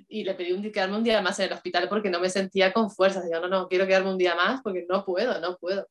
Y 0.10 0.26
le 0.26 0.34
pedí 0.34 0.52
un, 0.52 0.70
quedarme 0.72 0.98
un 0.98 1.04
día 1.04 1.22
más 1.22 1.40
en 1.40 1.46
el 1.46 1.54
hospital 1.54 1.88
porque 1.88 2.10
no 2.10 2.20
me 2.20 2.30
sentía 2.30 2.74
con 2.74 2.92
fuerzas. 2.92 3.24
Digo, 3.26 3.40
no, 3.40 3.48
no, 3.48 3.68
quiero 3.70 3.88
quedarme 3.88 4.12
un 4.12 4.18
día 4.18 4.36
más 4.36 4.62
porque 4.62 4.86
no 4.90 5.06
puedo, 5.06 5.40
no 5.40 5.56
puedo. 5.58 5.88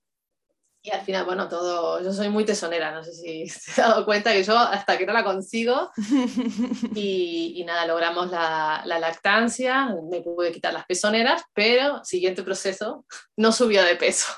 Y 0.83 0.91
al 0.91 1.01
final, 1.01 1.25
bueno, 1.25 1.49
todo, 1.49 2.03
yo 2.03 2.13
soy 2.13 2.29
muy 2.29 2.45
tesonera, 2.45 2.93
no 2.93 3.03
sé 3.03 3.15
si 3.15 3.45
te 3.75 3.81
has 3.81 3.89
dado 3.89 4.05
cuenta 4.05 4.35
que 4.35 4.45
yo 4.45 4.59
hasta 4.59 4.99
que 4.99 5.07
no 5.07 5.15
la 5.15 5.25
consigo 5.25 5.91
y, 6.95 7.55
y 7.57 7.65
nada, 7.65 7.87
logramos 7.87 8.31
la, 8.31 8.83
la, 8.85 8.99
lactancia, 8.99 9.89
me 10.11 10.21
pude 10.21 10.53
quitar 10.53 10.75
las 10.75 10.85
pezoneras, 10.85 11.43
pero 11.55 12.05
siguiente 12.05 12.43
proceso, 12.43 13.07
no 13.39 13.51
subía 13.51 13.83
de 13.83 13.97
peso. 13.97 14.31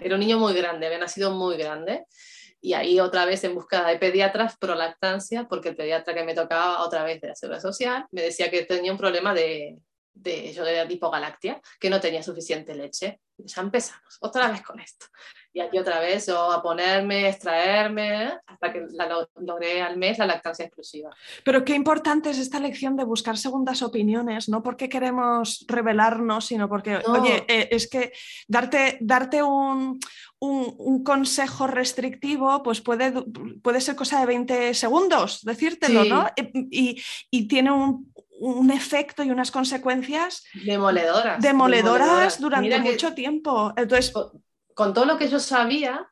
Era 0.00 0.14
un 0.14 0.20
niño 0.20 0.38
muy 0.38 0.54
grande, 0.54 0.86
había 0.86 0.98
nacido 0.98 1.32
muy 1.32 1.58
grande 1.58 2.06
Y 2.60 2.74
ahí 2.74 3.00
otra 3.00 3.24
vez 3.24 3.42
en 3.44 3.54
búsqueda 3.54 3.86
de 3.86 3.98
pediatras 3.98 4.56
pro 4.58 4.74
lactancia, 4.74 5.48
porque 5.48 5.70
el 5.70 5.76
pediatra 5.76 6.14
que 6.14 6.24
me 6.24 6.34
tocaba 6.34 6.82
otra 6.84 7.04
vez 7.04 7.20
de 7.20 7.28
la 7.28 7.34
seguridad 7.34 7.62
social 7.62 8.06
me 8.10 8.22
decía 8.22 8.50
que 8.50 8.64
tenía 8.64 8.92
un 8.92 8.98
problema 8.98 9.32
de, 9.32 9.78
de, 10.12 10.52
yo 10.52 10.64
de 10.64 10.86
hipogalactia, 10.88 11.60
que 11.78 11.90
no 11.90 12.00
tenía 12.00 12.22
suficiente 12.22 12.74
leche. 12.74 13.20
Ya 13.38 13.62
empezamos, 13.62 14.18
otra 14.20 14.50
vez 14.50 14.60
con 14.60 14.78
esto. 14.80 15.06
Y 15.52 15.60
aquí 15.60 15.78
otra 15.78 15.98
vez 15.98 16.26
yo 16.26 16.52
a 16.52 16.62
ponerme, 16.62 17.28
extraerme, 17.28 18.38
hasta 18.46 18.72
que 18.72 18.86
la 18.90 19.26
logré 19.36 19.80
al 19.80 19.96
mes 19.96 20.18
la 20.18 20.26
lactancia 20.26 20.66
exclusiva. 20.66 21.10
Pero 21.42 21.64
qué 21.64 21.74
importante 21.74 22.28
es 22.30 22.38
esta 22.38 22.60
lección 22.60 22.96
de 22.96 23.04
buscar 23.04 23.38
segundas 23.38 23.82
opiniones, 23.82 24.50
no 24.50 24.62
porque 24.62 24.90
queremos 24.90 25.64
revelarnos, 25.66 26.44
sino 26.46 26.68
porque, 26.68 26.98
oye, 27.06 27.44
eh, 27.48 27.68
es 27.70 27.88
que 27.88 28.12
darte, 28.46 28.98
darte 29.00 29.42
un, 29.42 29.98
un, 30.40 31.04
consejo 31.04 31.66
restrictivo, 31.66 32.62
pues 32.62 32.80
puede, 32.80 33.12
puede 33.62 33.80
ser 33.80 33.94
cosa 33.94 34.20
de 34.20 34.26
20 34.26 34.74
segundos, 34.74 35.42
decírtelo, 35.42 36.04
¿no? 36.04 36.26
Y, 36.70 37.00
y, 37.30 37.46
tiene 37.46 37.70
un, 37.70 38.12
un 38.40 38.70
efecto 38.70 39.22
y 39.22 39.30
unas 39.30 39.50
consecuencias 39.50 40.44
demoledoras, 40.64 41.40
demoledoras, 41.40 42.40
durante 42.40 42.80
mucho 42.80 43.12
tiempo. 43.12 43.72
Entonces, 43.76 44.12
con, 44.74 44.94
todo 44.94 45.04
lo 45.04 45.18
que 45.18 45.28
yo 45.28 45.38
sabía, 45.38 46.10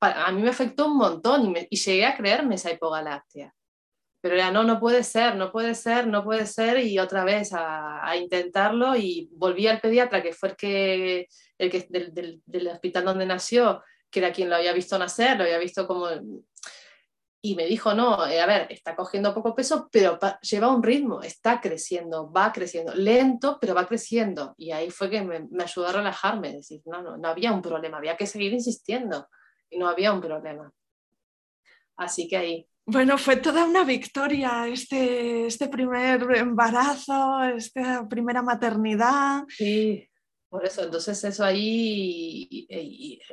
a 0.00 0.32
mí 0.32 0.42
me 0.42 0.50
afectó 0.50 0.86
un 0.86 0.98
montón 0.98 1.54
y, 1.70 1.76
llegué 1.76 2.04
a 2.04 2.16
creerme 2.16 2.56
esa 2.56 2.70
hipogalactia. 2.70 3.54
Pero 4.20 4.36
ya 4.36 4.50
no, 4.50 4.64
no 4.64 4.80
puede 4.80 5.02
ser, 5.02 5.36
no 5.36 5.50
puede 5.50 5.74
ser, 5.74 6.06
no 6.06 6.24
puede 6.24 6.46
ser 6.46 6.78
y 6.78 6.98
otra 6.98 7.24
vez 7.24 7.52
a, 7.54 8.14
intentarlo 8.16 8.94
y 8.94 9.30
volví 9.32 9.66
al 9.66 9.80
pediatra 9.80 10.22
que 10.22 10.32
fue 10.32 10.50
el 10.50 10.56
que, 10.56 11.28
el 11.58 11.70
que 11.70 11.86
del, 11.88 12.42
del 12.44 12.68
hospital 12.68 13.04
donde 13.04 13.26
nació, 13.26 13.82
que 14.10 14.20
era 14.20 14.32
quien 14.32 14.48
lo 14.48 14.56
había 14.56 14.72
visto 14.72 14.98
nacer, 14.98 15.36
lo 15.36 15.44
había 15.44 15.58
visto 15.58 15.86
como 15.86 16.08
y 17.46 17.54
me 17.56 17.66
dijo, 17.66 17.92
no, 17.92 18.26
eh, 18.26 18.40
a 18.40 18.46
ver, 18.46 18.68
está 18.70 18.96
cogiendo 18.96 19.34
poco 19.34 19.54
peso, 19.54 19.90
pero 19.92 20.18
lleva 20.40 20.74
un 20.74 20.82
ritmo, 20.82 21.20
está 21.20 21.60
creciendo, 21.60 22.32
va 22.32 22.50
creciendo, 22.50 22.94
lento, 22.94 23.58
pero 23.60 23.74
va 23.74 23.86
creciendo. 23.86 24.54
Y 24.56 24.70
ahí 24.70 24.88
fue 24.88 25.10
que 25.10 25.20
me, 25.20 25.46
ayudó 25.62 25.88
a 25.88 25.92
relajarme, 25.92 26.54
decir, 26.54 26.80
no, 26.86 27.02
no, 27.02 27.18
no 27.18 27.28
había 27.28 27.52
un 27.52 27.60
problema, 27.60 27.98
había 27.98 28.16
que 28.16 28.26
seguir 28.26 28.54
insistiendo 28.54 29.28
y 29.68 29.76
no 29.76 29.88
había 29.88 30.14
un 30.14 30.22
problema. 30.22 30.72
Así 31.96 32.26
que 32.28 32.38
ahí. 32.38 32.66
Bueno, 32.86 33.18
fue 33.18 33.36
toda 33.36 33.66
una 33.66 33.84
victoria 33.84 34.66
este, 34.66 35.46
este 35.46 35.68
primer 35.68 36.22
embarazo, 36.36 37.42
esta 37.44 38.08
primera 38.08 38.40
maternidad. 38.40 39.44
Sí, 39.48 40.08
por 40.54 40.64
eso, 40.64 40.84
entonces 40.84 41.24
eso 41.24 41.44
ahí, 41.44 42.68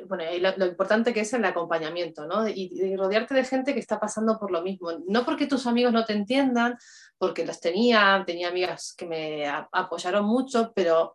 bueno, 0.08 0.24
lo, 0.56 0.66
importante 0.66 1.12
que 1.12 1.20
es 1.20 1.32
el 1.32 1.44
acompañamiento, 1.44 2.26
¿no? 2.26 2.48
Y, 2.48 2.96
rodearte 2.96 3.32
de 3.32 3.44
gente 3.44 3.74
que 3.74 3.78
está 3.78 4.00
pasando 4.00 4.40
por 4.40 4.50
lo 4.50 4.60
mismo. 4.60 4.90
No 5.06 5.24
porque 5.24 5.46
tus 5.46 5.68
amigos 5.68 5.92
no 5.92 6.04
te 6.04 6.14
entiendan, 6.14 6.76
porque 7.18 7.46
los 7.46 7.60
tenía, 7.60 8.24
tenía 8.26 8.48
amigas 8.48 8.92
que 8.98 9.06
me 9.06 9.46
apoyaron 9.46 10.24
mucho, 10.24 10.72
pero 10.74 11.14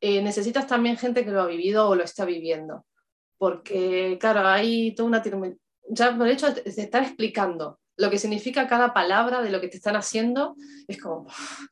eh, 0.00 0.22
necesitas 0.22 0.66
también 0.66 0.96
gente 0.96 1.26
que 1.26 1.30
lo 1.30 1.42
ha 1.42 1.46
vivido 1.46 1.90
o 1.90 1.94
lo 1.94 2.04
está 2.04 2.24
viviendo. 2.24 2.86
Porque, 3.36 4.16
claro, 4.18 4.48
hay 4.48 4.94
toda 4.94 5.08
una... 5.08 5.22
Ya 5.90 6.16
por 6.16 6.26
el 6.26 6.32
hecho 6.32 6.54
de 6.54 6.62
estar 6.64 7.02
explicando 7.02 7.80
lo 7.98 8.08
que 8.08 8.18
significa 8.18 8.66
cada 8.66 8.94
palabra 8.94 9.42
de 9.42 9.50
lo 9.50 9.60
que 9.60 9.68
te 9.68 9.76
están 9.76 9.96
haciendo, 9.96 10.56
es 10.88 10.98
como... 10.98 11.26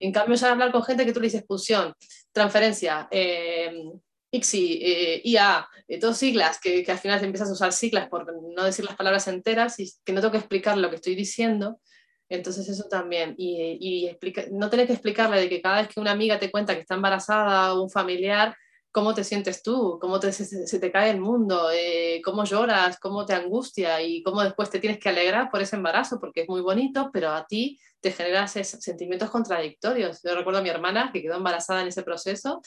En 0.00 0.12
cambio, 0.12 0.36
ya 0.36 0.52
hablar 0.52 0.70
con 0.70 0.84
gente 0.84 1.04
que 1.04 1.12
tú 1.12 1.18
le 1.18 1.26
dices 1.26 1.40
expulsión, 1.40 1.92
transferencia, 2.38 3.08
eh, 3.10 3.92
ICSI, 4.30 4.80
eh, 4.82 5.20
IA, 5.24 5.68
eh, 5.88 5.98
todas 5.98 6.18
siglas, 6.18 6.60
que, 6.60 6.84
al 6.86 6.98
final 6.98 7.22
empiezas 7.24 7.50
a 7.50 7.52
usar 7.52 7.72
siglas 7.72 8.08
por 8.08 8.26
no 8.54 8.64
decir 8.64 8.84
las 8.84 8.96
palabras 8.96 9.26
enteras 9.28 9.78
y 9.80 9.90
que 10.04 10.12
no 10.12 10.20
tengo 10.20 10.32
que 10.32 10.38
explicar 10.38 10.76
lo 10.76 10.90
que 10.90 10.96
estoy 10.96 11.14
diciendo. 11.14 11.80
Entonces 12.28 12.68
eso 12.68 12.88
también. 12.88 13.34
Y, 13.38 13.78
y 13.80 14.16
no 14.52 14.68
tener 14.68 14.86
que 14.86 14.92
explicarle 14.92 15.40
de 15.40 15.48
que 15.48 15.62
cada 15.62 15.80
vez 15.80 15.88
que 15.88 16.00
una 16.00 16.10
amiga 16.10 16.38
te 16.38 16.50
cuenta 16.50 16.74
que 16.74 16.80
está 16.80 16.94
embarazada 16.94 17.74
o 17.74 17.82
un 17.82 17.90
familiar, 17.90 18.54
cómo 18.90 19.14
te 19.14 19.24
sientes 19.24 19.62
tú, 19.62 19.98
cómo 20.00 20.18
te, 20.18 20.32
se, 20.32 20.78
te 20.78 20.92
cae 20.92 21.10
el 21.10 21.20
mundo, 21.20 21.70
eh, 21.72 22.20
cómo 22.24 22.44
lloras, 22.44 22.98
cómo 22.98 23.26
te 23.26 23.34
angustia 23.34 24.00
y 24.00 24.22
cómo 24.22 24.42
después 24.42 24.70
te 24.70 24.78
tienes 24.78 24.98
que 24.98 25.08
alegrar 25.08 25.50
por 25.50 25.60
ese 25.60 25.76
embarazo, 25.76 26.18
porque 26.18 26.42
es 26.42 26.48
muy 26.48 26.62
bonito, 26.62 27.10
pero 27.12 27.30
a 27.30 27.46
ti 27.46 27.78
te 28.00 28.12
genera 28.12 28.46
sentimientos 28.48 29.30
contradictorios. 29.30 30.20
Yo 30.22 30.34
recuerdo 30.34 30.60
a 30.60 30.62
mi 30.62 30.70
hermana 30.70 31.10
que 31.12 31.22
quedó 31.22 31.36
embarazada 31.36 31.82
en 31.82 31.88
ese 31.88 32.02
proceso, 32.02 32.62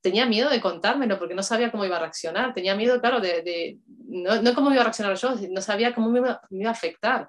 tenía 0.00 0.26
miedo 0.26 0.48
de 0.48 0.60
contármelo 0.60 1.18
porque 1.18 1.34
no 1.34 1.42
sabía 1.42 1.70
cómo 1.70 1.84
iba 1.84 1.96
a 1.96 2.00
reaccionar, 2.00 2.54
tenía 2.54 2.74
miedo, 2.74 3.00
claro, 3.00 3.20
de, 3.20 3.78
no, 4.06 4.40
no, 4.40 4.54
cómo 4.54 4.72
iba 4.72 4.80
a 4.80 4.84
reaccionar 4.84 5.16
yo, 5.16 5.34
no 5.50 5.60
sabía 5.60 5.94
cómo 5.94 6.10
me 6.10 6.20
iba, 6.20 6.40
me 6.50 6.60
iba 6.60 6.70
a 6.70 6.72
afectar. 6.72 7.28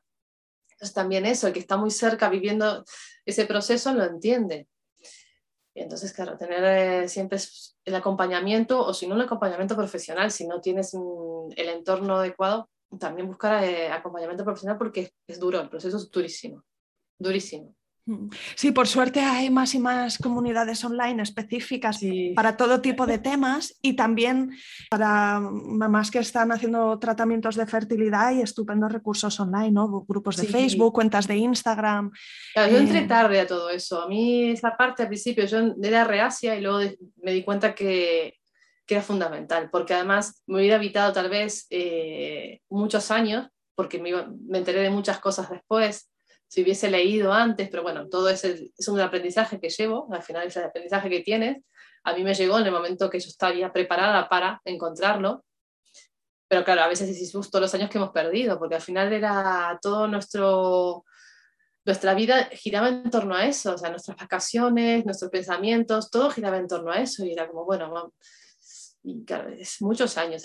Entonces 0.71 0.93
también 0.93 1.25
eso, 1.25 1.47
el 1.47 1.53
que 1.53 1.59
está 1.59 1.75
muy 1.75 1.91
cerca 1.91 2.29
viviendo 2.29 2.85
ese 3.25 3.45
proceso 3.45 3.93
lo 3.93 4.05
entiende. 4.05 4.67
Entonces, 5.81 6.13
claro, 6.13 6.37
tener 6.37 6.63
eh, 6.63 7.07
siempre 7.07 7.39
el 7.85 7.95
acompañamiento, 7.95 8.85
o 8.85 8.93
si 8.93 9.07
no, 9.07 9.15
un 9.15 9.21
acompañamiento 9.21 9.75
profesional, 9.75 10.31
si 10.31 10.45
no 10.47 10.61
tienes 10.61 10.93
el 10.93 11.69
entorno 11.69 12.17
adecuado, 12.17 12.69
también 12.99 13.27
buscar 13.27 13.63
eh, 13.63 13.89
acompañamiento 13.89 14.43
profesional 14.43 14.77
porque 14.77 15.11
es 15.27 15.39
duro, 15.39 15.61
el 15.61 15.69
proceso 15.69 15.97
es 15.97 16.09
durísimo, 16.11 16.63
durísimo. 17.17 17.75
Mm. 18.05 18.29
Sí, 18.55 18.71
por 18.71 18.87
suerte 18.87 19.21
hay 19.21 19.49
más 19.49 19.75
y 19.75 19.79
más 19.79 20.17
comunidades 20.17 20.83
online 20.83 21.21
específicas 21.21 21.99
para 22.35 22.57
todo 22.57 22.81
tipo 22.81 23.05
de 23.05 23.19
temas 23.19 23.77
y 23.81 23.93
también 23.93 24.57
para 24.89 25.39
mamás 25.39 26.09
que 26.09 26.19
están 26.19 26.51
haciendo 26.51 26.97
tratamientos 26.99 27.55
de 27.55 27.67
fertilidad 27.67 28.33
y 28.33 28.41
estupendos 28.41 28.91
recursos 28.91 29.39
online, 29.39 29.71
¿no? 29.71 30.05
grupos 30.07 30.37
de 30.37 30.47
Facebook, 30.47 30.93
cuentas 30.93 31.27
de 31.27 31.37
Instagram. 31.37 32.11
yo 32.55 32.77
entré 32.77 32.99
eh, 32.99 33.07
tarde 33.07 33.39
a 33.41 33.47
todo 33.47 33.69
eso. 33.69 34.01
A 34.01 34.07
mí 34.07 34.51
esa 34.51 34.75
parte 34.75 35.03
al 35.03 35.09
principio 35.09 35.45
yo 35.45 35.75
era 35.81 36.03
reacia 36.03 36.55
y 36.55 36.61
luego 36.61 36.79
me 37.21 37.33
di 37.33 37.43
cuenta 37.43 37.75
que, 37.75 38.39
que 38.85 38.95
era 38.95 39.03
fundamental, 39.03 39.69
porque 39.71 39.93
además 39.93 40.41
me 40.47 40.57
hubiera 40.57 40.77
evitado 40.77 41.13
tal 41.13 41.29
vez 41.29 41.67
eh, 41.69 42.61
muchos 42.69 43.11
años, 43.11 43.47
porque 43.75 43.99
me, 43.99 44.11
me 44.47 44.57
enteré 44.57 44.81
de 44.81 44.89
muchas 44.89 45.19
cosas 45.19 45.49
después 45.49 46.09
si 46.49 46.63
hubiese 46.63 46.89
leído 46.89 47.31
antes, 47.31 47.69
pero 47.69 47.83
bueno, 47.83 48.09
todo 48.09 48.27
es, 48.27 48.43
es 48.43 48.87
un 48.87 48.99
aprendizaje 48.99 49.59
que 49.59 49.69
llevo, 49.69 50.11
al 50.11 50.23
final 50.23 50.47
es 50.47 50.57
el 50.57 50.63
aprendizaje 50.63 51.09
que 51.09 51.19
tienes. 51.19 51.63
A 52.03 52.13
mí 52.13 52.23
me 52.23 52.33
llegó 52.33 52.57
en 52.57 52.65
el 52.65 52.71
momento 52.71 53.07
que 53.09 53.19
yo 53.19 53.27
estaría 53.27 53.71
preparada 53.71 54.27
para 54.27 54.59
encontrarlo, 54.65 55.45
pero 56.47 56.65
claro, 56.65 56.81
a 56.81 56.87
veces 56.87 57.09
es 57.09 57.31
justo 57.31 57.59
los 57.59 57.73
años 57.75 57.91
que 57.91 57.99
hemos 57.99 58.09
perdido, 58.09 58.57
porque 58.57 58.75
al 58.75 58.81
final 58.81 59.13
era 59.13 59.77
todo 59.79 60.07
nuestro, 60.07 61.05
nuestra 61.85 62.15
vida 62.15 62.49
giraba 62.51 62.89
en 62.89 63.11
torno 63.11 63.35
a 63.35 63.45
eso, 63.45 63.75
o 63.75 63.77
sea, 63.77 63.91
nuestras 63.91 64.17
vacaciones, 64.17 65.05
nuestros 65.05 65.29
pensamientos, 65.29 66.09
todo 66.09 66.31
giraba 66.31 66.57
en 66.57 66.67
torno 66.67 66.91
a 66.91 66.99
eso 66.99 67.23
y 67.23 67.31
era 67.31 67.47
como, 67.47 67.63
bueno, 67.63 68.11
y 69.03 69.23
claro, 69.23 69.49
es 69.49 69.79
muchos 69.83 70.17
años, 70.17 70.41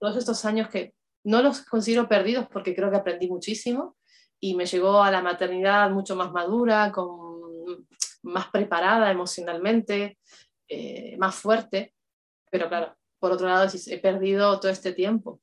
todos 0.00 0.16
estos 0.16 0.44
años 0.44 0.68
que 0.68 0.94
no 1.22 1.40
los 1.40 1.62
considero 1.62 2.08
perdidos 2.08 2.48
porque 2.52 2.74
creo 2.74 2.90
que 2.90 2.96
aprendí 2.96 3.28
muchísimo, 3.28 3.96
y 4.44 4.54
me 4.54 4.66
llegó 4.66 5.02
a 5.02 5.10
la 5.10 5.22
maternidad 5.22 5.90
mucho 5.90 6.16
más 6.16 6.30
madura, 6.30 6.92
con, 6.92 7.86
más 8.24 8.48
preparada 8.48 9.10
emocionalmente, 9.10 10.18
eh, 10.68 11.16
más 11.16 11.34
fuerte, 11.34 11.94
pero 12.50 12.68
claro, 12.68 12.94
por 13.18 13.32
otro 13.32 13.48
lado 13.48 13.66
he 13.86 13.98
perdido 13.98 14.60
todo 14.60 14.70
este 14.70 14.92
tiempo 14.92 15.40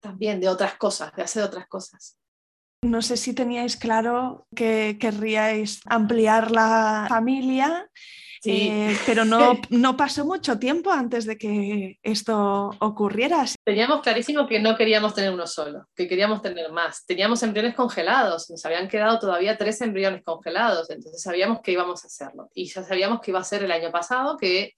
también 0.00 0.40
de 0.40 0.48
otras 0.48 0.76
cosas, 0.76 1.12
de 1.16 1.22
hacer 1.22 1.42
otras 1.42 1.66
cosas. 1.66 2.16
No 2.84 3.02
sé 3.02 3.16
si 3.16 3.34
teníais 3.34 3.76
claro 3.76 4.46
que 4.54 4.98
querríais 5.00 5.80
ampliar 5.86 6.52
la 6.52 7.06
familia 7.08 7.90
eh, 8.44 8.96
pero 9.06 9.24
no, 9.24 9.60
no 9.70 9.96
pasó 9.96 10.24
mucho 10.24 10.58
tiempo 10.58 10.90
antes 10.90 11.26
de 11.26 11.38
que 11.38 11.98
esto 12.02 12.70
ocurriera. 12.80 13.44
Teníamos 13.64 14.00
clarísimo 14.02 14.46
que 14.46 14.58
no 14.60 14.76
queríamos 14.76 15.14
tener 15.14 15.32
uno 15.32 15.46
solo, 15.46 15.86
que 15.94 16.08
queríamos 16.08 16.42
tener 16.42 16.72
más. 16.72 17.04
Teníamos 17.06 17.42
embriones 17.42 17.74
congelados, 17.74 18.50
nos 18.50 18.64
habían 18.66 18.88
quedado 18.88 19.18
todavía 19.18 19.56
tres 19.56 19.80
embriones 19.80 20.22
congelados, 20.24 20.90
entonces 20.90 21.22
sabíamos 21.22 21.60
que 21.62 21.72
íbamos 21.72 22.02
a 22.04 22.08
hacerlo. 22.08 22.50
Y 22.54 22.66
ya 22.66 22.82
sabíamos 22.82 23.20
que 23.20 23.30
iba 23.30 23.40
a 23.40 23.44
ser 23.44 23.62
el 23.62 23.70
año 23.70 23.92
pasado, 23.92 24.36
que 24.36 24.74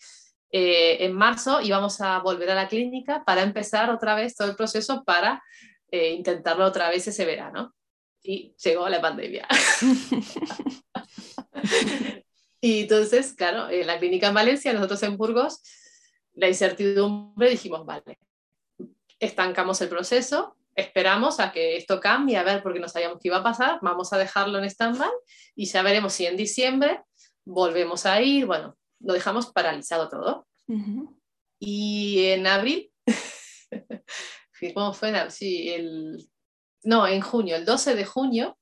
eh, 0.50 1.04
en 1.04 1.12
marzo 1.14 1.60
íbamos 1.62 2.00
a 2.00 2.18
volver 2.18 2.50
a 2.50 2.54
la 2.54 2.68
clínica 2.68 3.24
para 3.24 3.42
empezar 3.42 3.90
otra 3.90 4.14
vez 4.14 4.36
todo 4.36 4.48
el 4.48 4.56
proceso 4.56 5.04
para 5.04 5.42
eh, 5.90 6.10
intentarlo 6.10 6.64
otra 6.64 6.90
vez 6.90 7.08
ese 7.08 7.24
verano. 7.24 7.74
Y 8.22 8.54
llegó 8.62 8.88
la 8.88 9.00
pandemia. 9.00 9.46
Y 12.64 12.80
entonces, 12.80 13.34
claro, 13.34 13.68
en 13.68 13.86
la 13.86 13.98
clínica 13.98 14.28
en 14.28 14.34
Valencia, 14.34 14.72
nosotros 14.72 15.02
en 15.02 15.18
Burgos, 15.18 15.60
la 16.32 16.48
incertidumbre 16.48 17.50
dijimos, 17.50 17.84
vale, 17.84 18.18
estancamos 19.20 19.82
el 19.82 19.90
proceso, 19.90 20.56
esperamos 20.74 21.40
a 21.40 21.52
que 21.52 21.76
esto 21.76 22.00
cambie, 22.00 22.38
a 22.38 22.42
ver, 22.42 22.62
porque 22.62 22.80
no 22.80 22.88
sabíamos 22.88 23.18
qué 23.20 23.28
iba 23.28 23.36
a 23.36 23.42
pasar, 23.42 23.80
vamos 23.82 24.14
a 24.14 24.16
dejarlo 24.16 24.56
en 24.56 24.64
stand-by 24.64 25.10
y 25.54 25.66
ya 25.66 25.82
veremos 25.82 26.14
si 26.14 26.24
en 26.24 26.38
diciembre 26.38 27.02
volvemos 27.44 28.06
a 28.06 28.22
ir, 28.22 28.46
bueno, 28.46 28.78
lo 29.00 29.12
dejamos 29.12 29.52
paralizado 29.52 30.08
todo. 30.08 30.46
Y 31.58 32.28
en 32.28 32.46
abril, 32.46 32.90
¿cómo 34.74 34.94
fue? 34.94 35.30
Sí, 35.30 35.68
el, 35.68 36.30
no, 36.82 37.06
en 37.06 37.20
junio, 37.20 37.56
el 37.56 37.66
12 37.66 37.94
de 37.94 38.06
junio, 38.06 38.56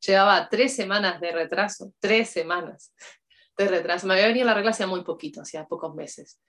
llevaba 0.00 0.48
tres 0.48 0.74
semanas 0.74 1.20
de 1.20 1.32
retraso, 1.32 1.92
tres 1.98 2.30
semanas 2.30 2.94
de 3.56 3.68
retraso. 3.68 4.06
Me 4.06 4.14
había 4.14 4.28
venido 4.28 4.46
la 4.46 4.54
regla 4.54 4.70
hacía 4.70 4.86
muy 4.86 5.04
poquito, 5.04 5.42
hacía 5.42 5.66
pocos 5.66 5.94
meses. 5.94 6.40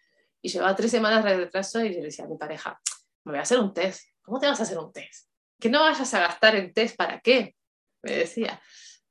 Y 0.41 0.49
llevaba 0.49 0.75
tres 0.75 0.91
semanas 0.91 1.23
de 1.23 1.37
retraso 1.37 1.81
y 1.81 1.89
le 1.89 2.01
decía 2.01 2.25
a 2.25 2.27
mi 2.27 2.37
pareja, 2.37 2.79
me 3.23 3.33
voy 3.33 3.39
a 3.39 3.43
hacer 3.43 3.59
un 3.59 3.73
test. 3.73 4.03
¿Cómo 4.21 4.39
te 4.39 4.47
vas 4.47 4.59
a 4.59 4.63
hacer 4.63 4.77
un 4.77 4.91
test? 4.91 5.29
Que 5.59 5.69
no 5.69 5.81
vayas 5.81 6.13
a 6.13 6.19
gastar 6.19 6.55
en 6.55 6.73
test, 6.73 6.95
¿para 6.95 7.19
qué? 7.19 7.55
Me 8.01 8.13
decía. 8.15 8.61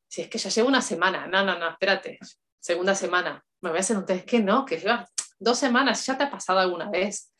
Si 0.09 0.22
es 0.22 0.28
que 0.28 0.38
ya 0.38 0.51
llevo 0.51 0.68
una 0.68 0.82
semana. 0.82 1.28
No, 1.28 1.45
no, 1.45 1.57
no, 1.57 1.70
espérate. 1.70 2.18
Segunda 2.59 2.97
semana. 2.97 3.45
Me 3.61 3.70
voy 3.70 3.76
a 3.76 3.80
hacer 3.80 3.97
un 3.97 4.05
test. 4.05 4.26
Que 4.26 4.41
no, 4.41 4.64
que 4.64 4.78
lleva 4.78 5.09
dos 5.38 5.59
semanas. 5.59 6.05
¿Ya 6.05 6.18
te 6.18 6.24
ha 6.24 6.30
pasado 6.30 6.59
alguna 6.59 6.91
vez? 6.91 7.32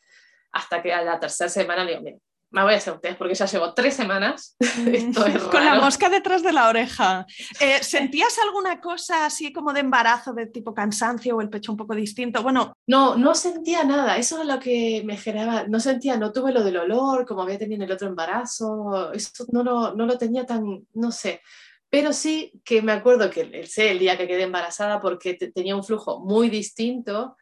Hasta 0.53 0.81
que 0.81 0.93
a 0.93 1.01
la 1.01 1.19
tercera 1.19 1.49
semana 1.49 1.83
le 1.83 1.91
digo, 1.91 2.03
mira, 2.03 2.17
me 2.51 2.63
voy 2.63 2.73
a 2.73 2.77
hacer 2.77 2.93
un 2.93 2.99
test 2.99 3.17
porque 3.17 3.33
ya 3.33 3.45
llevo 3.45 3.73
tres 3.73 3.95
semanas. 3.95 4.57
Con 5.51 5.65
la 5.65 5.75
mosca 5.75 6.09
detrás 6.09 6.43
de 6.43 6.51
la 6.51 6.67
oreja. 6.69 7.25
Eh, 7.59 7.81
¿Sentías 7.81 8.37
alguna 8.39 8.81
cosa 8.81 9.25
así 9.25 9.53
como 9.53 9.71
de 9.73 9.79
embarazo, 9.79 10.33
de 10.33 10.47
tipo 10.47 10.73
cansancio 10.73 11.35
o 11.37 11.41
el 11.41 11.49
pecho 11.49 11.71
un 11.71 11.77
poco 11.77 11.95
distinto? 11.95 12.43
Bueno. 12.43 12.73
No, 12.87 13.15
no 13.15 13.35
sentía 13.35 13.83
nada. 13.83 14.17
Eso 14.17 14.41
es 14.41 14.47
lo 14.47 14.59
que 14.59 15.01
me 15.05 15.17
generaba. 15.17 15.65
No 15.67 15.79
sentía, 15.79 16.17
no 16.17 16.31
tuve 16.31 16.51
lo 16.51 16.63
del 16.63 16.77
olor 16.77 17.25
como 17.25 17.41
había 17.41 17.57
tenido 17.57 17.83
en 17.83 17.89
el 17.89 17.95
otro 17.95 18.07
embarazo. 18.07 19.11
Eso 19.13 19.45
no 19.51 19.63
lo, 19.63 19.95
no 19.95 20.05
lo 20.05 20.17
tenía 20.17 20.45
tan, 20.45 20.85
no 20.93 21.11
sé. 21.11 21.41
Pero 21.89 22.13
sí 22.13 22.53
que 22.63 22.81
me 22.81 22.93
acuerdo 22.93 23.29
que 23.29 23.65
sé 23.67 23.91
el 23.91 23.99
día 23.99 24.17
que 24.17 24.27
quedé 24.27 24.43
embarazada 24.43 25.01
porque 25.01 25.33
tenía 25.33 25.75
un 25.75 25.83
flujo 25.83 26.21
muy 26.21 26.49
distinto 26.49 27.35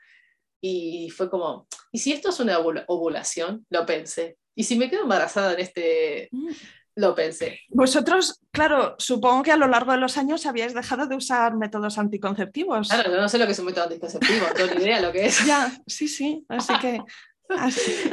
y 0.59 1.09
fue 1.11 1.29
como, 1.29 1.67
¿y 1.91 1.99
si 1.99 2.11
esto 2.11 2.29
es 2.29 2.39
una 2.39 2.57
ovulación? 2.59 3.65
Lo 3.69 3.85
pensé. 3.85 4.38
¿Y 4.59 4.65
si 4.65 4.77
me 4.77 4.89
quedo 4.89 5.03
embarazada 5.03 5.53
en 5.53 5.59
este...? 5.61 6.27
Mm. 6.33 6.49
Lo 6.95 7.15
pensé. 7.15 7.61
Vosotros, 7.69 8.41
claro, 8.51 8.95
supongo 8.97 9.41
que 9.41 9.53
a 9.53 9.55
lo 9.55 9.67
largo 9.67 9.93
de 9.93 9.99
los 9.99 10.17
años 10.17 10.45
habíais 10.45 10.73
dejado 10.73 11.07
de 11.07 11.15
usar 11.15 11.55
métodos 11.55 11.97
anticonceptivos. 11.97 12.89
Claro, 12.89 13.09
yo 13.09 13.21
no 13.21 13.29
sé 13.29 13.37
lo 13.37 13.45
que 13.45 13.53
es 13.53 13.59
un 13.59 13.67
método 13.67 13.85
anticonceptivo, 13.85 14.47
no 14.49 14.53
tengo 14.53 14.75
ni 14.75 14.83
idea 14.83 14.99
lo 14.99 15.13
que 15.13 15.27
es. 15.27 15.39
Ya, 15.47 15.71
sí, 15.87 16.09
sí, 16.09 16.45
así 16.49 16.73
que... 16.79 16.99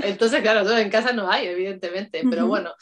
Entonces, 0.04 0.40
claro, 0.40 0.62
todo 0.62 0.78
en 0.78 0.88
casa 0.88 1.12
no 1.12 1.28
hay, 1.28 1.48
evidentemente, 1.48 2.22
pero 2.30 2.46
bueno, 2.46 2.72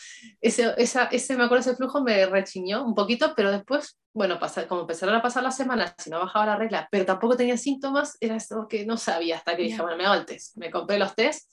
ese, 0.43 0.75
esa, 0.77 1.07
ese, 1.07 1.35
me 1.35 1.45
acuerdo, 1.45 1.63
ese 1.63 1.75
flujo 1.75 2.03
me 2.03 2.27
rechiñó 2.27 2.85
un 2.85 2.95
poquito, 2.95 3.33
pero 3.35 3.51
después, 3.51 3.99
bueno, 4.13 4.39
como 4.69 4.83
empezaron 4.83 5.15
a 5.15 5.23
pasar 5.23 5.43
las 5.43 5.57
semanas 5.57 5.95
y 6.05 6.11
no 6.11 6.19
bajaba 6.19 6.45
la 6.45 6.57
regla, 6.57 6.87
pero 6.93 7.07
tampoco 7.07 7.35
tenía 7.35 7.57
síntomas, 7.57 8.19
era 8.21 8.37
esto 8.37 8.69
que 8.69 8.85
no 8.85 8.99
sabía 8.99 9.39
hasta 9.39 9.57
que 9.57 9.63
dije, 9.63 9.81
bueno, 9.81 9.97
me 9.97 10.05
hago 10.05 10.17
el 10.17 10.27
test. 10.27 10.55
Me 10.59 10.71
compré 10.71 10.99
los 10.99 11.15
test, 11.15 11.51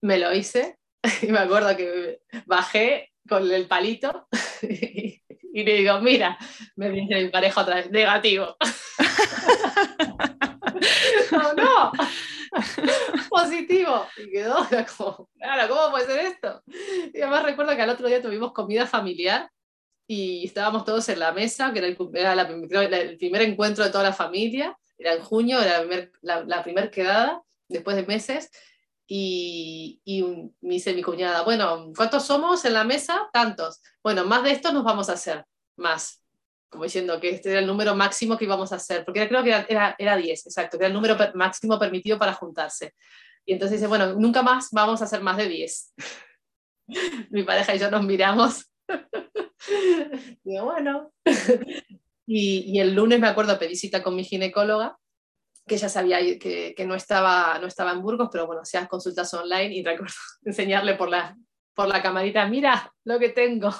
me 0.00 0.16
lo 0.16 0.32
hice 0.32 0.78
y 1.22 1.26
me 1.26 1.38
acuerdo 1.38 1.76
que 1.76 2.20
bajé 2.46 3.12
con 3.28 3.50
el 3.50 3.66
palito 3.66 4.28
y, 4.62 5.20
le 5.62 5.74
digo, 5.74 6.00
mira, 6.00 6.38
me 6.76 6.88
dice 6.90 7.22
mi 7.22 7.28
pareja 7.28 7.60
otra 7.60 7.74
vez, 7.76 7.90
negativo. 7.90 8.56
no, 11.30 11.52
no, 11.54 11.92
positivo. 13.28 14.06
Y 14.16 14.30
quedó 14.30 14.66
como, 14.96 15.28
claro, 15.38 15.74
¿cómo 15.74 15.90
puede 15.92 16.06
ser 16.06 16.18
esto? 16.26 16.62
Y 17.12 17.20
además 17.20 17.44
recuerdo 17.44 17.76
que 17.76 17.82
al 17.82 17.90
otro 17.90 18.08
día 18.08 18.20
tuvimos 18.20 18.52
comida 18.52 18.84
familiar 18.86 19.48
y 20.06 20.44
estábamos 20.46 20.84
todos 20.84 21.08
en 21.08 21.20
la 21.20 21.32
mesa, 21.32 21.72
que 21.72 21.78
era 21.78 21.88
el, 21.88 21.96
primer 23.16 23.42
encuentro 23.42 23.84
de 23.84 23.90
toda 23.90 24.04
la 24.04 24.12
familia, 24.12 24.76
era 24.98 25.14
en 25.14 25.22
junio, 25.22 25.62
era 25.62 25.82
la, 26.20 26.44
la 26.44 26.62
primera 26.62 26.90
quedada, 26.90 27.42
después 27.68 27.96
de 27.96 28.04
meses, 28.04 28.50
y, 29.06 30.00
me 30.60 30.74
dice 30.74 30.94
mi 30.94 31.02
cuñada, 31.02 31.42
bueno, 31.42 31.92
¿cuántos 31.96 32.24
somos 32.24 32.64
en 32.64 32.72
la 32.72 32.84
mesa? 32.84 33.28
Tantos. 33.32 33.82
Bueno, 34.02 34.24
más 34.24 34.42
de 34.42 34.52
esto 34.52 34.72
nos 34.72 34.84
vamos 34.84 35.08
a 35.08 35.14
hacer, 35.14 35.44
más. 35.76 36.22
Como 36.70 36.84
diciendo 36.84 37.20
que 37.20 37.30
este 37.30 37.50
era 37.50 37.60
el 37.60 37.66
número 37.66 37.94
máximo 37.94 38.36
que 38.36 38.46
íbamos 38.46 38.72
a 38.72 38.76
hacer, 38.76 39.04
porque 39.04 39.28
creo 39.28 39.44
que 39.44 39.50
era, 39.68 39.94
era, 39.98 40.16
10, 40.16 40.46
exacto, 40.46 40.78
que 40.78 40.84
era 40.84 40.88
el 40.88 40.94
número 40.94 41.16
máximo 41.34 41.78
permitido 41.78 42.18
para 42.18 42.32
juntarse. 42.32 42.94
Y 43.46 43.52
entonces 43.52 43.78
dice, 43.78 43.88
bueno, 43.88 44.14
nunca 44.14 44.42
más 44.42 44.70
vamos 44.72 45.02
a 45.02 45.04
hacer 45.04 45.20
más 45.20 45.36
de 45.36 45.48
10. 45.48 45.94
mi 47.30 47.42
pareja 47.42 47.74
y 47.74 47.78
yo 47.78 47.90
nos 47.90 48.04
miramos. 48.04 48.70
Digo, 50.44 50.64
bueno. 50.64 51.12
y, 52.26 52.72
y 52.72 52.80
el 52.80 52.94
lunes 52.94 53.20
me 53.20 53.28
acuerdo, 53.28 53.58
pedí 53.58 53.76
cita 53.76 54.02
con 54.02 54.16
mi 54.16 54.24
ginecóloga 54.24 54.98
que 55.66 55.76
ya 55.76 55.88
sabía 55.88 56.18
que, 56.38 56.74
que, 56.76 56.86
no, 56.86 56.94
estaba, 56.94 57.58
no 57.58 57.66
estaba 57.66 57.92
en 57.92 58.02
Burgos, 58.02 58.28
pero 58.30 58.46
bueno, 58.46 58.62
hacías 58.62 58.88
consultas 58.88 59.32
online 59.34 59.74
y 59.74 59.84
recuerdo 59.84 60.14
enseñarle 60.44 60.94
por 60.94 61.08
la, 61.08 61.36
por 61.74 61.88
la 61.88 62.02
camarita, 62.02 62.46
mira 62.46 62.92
lo 63.04 63.18
que 63.18 63.30
tengo. 63.30 63.70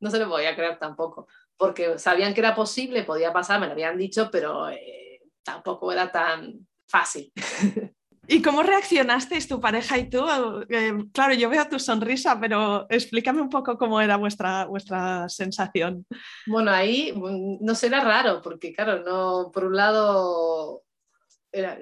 No 0.00 0.10
se 0.10 0.18
lo 0.18 0.28
voy 0.28 0.46
a 0.46 0.56
creer 0.56 0.78
tampoco, 0.78 1.28
porque 1.56 1.98
sabían 1.98 2.32
que 2.32 2.40
era 2.40 2.54
posible, 2.54 3.04
podía 3.04 3.32
pasar, 3.32 3.60
me 3.60 3.66
lo 3.66 3.72
habían 3.72 3.98
dicho, 3.98 4.30
pero 4.32 4.70
eh, 4.70 5.20
tampoco 5.42 5.92
era 5.92 6.10
tan 6.10 6.66
fácil. 6.86 7.32
¿Y 8.32 8.42
cómo 8.42 8.62
reaccionasteis 8.62 9.48
tu 9.48 9.60
pareja 9.60 9.98
y 9.98 10.08
tú? 10.08 10.24
Eh, 10.68 10.92
claro, 11.12 11.34
yo 11.34 11.50
veo 11.50 11.68
tu 11.68 11.80
sonrisa, 11.80 12.38
pero 12.38 12.86
explícame 12.88 13.40
un 13.40 13.48
poco 13.48 13.76
cómo 13.76 14.00
era 14.00 14.16
vuestra, 14.16 14.66
vuestra 14.66 15.28
sensación. 15.28 16.06
Bueno, 16.46 16.70
ahí 16.70 17.12
mm, 17.12 17.56
no 17.60 17.74
será 17.74 17.98
raro, 18.04 18.40
porque 18.40 18.72
claro, 18.72 19.02
no, 19.02 19.50
por 19.52 19.64
un 19.64 19.74
lado 19.74 20.84
era, 21.50 21.76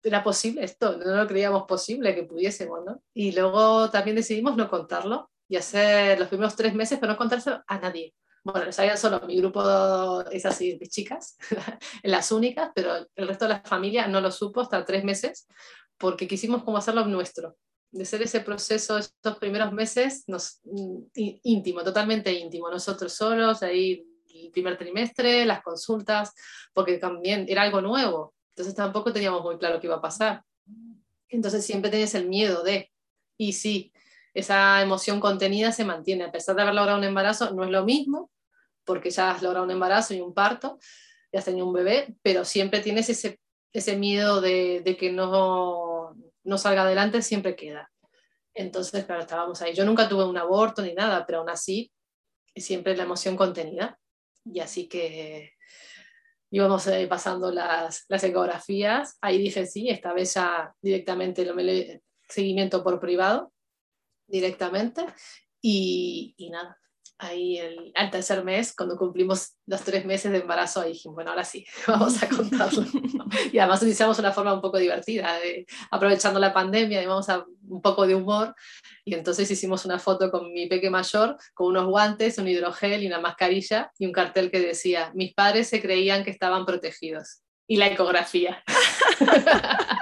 era 0.00 0.22
posible 0.22 0.62
esto, 0.62 0.96
no 0.96 1.16
lo 1.16 1.26
creíamos 1.26 1.64
posible 1.64 2.14
que 2.14 2.22
pudiésemos, 2.22 2.84
¿no? 2.86 3.02
Y 3.12 3.32
luego 3.32 3.90
también 3.90 4.14
decidimos 4.14 4.56
no 4.56 4.70
contarlo 4.70 5.28
y 5.48 5.56
hacer 5.56 6.20
los 6.20 6.28
primeros 6.28 6.54
tres 6.54 6.72
meses, 6.72 7.00
pero 7.00 7.14
no 7.14 7.18
contárselo 7.18 7.64
a 7.66 7.78
nadie 7.80 8.14
bueno, 8.44 8.66
lo 8.66 8.72
sabían 8.72 8.98
solo 8.98 9.20
mi 9.26 9.38
grupo, 9.38 10.20
es 10.30 10.44
así, 10.44 10.78
chicas, 10.88 11.38
las 12.02 12.30
únicas, 12.30 12.70
pero 12.74 12.94
el 13.16 13.26
resto 13.26 13.46
de 13.46 13.54
la 13.54 13.62
familia 13.62 14.06
no 14.06 14.20
lo 14.20 14.30
supo 14.30 14.60
hasta 14.60 14.84
tres 14.84 15.02
meses, 15.02 15.48
porque 15.96 16.28
quisimos 16.28 16.62
como 16.62 16.76
hacerlo 16.76 17.06
nuestro, 17.06 17.56
de 17.90 18.04
ser 18.04 18.20
ese 18.20 18.40
proceso, 18.40 18.98
estos 18.98 19.38
primeros 19.38 19.72
meses, 19.72 20.24
nos, 20.26 20.60
íntimo, 21.14 21.82
totalmente 21.82 22.32
íntimo, 22.32 22.70
nosotros 22.70 23.14
solos, 23.14 23.62
ahí 23.62 24.06
el 24.34 24.50
primer 24.50 24.76
trimestre, 24.76 25.46
las 25.46 25.62
consultas, 25.62 26.34
porque 26.74 26.98
también 26.98 27.46
era 27.48 27.62
algo 27.62 27.80
nuevo, 27.80 28.34
entonces 28.50 28.74
tampoco 28.74 29.10
teníamos 29.10 29.42
muy 29.42 29.56
claro 29.56 29.80
qué 29.80 29.86
iba 29.86 29.96
a 29.96 30.02
pasar. 30.02 30.42
Entonces 31.28 31.64
siempre 31.64 31.90
tenías 31.90 32.14
el 32.14 32.28
miedo 32.28 32.62
de, 32.62 32.90
y 33.38 33.54
sí, 33.54 33.90
esa 34.34 34.82
emoción 34.82 35.18
contenida 35.18 35.72
se 35.72 35.84
mantiene, 35.84 36.24
a 36.24 36.32
pesar 36.32 36.56
de 36.56 36.62
haber 36.62 36.74
logrado 36.74 36.98
un 36.98 37.04
embarazo, 37.04 37.54
no 37.54 37.64
es 37.64 37.70
lo 37.70 37.84
mismo, 37.84 38.30
porque 38.84 39.10
ya 39.10 39.30
has 39.30 39.42
logrado 39.42 39.64
un 39.64 39.70
embarazo 39.70 40.14
y 40.14 40.20
un 40.20 40.34
parto, 40.34 40.78
ya 41.32 41.40
has 41.40 41.44
tenido 41.44 41.66
un 41.66 41.72
bebé, 41.72 42.14
pero 42.22 42.44
siempre 42.44 42.80
tienes 42.80 43.08
ese, 43.08 43.40
ese 43.72 43.96
miedo 43.96 44.40
de, 44.40 44.82
de 44.84 44.96
que 44.96 45.10
no, 45.10 46.14
no 46.44 46.58
salga 46.58 46.82
adelante, 46.82 47.22
siempre 47.22 47.56
queda. 47.56 47.90
Entonces, 48.54 49.04
claro, 49.04 49.22
estábamos 49.22 49.60
ahí. 49.62 49.74
Yo 49.74 49.84
nunca 49.84 50.08
tuve 50.08 50.24
un 50.24 50.38
aborto 50.38 50.80
ni 50.82 50.94
nada, 50.94 51.26
pero 51.26 51.40
aún 51.40 51.50
así, 51.50 51.90
siempre 52.54 52.96
la 52.96 53.02
emoción 53.02 53.36
contenida. 53.36 53.98
Y 54.44 54.60
así 54.60 54.86
que 54.88 55.54
íbamos 56.50 56.86
eh, 56.86 57.06
pasando 57.08 57.50
las, 57.50 58.04
las 58.08 58.22
ecografías. 58.22 59.18
Ahí 59.20 59.38
dije, 59.38 59.66
sí, 59.66 59.88
esta 59.88 60.12
vez 60.12 60.34
ya 60.34 60.72
directamente 60.80 61.44
lo 61.44 61.54
me 61.54 62.00
seguimiento 62.28 62.84
por 62.84 63.00
privado, 63.00 63.52
directamente. 64.28 65.04
Y 65.60 66.36
nada, 66.52 66.78
ahí 67.24 67.58
el, 67.58 67.92
al 67.94 68.10
tercer 68.10 68.44
mes, 68.44 68.74
cuando 68.74 68.96
cumplimos 68.96 69.54
los 69.66 69.82
tres 69.82 70.04
meses 70.04 70.30
de 70.30 70.38
embarazo, 70.38 70.80
ahí 70.80 70.92
dijimos, 70.92 71.16
bueno, 71.16 71.30
ahora 71.30 71.44
sí, 71.44 71.66
vamos 71.86 72.22
a 72.22 72.28
contarlo. 72.28 72.84
y 73.52 73.58
además 73.58 73.80
utilizamos 73.80 74.18
una 74.18 74.32
forma 74.32 74.54
un 74.54 74.60
poco 74.60 74.78
divertida, 74.78 75.38
de, 75.38 75.66
aprovechando 75.90 76.38
la 76.38 76.52
pandemia, 76.52 77.02
y 77.02 77.06
vamos 77.06 77.28
a 77.28 77.44
un 77.68 77.82
poco 77.82 78.06
de 78.06 78.14
humor. 78.14 78.54
Y 79.04 79.14
entonces 79.14 79.50
hicimos 79.50 79.84
una 79.84 79.98
foto 79.98 80.30
con 80.30 80.52
mi 80.52 80.66
peque 80.66 80.90
mayor, 80.90 81.36
con 81.54 81.68
unos 81.68 81.86
guantes, 81.86 82.38
un 82.38 82.48
hidrogel 82.48 83.02
y 83.02 83.06
una 83.06 83.20
mascarilla, 83.20 83.90
y 83.98 84.06
un 84.06 84.12
cartel 84.12 84.50
que 84.50 84.60
decía, 84.60 85.10
mis 85.14 85.34
padres 85.34 85.68
se 85.68 85.80
creían 85.80 86.24
que 86.24 86.30
estaban 86.30 86.64
protegidos. 86.64 87.40
Y 87.66 87.78
la 87.78 87.86
ecografía. 87.86 88.62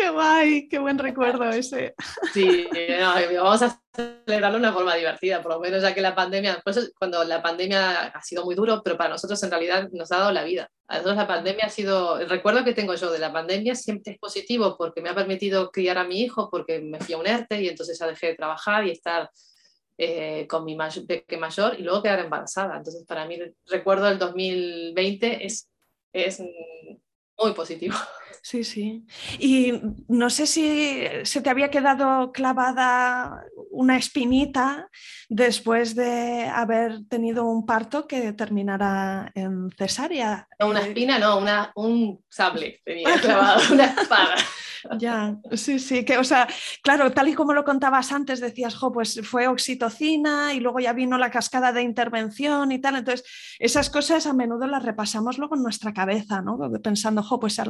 qué 0.00 0.10
guay, 0.10 0.68
qué 0.68 0.78
buen 0.78 0.98
recuerdo 0.98 1.44
ese. 1.50 1.94
Sí, 2.32 2.66
vamos 3.36 3.62
a 3.62 3.80
celebrarlo 3.94 4.58
de 4.58 4.64
una 4.64 4.72
forma 4.72 4.94
divertida, 4.94 5.42
por 5.42 5.52
lo 5.52 5.60
menos 5.60 5.82
ya 5.82 5.94
que 5.94 6.00
la 6.00 6.14
pandemia, 6.14 6.60
pues 6.64 6.92
cuando 6.98 7.22
la 7.24 7.42
pandemia 7.42 8.06
ha 8.06 8.22
sido 8.22 8.44
muy 8.44 8.54
duro, 8.54 8.82
pero 8.82 8.96
para 8.96 9.10
nosotros 9.10 9.42
en 9.42 9.50
realidad 9.50 9.88
nos 9.92 10.10
ha 10.12 10.18
dado 10.18 10.32
la 10.32 10.44
vida. 10.44 10.70
A 10.88 10.94
nosotros 10.94 11.16
la 11.16 11.26
pandemia 11.26 11.66
ha 11.66 11.70
sido, 11.70 12.18
el 12.18 12.28
recuerdo 12.28 12.64
que 12.64 12.72
tengo 12.72 12.94
yo 12.94 13.10
de 13.10 13.18
la 13.18 13.32
pandemia 13.32 13.74
siempre 13.74 14.14
es 14.14 14.18
positivo 14.18 14.76
porque 14.78 15.02
me 15.02 15.10
ha 15.10 15.14
permitido 15.14 15.70
criar 15.70 15.98
a 15.98 16.04
mi 16.04 16.22
hijo, 16.22 16.48
porque 16.50 16.80
me 16.80 17.00
fui 17.00 17.14
a 17.14 17.18
un 17.18 17.26
ERTE 17.26 17.62
y 17.62 17.68
entonces 17.68 17.98
ya 17.98 18.06
dejé 18.06 18.28
de 18.28 18.34
trabajar 18.36 18.86
y 18.86 18.92
estar 18.92 19.30
eh, 19.98 20.46
con 20.48 20.64
mi 20.64 20.78
peque 21.06 21.36
mayor 21.36 21.78
y 21.78 21.82
luego 21.82 22.02
quedar 22.02 22.20
embarazada. 22.20 22.76
Entonces 22.78 23.04
para 23.06 23.26
mí 23.26 23.34
el 23.34 23.54
recuerdo 23.66 24.06
del 24.06 24.18
2020 24.18 25.44
es, 25.44 25.68
es 26.12 26.42
muy 27.40 27.52
positivo. 27.52 27.96
Sí, 28.42 28.64
sí. 28.64 29.06
Y 29.38 29.80
no 30.08 30.30
sé 30.30 30.46
si 30.46 31.04
se 31.24 31.42
te 31.42 31.50
había 31.50 31.70
quedado 31.70 32.32
clavada 32.32 33.44
una 33.70 33.96
espinita 33.96 34.88
después 35.28 35.94
de 35.94 36.44
haber 36.46 37.06
tenido 37.08 37.44
un 37.44 37.66
parto 37.66 38.06
que 38.06 38.32
terminara 38.32 39.30
en 39.34 39.70
cesárea. 39.76 40.48
una 40.58 40.80
eh, 40.80 40.88
espina, 40.88 41.18
no, 41.18 41.38
una, 41.38 41.70
un 41.74 42.24
sable 42.28 42.80
tenía 42.84 43.14
clavado, 43.20 43.60
una 43.72 43.84
espada. 43.84 44.36
Ya, 44.98 45.36
sí, 45.52 45.78
sí, 45.78 46.04
que, 46.04 46.18
o 46.18 46.24
sea, 46.24 46.48
claro, 46.82 47.10
tal 47.12 47.28
y 47.28 47.34
como 47.34 47.52
lo 47.52 47.64
contabas 47.64 48.12
antes, 48.12 48.40
decías, 48.40 48.74
jo, 48.74 48.92
pues 48.92 49.20
fue 49.22 49.48
oxitocina 49.48 50.54
y 50.54 50.60
luego 50.60 50.80
ya 50.80 50.92
vino 50.92 51.18
la 51.18 51.30
cascada 51.30 51.72
de 51.72 51.82
intervención 51.82 52.72
y 52.72 52.78
tal. 52.80 52.96
Entonces, 52.96 53.26
esas 53.58 53.90
cosas 53.90 54.26
a 54.26 54.32
menudo 54.32 54.66
las 54.66 54.82
repasamos 54.82 55.38
luego 55.38 55.56
en 55.56 55.62
nuestra 55.62 55.92
cabeza, 55.92 56.42
¿no? 56.42 56.58
Pensando, 56.82 57.22
jo, 57.22 57.38
pues 57.38 57.60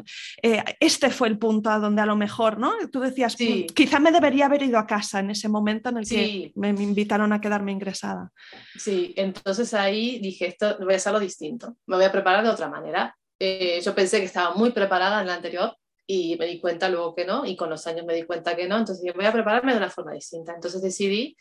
eh, 0.43 0.65
este 0.79 1.11
fue 1.11 1.29
el 1.29 1.39
punto 1.39 1.71
a 1.71 1.79
donde 1.79 2.03
a 2.03 2.07
lo 2.07 2.17
mejor, 2.17 2.59
¿no? 2.59 2.73
Tú 2.91 3.01
decías, 3.01 3.37
mm, 3.39 3.73
quizá 3.75 3.99
me 3.99 4.13
debería 4.13 4.47
haber 4.47 4.63
ido 4.63 4.79
a 4.79 4.87
casa 4.87 5.21
en 5.21 5.31
ese 5.31 5.49
momento 5.49 5.89
en 5.89 5.99
el 5.99 6.09
que 6.09 6.53
me, 6.55 6.71
invitaron 6.71 7.33
a 7.33 7.41
quedarme 7.41 7.73
ingresada. 7.73 8.31
Sí, 8.77 9.13
entonces 9.17 9.75
ahí 9.75 10.19
dije, 10.21 10.47
esto 10.47 10.77
voy 10.81 10.95
a 10.95 10.97
hacerlo 10.97 11.21
distinto, 11.21 11.77
me 11.87 11.97
voy 11.97 12.05
a 12.05 12.13
preparar 12.13 12.45
de 12.45 12.51
otra 12.51 12.69
manera. 12.69 13.17
Eh, 13.39 13.81
yo 13.83 13.95
pensé 13.95 14.19
que 14.19 14.27
estaba 14.27 14.55
muy 14.55 14.71
preparada 14.71 15.21
en 15.21 15.27
la 15.27 15.35
anterior 15.35 15.75
y 16.07 16.37
me 16.37 16.47
di 16.47 16.61
cuenta 16.61 16.89
luego 16.89 17.15
que 17.15 17.25
no, 17.25 17.45
y 17.45 17.57
con 17.57 17.71
los 17.71 17.87
años 17.87 18.05
me 18.05 18.15
di 18.15 18.25
cuenta 18.25 18.57
que 18.57 18.67
no, 18.67 18.79
entonces 18.79 19.05
yo 19.07 19.13
voy 19.15 19.27
a 19.27 19.33
prepararme 19.33 19.73
de 19.73 19.79
una 19.79 19.91
forma 19.91 20.13
distinta. 20.13 20.55
Entonces 20.55 20.83
decidí 20.83 21.37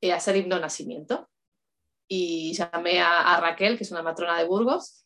eh, 0.00 0.12
hacer 0.12 0.36
himno 0.36 0.58
nacimiento 0.58 1.28
y 2.08 2.52
llamé 2.54 3.00
a, 3.00 3.38
Raquel, 3.40 3.76
que 3.76 3.84
es 3.84 3.90
una 3.90 4.02
matrona 4.02 4.38
de 4.38 4.46
Burgos, 4.46 5.04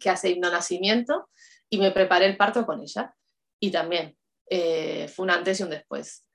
que 0.00 0.10
hace 0.10 0.30
himno 0.30 0.50
nacimiento, 0.50 1.28
y 1.68 1.78
me 1.78 1.90
preparé 1.90 2.26
el 2.26 2.36
parto 2.36 2.64
con 2.66 2.82
ella. 2.82 3.14
Y 3.60 3.70
también 3.70 4.16
eh, 4.48 5.08
fue 5.08 5.24
un 5.24 5.30
antes 5.30 5.60
y 5.60 5.62
un 5.62 5.70
después. 5.70 6.26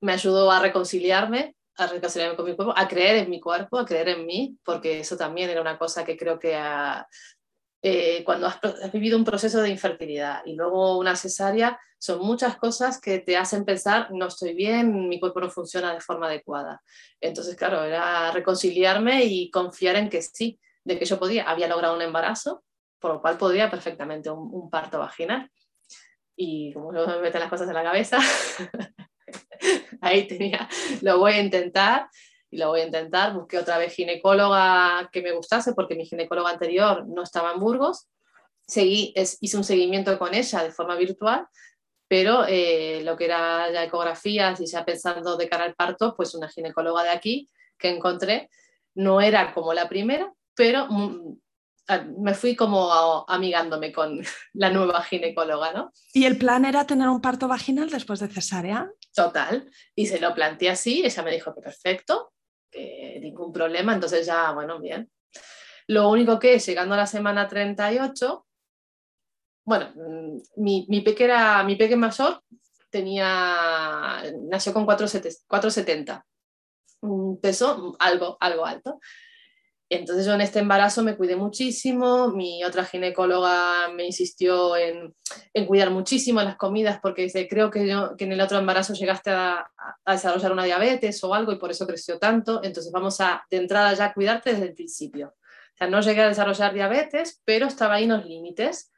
Me 0.00 0.12
ayudó 0.12 0.50
a 0.50 0.60
reconciliarme, 0.60 1.56
a 1.76 1.86
reconciliarme 1.86 2.36
con 2.36 2.46
mi 2.46 2.56
cuerpo, 2.56 2.74
a 2.76 2.88
creer 2.88 3.16
en 3.16 3.30
mi 3.30 3.40
cuerpo, 3.40 3.78
a 3.78 3.84
creer 3.84 4.10
en 4.10 4.26
mí, 4.26 4.58
porque 4.64 5.00
eso 5.00 5.16
también 5.16 5.50
era 5.50 5.60
una 5.60 5.78
cosa 5.78 6.04
que 6.04 6.16
creo 6.16 6.38
que 6.38 6.54
a, 6.54 7.06
eh, 7.84 8.22
cuando 8.22 8.46
has, 8.46 8.60
vivido 8.92 9.18
un 9.18 9.24
proceso 9.24 9.60
de 9.60 9.68
infertilidad 9.68 10.42
y 10.44 10.54
luego 10.54 10.98
una 10.98 11.16
cesárea, 11.16 11.80
son 11.98 12.20
muchas 12.20 12.56
cosas 12.56 13.00
que 13.00 13.18
te 13.18 13.36
hacen 13.36 13.64
pensar, 13.64 14.08
no 14.12 14.28
estoy 14.28 14.54
bien, 14.54 15.08
mi 15.08 15.18
cuerpo 15.18 15.40
no 15.40 15.50
funciona 15.50 15.92
de 15.92 16.00
forma 16.00 16.26
adecuada. 16.28 16.80
Entonces, 17.20 17.56
claro, 17.56 17.82
era 17.82 18.30
reconciliarme 18.30 19.24
y 19.24 19.50
confiar 19.50 19.96
en 19.96 20.08
que 20.08 20.22
sí, 20.22 20.60
de 20.84 20.96
que 20.96 21.04
yo 21.04 21.18
podía, 21.18 21.42
había 21.50 21.66
logrado 21.66 21.96
un 21.96 22.02
embarazo, 22.02 22.62
por 23.00 23.14
lo 23.14 23.20
cual 23.20 23.36
podía 23.36 23.68
perfectamente 23.68 24.30
un, 24.30 24.70
parto 24.70 25.00
vaginal. 25.00 25.50
Y 26.36 26.72
como 26.72 26.92
no 26.92 27.04
me 27.04 27.18
meten 27.18 27.40
las 27.40 27.50
cosas 27.50 27.68
en 27.68 27.74
la 27.74 27.82
cabeza, 27.82 28.18
ahí 30.00 30.28
tenía, 30.28 30.68
lo 31.00 31.18
voy 31.18 31.32
a 31.32 31.40
intentar 31.40 32.08
y 32.52 32.58
lo 32.58 32.68
voy 32.68 32.82
a 32.82 32.86
intentar. 32.86 33.32
Busqué 33.32 33.58
otra 33.58 33.78
vez 33.78 33.94
ginecóloga 33.94 35.08
que 35.10 35.22
me 35.22 35.32
gustase 35.32 35.72
porque 35.72 35.96
mi 35.96 36.04
ginecóloga 36.04 36.50
anterior 36.50 37.08
no 37.08 37.22
estaba 37.22 37.52
en 37.52 37.58
Burgos. 37.58 38.08
Seguí, 38.66 39.14
hice 39.16 39.56
un 39.56 39.64
seguimiento 39.64 40.16
con 40.18 40.34
ella 40.34 40.62
de 40.62 40.70
forma 40.70 40.94
virtual, 40.96 41.46
pero 42.06 42.44
eh, 42.46 43.00
lo 43.04 43.16
que 43.16 43.24
era 43.24 43.72
ya 43.72 43.84
ecografías 43.84 44.60
y 44.60 44.66
ya 44.66 44.84
pensando 44.84 45.36
de 45.38 45.48
cara 45.48 45.64
al 45.64 45.74
parto, 45.74 46.14
pues 46.14 46.34
una 46.34 46.48
ginecóloga 46.48 47.02
de 47.04 47.10
aquí 47.10 47.50
que 47.78 47.88
encontré 47.88 48.50
no 48.94 49.22
era 49.22 49.54
como 49.54 49.72
la 49.72 49.88
primera, 49.88 50.30
pero 50.54 50.86
mm, 50.90 51.38
me 52.18 52.34
fui 52.34 52.54
como 52.54 53.24
amigándome 53.28 53.92
con 53.92 54.20
la 54.52 54.68
nueva 54.68 55.02
ginecóloga, 55.02 55.72
¿no? 55.72 55.90
¿Y 56.12 56.26
el 56.26 56.36
plan 56.36 56.66
era 56.66 56.86
tener 56.86 57.08
un 57.08 57.22
parto 57.22 57.48
vaginal 57.48 57.88
después 57.88 58.20
de 58.20 58.28
cesárea? 58.28 58.90
Total. 59.14 59.70
Y 59.94 60.06
se 60.06 60.20
lo 60.20 60.34
planteé 60.34 60.70
así, 60.70 61.02
ella 61.04 61.22
me 61.22 61.32
dijo 61.32 61.54
que 61.54 61.60
perfecto, 61.60 62.31
ningún 63.20 63.52
problema, 63.52 63.94
entonces 63.94 64.26
ya, 64.26 64.52
bueno, 64.52 64.80
bien. 64.80 65.10
Lo 65.88 66.08
único 66.10 66.38
que 66.38 66.58
llegando 66.58 66.94
a 66.94 66.98
la 66.98 67.06
semana 67.06 67.48
38, 67.48 68.46
bueno, 69.64 69.92
mm, 69.94 70.38
mi, 70.56 70.86
mi 70.88 71.00
pequeña 71.00 71.62
mi 71.64 71.76
peque 71.76 71.96
mayor 71.96 72.42
tenía, 72.90 74.22
nació 74.48 74.72
con 74.72 74.84
470, 74.84 76.26
un 77.00 77.40
peso 77.40 77.96
algo, 77.98 78.36
algo 78.38 78.66
alto. 78.66 79.00
Entonces 79.94 80.24
yo 80.24 80.32
en 80.32 80.40
este 80.40 80.60
embarazo 80.60 81.02
me 81.02 81.16
cuidé 81.16 81.36
muchísimo, 81.36 82.28
mi 82.28 82.64
otra 82.64 82.84
ginecóloga 82.84 83.88
me 83.92 84.06
insistió 84.06 84.76
en, 84.76 85.14
en 85.52 85.66
cuidar 85.66 85.90
muchísimo 85.90 86.40
las 86.40 86.56
comidas 86.56 86.98
porque 87.02 87.22
dice, 87.22 87.46
creo 87.46 87.70
que, 87.70 87.86
yo, 87.86 88.16
que 88.16 88.24
en 88.24 88.32
el 88.32 88.40
otro 88.40 88.58
embarazo 88.58 88.94
llegaste 88.94 89.30
a, 89.30 89.70
a, 90.04 90.12
desarrollar 90.12 90.52
una 90.52 90.64
diabetes 90.64 91.22
o 91.24 91.34
algo 91.34 91.52
y 91.52 91.58
por 91.58 91.70
eso 91.70 91.86
creció 91.86 92.18
tanto, 92.18 92.62
entonces 92.64 92.90
vamos 92.90 93.20
a 93.20 93.44
de 93.50 93.58
entrada 93.58 93.92
ya 93.94 94.14
cuidarte 94.14 94.52
desde 94.52 94.66
el 94.66 94.74
principio. 94.74 95.34
O 95.74 95.76
sea, 95.76 95.88
no 95.88 96.00
llegué 96.00 96.22
a 96.22 96.28
desarrollar 96.28 96.72
diabetes, 96.72 97.42
pero 97.44 97.66
estaba 97.66 97.94
ahí 97.94 98.04
en 98.04 98.10
los 98.10 98.24
límites 98.24 98.92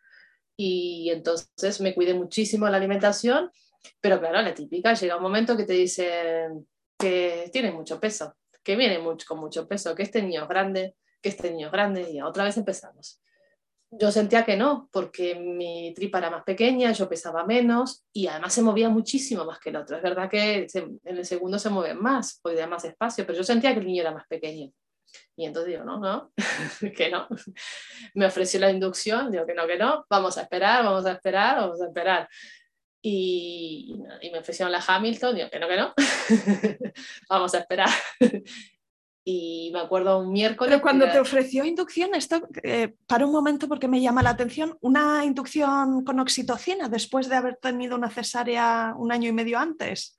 y 0.57 1.11
entonces 1.11 1.81
me 1.81 1.95
cuidé 1.95 2.15
muchísimo 2.15 2.69
la 2.69 2.77
alimentación, 2.77 3.51
pero 4.01 4.21
claro, 4.21 4.41
la 4.43 4.55
típica, 4.55 4.95
llega 4.95 5.17
un 5.17 5.23
momento 5.23 5.57
que 5.57 5.65
te 5.65 5.73
dicen 5.73 6.69
que 6.97 7.51
tienes 7.53 7.75
mucho 7.75 7.99
peso 7.99 8.37
que 8.65 8.77
viene 8.77 8.99
mucho, 8.99 9.27
con 9.29 9.39
mucho 9.39 9.69
peso, 9.69 9.95
que 9.95 10.03
este 10.03 10.23
niño 10.23 10.43
es 10.43 10.49
grande, 10.49 10.97
que 11.21 11.29
este 11.29 11.51
niño 11.51 11.67
es 11.67 11.73
grande, 11.73 12.11
y 12.11 12.21
otra 12.21 12.45
vez 12.45 12.57
empezamos. 12.57 13.21
Yo 13.91 14.11
sentía 14.11 14.45
que 14.45 14.57
no, 14.57 14.89
porque 14.91 15.37
mi 15.37 15.93
tripa 15.95 16.19
era 16.19 16.31
más 16.31 16.43
pequeña, 16.43 16.91
yo 16.91 17.09
pesaba 17.09 17.45
menos 17.45 18.05
y 18.13 18.27
además 18.27 18.53
se 18.53 18.63
movía 18.63 18.89
muchísimo 18.89 19.45
más 19.45 19.61
que 19.61 19.71
el 19.71 19.77
otro. 19.77 19.97
Es 19.97 20.03
verdad 20.03 20.29
que 20.29 20.67
en 20.75 20.99
el 21.05 21.25
segundo 21.25 21.61
se 21.61 21.71
mueve 21.71 21.95
más, 21.95 22.41
podía 22.43 22.67
más 22.67 22.85
espacio, 22.85 23.25
pero 23.25 23.39
yo 23.39 23.45
sentía 23.45 23.73
que 23.73 23.79
el 23.81 23.87
niño 23.87 24.01
era 24.01 24.11
más 24.11 24.27
pequeño. 24.27 24.73
Y 25.37 25.47
entonces 25.47 25.73
digo, 25.73 25.85
no, 25.85 26.01
no, 26.01 26.33
que 26.97 27.09
no. 27.09 27.29
Me 28.15 28.27
ofreció 28.27 28.59
la 28.59 28.71
inducción, 28.71 29.31
digo 29.31 29.47
que 29.47 29.55
no, 29.55 29.67
que 29.67 29.79
no, 29.79 30.05
vamos 30.11 30.39
a 30.39 30.43
esperar, 30.43 30.85
vamos 30.85 31.07
a 31.07 31.13
esperar, 31.13 31.57
vamos 31.59 31.81
a 31.81 31.87
esperar 31.87 32.29
y, 33.07 33.95
me 34.33 34.39
ofrecieron 34.39 34.73
la 34.73 34.83
Hamilton, 34.85 35.35
digo 35.35 35.51
que 35.51 35.59
no, 35.59 35.69
que 35.69 35.77
no, 35.77 35.93
vamos 37.29 37.55
a 37.55 37.59
esperar. 37.59 37.91
y 39.25 39.71
me 39.75 39.81
acuerdo 39.81 40.21
un 40.21 40.33
miércoles. 40.33 40.71
Pero 40.71 40.81
cuando 40.81 41.11
te 41.11 41.21
ofreció 41.21 41.67
inducción, 41.67 42.15
esto 42.15 42.49
eh, 42.63 42.95
para 43.07 43.27
un 43.27 43.33
momento 43.33 43.69
porque 43.69 43.89
me 43.89 44.01
llama 44.01 44.23
la 44.23 44.31
atención, 44.31 44.79
una 44.81 45.23
inducción 45.23 46.03
con 46.03 46.19
oxitocina 46.19 46.89
después 46.89 47.29
de 47.29 47.37
haber 47.37 47.57
tenido 47.57 47.95
una 47.95 48.09
cesárea 48.09 48.95
un 48.97 49.13
año 49.13 49.29
y 49.29 49.33
medio 49.33 49.59
antes. 49.59 50.17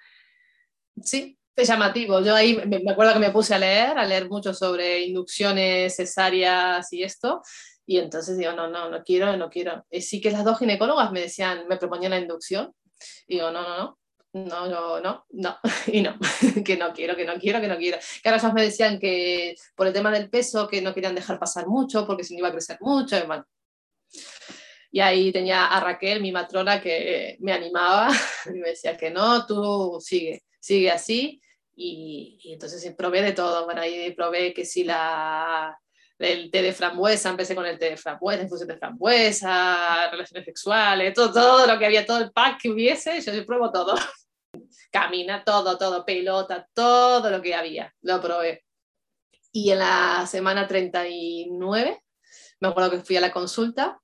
Sí, 1.01 1.39
es 1.55 1.67
llamativo. 1.67 2.21
Yo 2.21 2.35
ahí 2.35 2.55
me 2.67 2.91
acuerdo 2.91 3.13
que 3.13 3.19
me 3.19 3.31
puse 3.31 3.55
a 3.55 3.59
leer, 3.59 3.97
a 3.97 4.05
leer 4.05 4.29
mucho 4.29 4.53
sobre 4.53 5.01
inducciones, 5.01 5.95
cesáreas 5.95 6.93
y 6.93 7.01
esto. 7.01 7.41
Y 7.85 7.99
entonces 7.99 8.37
digo, 8.37 8.53
no, 8.53 8.67
no, 8.67 8.89
no 8.89 9.03
quiero, 9.03 9.37
no 9.37 9.49
quiero. 9.49 9.85
Y 9.91 10.01
sí 10.01 10.19
que 10.19 10.31
las 10.31 10.43
dos 10.43 10.59
ginecólogas 10.59 11.11
me 11.11 11.21
decían, 11.21 11.67
me 11.67 11.77
proponían 11.77 12.11
la 12.11 12.19
inducción. 12.19 12.73
Y 13.27 13.35
digo, 13.35 13.51
no, 13.51 13.61
no, 13.61 13.99
no, 14.33 14.67
no, 14.67 14.69
yo 14.69 15.01
no, 15.01 15.25
no, 15.29 15.57
y 15.87 16.01
no, 16.01 16.17
que 16.65 16.77
no 16.77 16.93
quiero, 16.93 17.15
que 17.15 17.25
no 17.25 17.35
quiero, 17.35 17.61
que 17.61 17.67
no 17.67 17.77
quiero. 17.77 17.97
Que 18.21 18.29
ahora 18.29 18.53
me 18.53 18.63
decían 18.63 18.99
que 18.99 19.55
por 19.75 19.87
el 19.87 19.93
tema 19.93 20.11
del 20.11 20.29
peso, 20.29 20.67
que 20.67 20.81
no 20.81 20.93
querían 20.93 21.15
dejar 21.15 21.39
pasar 21.39 21.67
mucho, 21.67 22.05
porque 22.05 22.23
si 22.23 22.33
no 22.33 22.39
iba 22.39 22.49
a 22.49 22.53
crecer 22.53 22.77
mucho, 22.81 23.17
y 23.17 23.25
bueno. 23.27 23.45
Y 24.91 25.01
ahí 25.01 25.31
tenía 25.31 25.67
a 25.67 25.79
Raquel, 25.79 26.21
mi 26.21 26.31
matrona, 26.31 26.81
que 26.81 27.37
me 27.39 27.53
animaba 27.53 28.09
y 28.47 28.59
me 28.59 28.69
decía 28.69 28.97
que 28.97 29.11
no, 29.11 29.45
tú 29.45 29.99
sigue, 30.01 30.43
sigue 30.59 30.89
así. 30.89 31.41
Y, 31.75 32.39
y 32.41 32.53
entonces 32.53 32.93
probé 32.97 33.21
de 33.21 33.33
todo. 33.33 33.65
Bueno, 33.65 33.81
ahí 33.81 34.13
probé 34.13 34.53
que 34.53 34.63
si 34.63 34.85
la, 34.85 35.77
el 36.19 36.49
té 36.49 36.61
de 36.61 36.73
frambuesa, 36.73 37.29
empecé 37.29 37.55
con 37.55 37.65
el 37.65 37.77
té 37.77 37.91
de 37.91 37.97
frambuesa, 37.97 38.43
infusión 38.43 38.67
de 38.67 38.77
frambuesa, 38.77 40.09
relaciones 40.11 40.45
sexuales, 40.45 41.13
todo, 41.13 41.31
todo 41.31 41.67
lo 41.67 41.77
que 41.77 41.85
había, 41.85 42.05
todo 42.05 42.19
el 42.19 42.31
pack 42.31 42.61
que 42.61 42.69
hubiese, 42.69 43.19
yo, 43.21 43.45
pruebo 43.45 43.71
todo. 43.71 43.95
Camina, 44.91 45.43
todo, 45.43 45.77
todo, 45.77 46.05
pelota, 46.05 46.67
todo 46.73 47.29
lo 47.29 47.41
que 47.41 47.53
había, 47.53 47.93
lo 48.01 48.21
probé. 48.21 48.63
Y 49.51 49.71
en 49.71 49.79
la 49.79 50.25
semana 50.27 50.67
39, 50.67 52.01
me 52.59 52.67
acuerdo 52.67 52.91
que 52.91 52.99
fui 52.99 53.17
a 53.17 53.21
la 53.21 53.31
consulta 53.31 53.99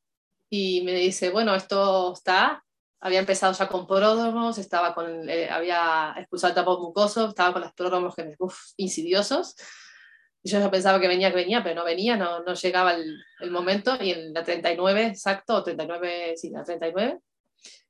y 0.49 0.81
me 0.81 0.93
dice, 0.93 1.29
bueno, 1.29 1.55
esto 1.55 2.13
está, 2.13 2.63
había 2.99 3.19
empezado 3.19 3.53
ya 3.53 3.69
con 3.69 3.87
pródromos, 3.87 4.57
estaba 4.57 4.93
con, 4.93 5.29
eh, 5.29 5.49
había 5.49 6.13
expulsado 6.17 6.51
el 6.51 6.55
tapón 6.55 6.81
mucoso, 6.81 7.29
estaba 7.29 7.53
con 7.53 7.61
los 7.61 7.73
pródromos 7.73 8.15
que, 8.15 8.35
uf, 8.39 8.57
insidiosos, 8.75 9.55
yo 10.43 10.59
ya 10.59 10.71
pensaba 10.71 10.99
que 10.99 11.07
venía, 11.07 11.29
que 11.29 11.35
venía, 11.35 11.63
pero 11.63 11.75
no 11.75 11.85
venía, 11.85 12.17
no, 12.17 12.43
no 12.43 12.53
llegaba 12.53 12.93
el, 12.93 13.51
momento. 13.51 13.95
Y 13.99 14.11
en 14.11 14.33
la 14.33 14.43
39, 14.43 15.05
exacto, 15.05 15.55
o 15.55 15.63
39, 15.63 16.33
sí, 16.35 16.49
la 16.49 16.63
39, 16.63 17.19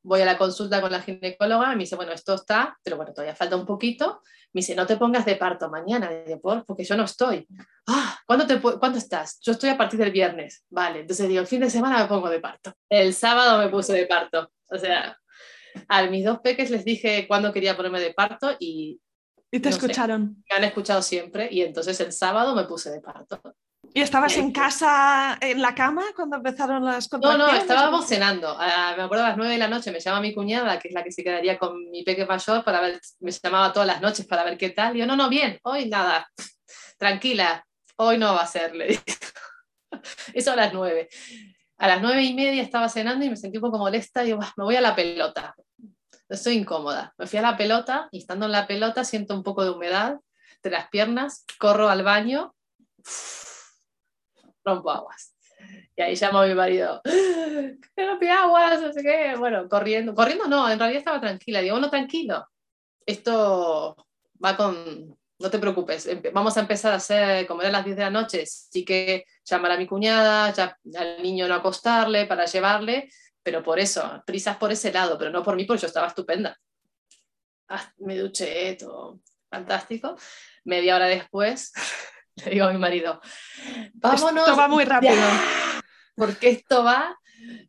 voy 0.03 0.21
a 0.21 0.25
la 0.25 0.37
consulta 0.37 0.81
con 0.81 0.91
la 0.91 1.01
ginecóloga 1.01 1.71
y 1.71 1.75
me 1.75 1.83
dice, 1.83 1.95
bueno, 1.95 2.11
esto 2.11 2.33
está, 2.33 2.77
pero 2.83 2.97
bueno, 2.97 3.13
todavía 3.13 3.35
falta 3.35 3.55
un 3.55 3.65
poquito. 3.65 4.21
Me 4.53 4.59
dice, 4.59 4.75
no 4.75 4.85
te 4.85 4.97
pongas 4.97 5.25
de 5.25 5.37
parto 5.37 5.69
mañana, 5.69 6.09
¿por? 6.41 6.65
porque 6.65 6.83
yo 6.83 6.97
no 6.97 7.05
estoy. 7.05 7.47
Ah, 7.87 8.19
¿cuándo, 8.25 8.45
te, 8.45 8.59
¿Cuándo 8.59 8.97
estás? 8.97 9.39
Yo 9.41 9.53
estoy 9.53 9.69
a 9.69 9.77
partir 9.77 9.99
del 9.99 10.11
viernes. 10.11 10.65
Vale, 10.69 11.01
entonces 11.01 11.29
digo, 11.29 11.39
el 11.39 11.47
fin 11.47 11.61
de 11.61 11.69
semana 11.69 11.99
me 11.99 12.09
pongo 12.09 12.29
de 12.29 12.41
parto. 12.41 12.73
El 12.89 13.13
sábado 13.13 13.59
me 13.59 13.69
puse 13.69 13.93
de 13.93 14.07
parto. 14.07 14.51
O 14.69 14.77
sea, 14.77 15.17
a 15.87 16.03
mis 16.07 16.25
dos 16.25 16.39
peques 16.39 16.69
les 16.69 16.83
dije 16.83 17.27
cuándo 17.27 17.53
quería 17.53 17.77
ponerme 17.77 18.01
de 18.01 18.13
parto 18.13 18.55
y... 18.59 18.99
Y 19.51 19.59
te 19.59 19.69
escucharon. 19.69 20.43
me 20.49 20.55
han 20.55 20.63
escuchado 20.63 21.01
siempre 21.01 21.49
y 21.51 21.61
entonces 21.61 21.99
el 21.99 22.13
sábado 22.13 22.55
me 22.55 22.63
puse 22.63 22.89
de 22.89 23.01
parto. 23.01 23.41
¿Y 23.93 24.01
estabas 24.01 24.37
en 24.37 24.53
casa, 24.53 25.37
en 25.41 25.61
la 25.61 25.75
cama, 25.75 26.05
cuando 26.15 26.37
empezaron 26.37 26.85
las 26.85 27.09
contracciones? 27.09 27.45
No, 27.45 27.53
no, 27.53 27.59
estábamos 27.59 28.07
cenando. 28.07 28.57
me 28.57 29.03
acuerdo 29.03 29.25
a 29.25 29.29
las 29.29 29.37
nueve 29.37 29.53
de 29.53 29.59
la 29.59 29.67
noche 29.67 29.91
me 29.91 29.99
llama 29.99 30.21
mi 30.21 30.33
cuñada, 30.33 30.79
que 30.79 30.87
es 30.87 30.93
la 30.93 31.03
que 31.03 31.11
se 31.11 31.23
quedaría 31.23 31.57
con 31.57 31.89
mi 31.89 32.03
peque 32.03 32.25
mayor, 32.25 32.63
para 32.63 32.79
ver, 32.79 33.01
me 33.19 33.31
llamaba 33.31 33.73
todas 33.73 33.87
las 33.87 34.01
noches 34.01 34.25
para 34.25 34.45
ver 34.45 34.57
qué 34.57 34.69
tal. 34.69 34.95
Y 34.95 34.99
yo, 34.99 35.05
no, 35.05 35.17
no, 35.17 35.27
bien, 35.27 35.59
hoy 35.63 35.89
nada, 35.89 36.25
tranquila, 36.97 37.65
hoy 37.97 38.17
no 38.17 38.33
va 38.33 38.43
a 38.43 38.47
ser, 38.47 38.73
le 38.73 38.87
dije. 38.87 39.03
Eso 40.33 40.53
a 40.53 40.55
las 40.55 40.73
nueve. 40.73 41.09
A 41.77 41.87
las 41.87 42.01
nueve 42.01 42.23
y 42.23 42.33
media 42.33 42.61
estaba 42.61 42.87
cenando 42.87 43.25
y 43.25 43.29
me 43.29 43.35
sentí 43.35 43.57
un 43.57 43.63
poco 43.63 43.77
molesta 43.77 44.23
y 44.23 44.27
digo, 44.27 44.39
me 44.55 44.63
voy 44.63 44.77
a 44.77 44.81
la 44.81 44.95
pelota. 44.95 45.53
Estoy 46.31 46.55
incómoda. 46.55 47.13
Me 47.17 47.27
fui 47.27 47.39
a 47.39 47.41
la 47.41 47.57
pelota 47.57 48.07
y 48.09 48.19
estando 48.19 48.45
en 48.45 48.53
la 48.53 48.65
pelota 48.65 49.03
siento 49.03 49.35
un 49.35 49.43
poco 49.43 49.65
de 49.65 49.71
humedad 49.71 50.17
de 50.63 50.69
las 50.69 50.87
piernas, 50.87 51.45
corro 51.59 51.89
al 51.89 52.03
baño 52.03 52.55
rompo 54.63 54.91
aguas. 54.91 55.35
Y 55.95 56.01
ahí 56.01 56.15
llamo 56.15 56.39
a 56.39 56.47
mi 56.47 56.55
marido, 56.55 57.01
que 57.03 58.07
rompe 58.07 58.31
aguas, 58.31 58.81
no 58.81 58.93
sé 58.93 59.03
qué. 59.03 59.35
Bueno, 59.37 59.67
corriendo, 59.67 60.15
corriendo 60.15 60.47
no, 60.47 60.69
en 60.69 60.79
realidad 60.79 60.99
estaba 60.99 61.19
tranquila. 61.19 61.59
Digo, 61.59 61.75
bueno, 61.75 61.89
tranquilo, 61.89 62.47
esto 63.05 63.97
va 64.43 64.55
con, 64.55 65.17
no 65.37 65.49
te 65.49 65.59
preocupes, 65.59 66.09
vamos 66.33 66.55
a 66.55 66.61
empezar 66.61 66.93
a 66.93 66.97
hacer, 66.97 67.45
como 67.45 67.61
era 67.61 67.71
las 67.71 67.83
10 67.83 67.97
de 67.97 68.03
la 68.03 68.09
noche, 68.09 68.45
sí 68.45 68.85
que 68.85 69.25
llamar 69.43 69.71
a 69.71 69.77
mi 69.77 69.85
cuñada, 69.85 70.53
ya, 70.53 70.77
al 70.97 71.21
niño 71.21 71.47
no 71.47 71.55
acostarle 71.55 72.25
para 72.25 72.45
llevarle, 72.45 73.09
pero 73.43 73.63
por 73.63 73.79
eso, 73.79 74.23
prisas 74.25 74.57
por 74.57 74.71
ese 74.71 74.91
lado, 74.91 75.17
pero 75.17 75.31
no 75.31 75.43
por 75.43 75.55
mí, 75.55 75.65
porque 75.65 75.81
yo 75.81 75.87
estaba 75.87 76.07
estupenda. 76.07 76.57
Ah, 77.69 77.91
me 77.97 78.17
duché, 78.17 78.75
todo 78.75 79.21
fantástico. 79.51 80.15
Media 80.63 80.95
hora 80.95 81.07
después, 81.07 81.73
le 82.45 82.51
digo 82.51 82.65
a 82.65 82.71
mi 82.71 82.79
marido, 82.79 83.21
vámonos. 83.93 84.47
Esto 84.47 84.57
va 84.57 84.67
muy 84.67 84.85
rápido. 84.85 85.13
porque 86.15 86.49
esto 86.49 86.83
va, 86.83 87.17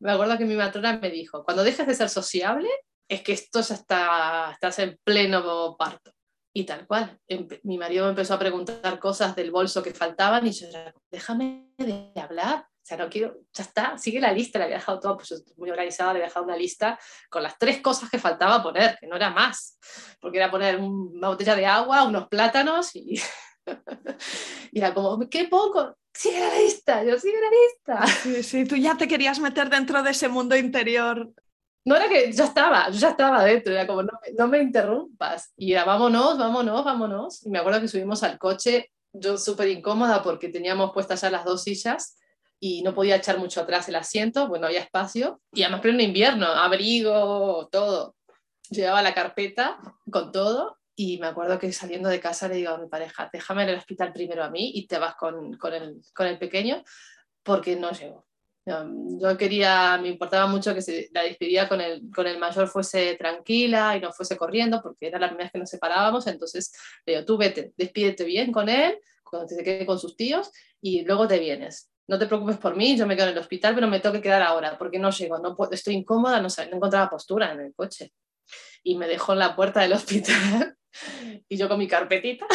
me 0.00 0.12
acuerdo 0.12 0.38
que 0.38 0.44
mi 0.44 0.54
matrona 0.54 0.98
me 0.98 1.10
dijo, 1.10 1.44
cuando 1.44 1.64
dejes 1.64 1.86
de 1.86 1.94
ser 1.94 2.08
sociable, 2.08 2.68
es 3.08 3.22
que 3.22 3.32
esto 3.32 3.60
ya 3.60 3.74
está, 3.74 4.50
estás 4.52 4.78
en 4.78 4.98
pleno 5.04 5.76
parto. 5.76 6.12
Y 6.54 6.64
tal 6.64 6.86
cual, 6.86 7.18
mi 7.62 7.78
marido 7.78 8.04
me 8.04 8.10
empezó 8.10 8.34
a 8.34 8.38
preguntar 8.38 8.98
cosas 8.98 9.34
del 9.34 9.50
bolso 9.50 9.82
que 9.82 9.94
faltaban 9.94 10.46
y 10.46 10.52
yo 10.52 10.68
era, 10.68 10.94
déjame 11.10 11.72
de 11.78 12.12
hablar, 12.20 12.66
o 12.82 12.84
sea, 12.84 12.96
no 12.96 13.08
quiero, 13.08 13.38
ya 13.52 13.62
está, 13.62 13.96
sigue 13.96 14.20
la 14.20 14.32
lista, 14.32 14.58
le 14.58 14.64
había 14.64 14.76
dejado 14.78 14.98
todo, 14.98 15.16
pues 15.16 15.28
yo 15.28 15.36
estoy 15.36 15.54
muy 15.56 15.70
organizada, 15.70 16.12
le 16.12 16.18
había 16.18 16.26
dejado 16.26 16.44
una 16.44 16.56
lista 16.56 16.98
con 17.30 17.44
las 17.44 17.56
tres 17.56 17.80
cosas 17.80 18.10
que 18.10 18.18
faltaba 18.18 18.60
poner, 18.60 18.98
que 19.00 19.06
no 19.06 19.14
era 19.14 19.30
más, 19.30 19.78
porque 20.20 20.38
era 20.38 20.50
poner 20.50 20.78
una 20.78 21.28
botella 21.28 21.54
de 21.54 21.64
agua, 21.64 22.02
unos 22.02 22.26
plátanos 22.26 22.96
y 22.96 23.20
y 24.72 24.78
era 24.80 24.92
como, 24.92 25.28
qué 25.28 25.44
poco, 25.44 25.96
sigue 26.12 26.40
la 26.40 26.58
lista, 26.58 27.04
yo 27.04 27.16
sigue 27.20 27.38
la 27.40 27.50
lista. 27.50 28.06
Sí, 28.22 28.42
sí, 28.42 28.64
tú 28.64 28.74
ya 28.74 28.96
te 28.96 29.06
querías 29.06 29.38
meter 29.38 29.70
dentro 29.70 30.02
de 30.02 30.10
ese 30.10 30.28
mundo 30.28 30.56
interior. 30.56 31.32
No 31.84 31.94
era 31.94 32.08
que 32.08 32.32
yo 32.32 32.44
estaba, 32.44 32.90
yo 32.90 32.98
ya 32.98 33.10
estaba 33.10 33.44
dentro, 33.44 33.72
era 33.72 33.86
como, 33.86 34.02
no, 34.02 34.12
no 34.36 34.48
me 34.48 34.60
interrumpas. 34.60 35.52
Y 35.56 35.72
era, 35.72 35.84
vámonos, 35.84 36.36
vámonos, 36.36 36.84
vámonos. 36.84 37.46
Y 37.46 37.50
me 37.50 37.60
acuerdo 37.60 37.80
que 37.80 37.88
subimos 37.88 38.24
al 38.24 38.38
coche, 38.38 38.90
yo 39.12 39.38
súper 39.38 39.68
incómoda 39.68 40.20
porque 40.22 40.48
teníamos 40.48 40.92
puestas 40.92 41.20
ya 41.20 41.30
las 41.30 41.44
dos 41.44 41.62
sillas 41.62 42.16
y 42.64 42.80
no 42.82 42.94
podía 42.94 43.16
echar 43.16 43.38
mucho 43.38 43.60
atrás 43.60 43.88
el 43.88 43.96
asiento, 43.96 44.46
bueno, 44.46 44.68
había 44.68 44.78
espacio. 44.78 45.40
Y 45.52 45.64
además, 45.64 45.84
en 45.84 46.00
invierno, 46.00 46.46
abrigo, 46.46 47.68
todo. 47.72 48.14
Llevaba 48.70 49.02
la 49.02 49.14
carpeta 49.14 49.80
con 50.08 50.30
todo 50.30 50.78
y 50.94 51.18
me 51.18 51.26
acuerdo 51.26 51.58
que 51.58 51.72
saliendo 51.72 52.08
de 52.08 52.20
casa 52.20 52.46
le 52.46 52.54
digo 52.54 52.70
a 52.70 52.78
mi 52.78 52.86
pareja, 52.86 53.28
déjame 53.32 53.64
en 53.64 53.70
el 53.70 53.78
hospital 53.78 54.12
primero 54.12 54.44
a 54.44 54.50
mí 54.50 54.70
y 54.76 54.86
te 54.86 55.00
vas 55.00 55.16
con, 55.16 55.54
con, 55.54 55.74
el, 55.74 56.02
con 56.14 56.28
el, 56.28 56.38
pequeño, 56.38 56.84
porque 57.42 57.74
no 57.74 57.90
llego. 57.90 58.28
Yo 58.64 59.36
quería, 59.36 59.98
me 60.00 60.10
importaba 60.10 60.46
mucho 60.46 60.72
que 60.72 60.82
se, 60.82 61.10
la 61.12 61.24
despedida 61.24 61.68
con 61.68 61.80
el, 61.80 62.12
con 62.14 62.28
el 62.28 62.38
mayor 62.38 62.68
fuese 62.68 63.16
tranquila 63.16 63.96
y 63.96 64.00
no 64.00 64.12
fuese 64.12 64.36
corriendo, 64.36 64.80
porque 64.80 65.08
era 65.08 65.18
la 65.18 65.26
primera 65.26 65.46
vez 65.46 65.52
que 65.52 65.58
nos 65.58 65.68
separábamos, 65.68 66.28
entonces 66.28 66.72
le 67.06 67.14
digo, 67.14 67.26
tú 67.26 67.36
vete, 67.36 67.72
despídete 67.76 68.22
bien 68.22 68.52
con 68.52 68.68
él, 68.68 69.00
cuando 69.24 69.48
te 69.48 69.64
quede 69.64 69.84
con 69.84 69.98
sus 69.98 70.14
tíos, 70.14 70.52
y 70.80 71.02
luego 71.02 71.26
te 71.26 71.40
vienes. 71.40 71.91
No 72.08 72.18
te 72.18 72.26
preocupes 72.26 72.56
por 72.56 72.76
mí, 72.76 72.96
yo 72.96 73.06
me 73.06 73.16
quedo 73.16 73.28
en 73.28 73.32
el 73.32 73.38
hospital, 73.38 73.74
pero 73.74 73.86
me 73.86 74.00
tengo 74.00 74.14
que 74.14 74.22
quedar 74.22 74.42
ahora, 74.42 74.76
porque 74.76 74.98
no 74.98 75.10
llego, 75.10 75.38
no 75.38 75.56
estoy 75.70 75.94
incómoda, 75.94 76.40
no, 76.40 76.48
no 76.48 76.76
encontraba 76.76 77.10
postura 77.10 77.52
en 77.52 77.60
el 77.60 77.74
coche. 77.74 78.12
Y 78.82 78.96
me 78.96 79.06
dejó 79.06 79.32
en 79.32 79.38
la 79.38 79.54
puerta 79.54 79.80
del 79.80 79.92
hospital 79.94 80.76
y 81.48 81.56
yo 81.56 81.68
con 81.68 81.78
mi 81.78 81.88
carpetita, 81.88 82.46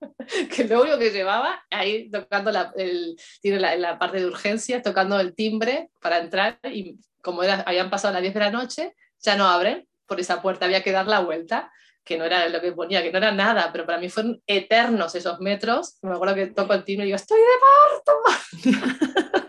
que 0.54 0.64
lo 0.64 0.82
único 0.82 0.98
que 0.98 1.10
llevaba, 1.10 1.64
ahí 1.70 2.10
tocando 2.10 2.50
la, 2.50 2.72
el, 2.76 3.16
tiene 3.40 3.58
la, 3.60 3.98
parte 3.98 4.18
de 4.18 4.26
urgencia, 4.26 4.82
tocando 4.82 5.18
el 5.20 5.34
timbre 5.34 5.90
para 6.00 6.18
entrar 6.18 6.58
y 6.64 6.98
como 7.22 7.42
era, 7.42 7.62
habían 7.62 7.90
pasado 7.90 8.14
las 8.14 8.22
10 8.22 8.34
de 8.34 8.40
la 8.40 8.50
noche, 8.50 8.94
ya 9.20 9.36
no 9.36 9.46
abren 9.46 9.86
por 10.06 10.20
esa 10.20 10.40
puerta, 10.40 10.64
había 10.64 10.82
que 10.82 10.92
dar 10.92 11.06
la 11.06 11.20
vuelta, 11.20 11.70
que 12.08 12.16
no 12.16 12.24
era 12.24 12.48
lo 12.48 12.60
que 12.60 12.72
ponía, 12.72 13.02
que 13.02 13.12
no 13.12 13.18
era 13.18 13.30
nada, 13.30 13.68
pero 13.70 13.84
para 13.84 13.98
mí 13.98 14.08
fueron 14.08 14.42
eternos 14.46 15.14
esos 15.14 15.38
metros. 15.40 15.98
Me 16.02 16.12
acuerdo 16.12 16.34
que 16.34 16.46
toco 16.46 16.72
el 16.72 16.84
timbre 16.84 17.04
y 17.04 17.08
digo, 17.08 17.16
estoy 17.16 17.38
de 17.38 18.64
parto. 18.64 19.42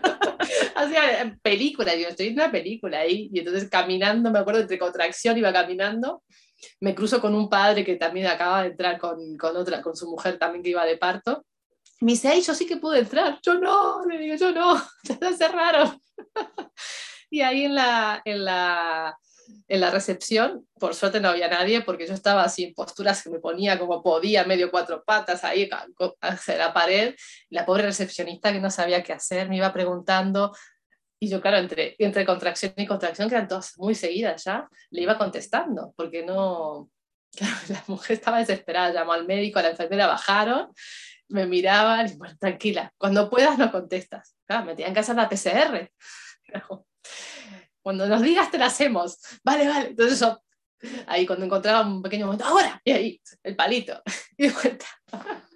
Hacía 0.76 1.38
película, 1.42 1.94
digo, 1.94 2.10
estoy 2.10 2.28
en 2.28 2.34
una 2.34 2.50
película 2.50 3.00
ahí. 3.00 3.30
Y 3.32 3.38
entonces 3.38 3.68
caminando, 3.70 4.30
me 4.30 4.38
acuerdo, 4.38 4.60
entre 4.60 4.78
contracción 4.78 5.38
iba 5.38 5.52
caminando 5.52 6.22
me 6.80 6.94
cruzo 6.94 7.20
con 7.20 7.34
un 7.34 7.48
padre 7.48 7.84
que 7.84 7.96
también 7.96 8.26
acaba 8.26 8.62
de 8.62 8.68
entrar 8.68 8.98
con, 8.98 9.36
con, 9.36 9.56
otra, 9.56 9.80
con 9.80 9.96
su 9.96 10.08
mujer 10.08 10.38
también 10.38 10.62
que 10.62 10.70
iba 10.70 10.84
de 10.84 10.96
parto. 10.96 11.44
Me 12.00 12.12
dice, 12.12 12.28
ay, 12.28 12.40
yo 12.40 12.54
sí 12.54 12.66
que 12.66 12.76
pude 12.76 13.00
entrar. 13.00 13.38
Yo 13.42 13.54
no, 13.54 14.04
le 14.06 14.18
digo, 14.18 14.34
yo 14.36 14.52
no, 14.52 14.76
ya 15.04 15.18
se 15.18 15.36
cerraron. 15.36 16.00
y 17.30 17.40
ahí 17.40 17.64
en 17.64 17.74
la, 17.74 18.22
en 18.24 18.44
la, 18.44 19.18
en 19.68 19.80
la 19.80 19.90
recepción, 19.90 20.66
por 20.78 20.94
suerte 20.94 21.20
no 21.20 21.28
había 21.28 21.48
nadie 21.48 21.82
porque 21.82 22.06
yo 22.06 22.14
estaba 22.14 22.42
así 22.42 22.64
en 22.64 22.74
posturas 22.74 23.22
que 23.22 23.30
me 23.30 23.38
ponía 23.38 23.78
como 23.78 24.02
podía, 24.02 24.44
medio 24.44 24.70
cuatro 24.70 25.04
patas 25.04 25.44
ahí 25.44 25.68
hacia 26.20 26.56
la 26.56 26.72
pared. 26.72 27.14
La 27.48 27.64
pobre 27.64 27.84
recepcionista 27.84 28.52
que 28.52 28.60
no 28.60 28.70
sabía 28.70 29.02
qué 29.02 29.12
hacer 29.12 29.48
me 29.48 29.56
iba 29.56 29.72
preguntando, 29.72 30.52
y 31.22 31.28
yo, 31.28 31.40
claro, 31.42 31.58
entre, 31.58 31.96
entre 31.98 32.24
contracción 32.24 32.72
y 32.76 32.86
contracción, 32.86 33.28
que 33.28 33.34
eran 33.34 33.46
todas 33.46 33.76
muy 33.76 33.94
seguidas 33.94 34.42
ya, 34.42 34.66
le 34.90 35.02
iba 35.02 35.18
contestando, 35.18 35.92
porque 35.96 36.24
no... 36.24 36.90
Claro, 37.32 37.54
la 37.68 37.84
mujer 37.86 38.16
estaba 38.16 38.38
desesperada, 38.40 38.92
llamó 38.92 39.12
al 39.12 39.24
médico, 39.24 39.60
a 39.60 39.62
la 39.62 39.70
enfermera, 39.70 40.08
bajaron, 40.08 40.66
me 41.28 41.46
miraban 41.46 42.08
y 42.08 42.16
bueno, 42.16 42.36
tranquila, 42.40 42.92
cuando 42.98 43.30
puedas 43.30 43.56
no 43.56 43.70
contestas. 43.70 44.34
Claro, 44.44 44.64
me 44.64 44.74
tenían 44.74 44.92
que 44.92 44.98
hacer 44.98 45.14
la 45.14 45.28
PCR. 45.28 45.92
Cuando 47.82 48.06
nos 48.06 48.22
digas 48.22 48.50
te 48.50 48.58
la 48.58 48.66
hacemos. 48.66 49.18
Vale, 49.44 49.68
vale. 49.68 49.88
Entonces 49.88 50.20
yo, 50.20 50.40
ahí 51.06 51.26
cuando 51.26 51.44
encontraba 51.46 51.86
un 51.86 52.02
pequeño 52.02 52.26
momento, 52.26 52.44
ahora, 52.44 52.80
y 52.84 52.92
ahí, 52.92 53.20
el 53.42 53.56
palito. 53.56 54.02
Y 54.36 54.48
de 54.48 54.52
vuelta. 54.52 54.86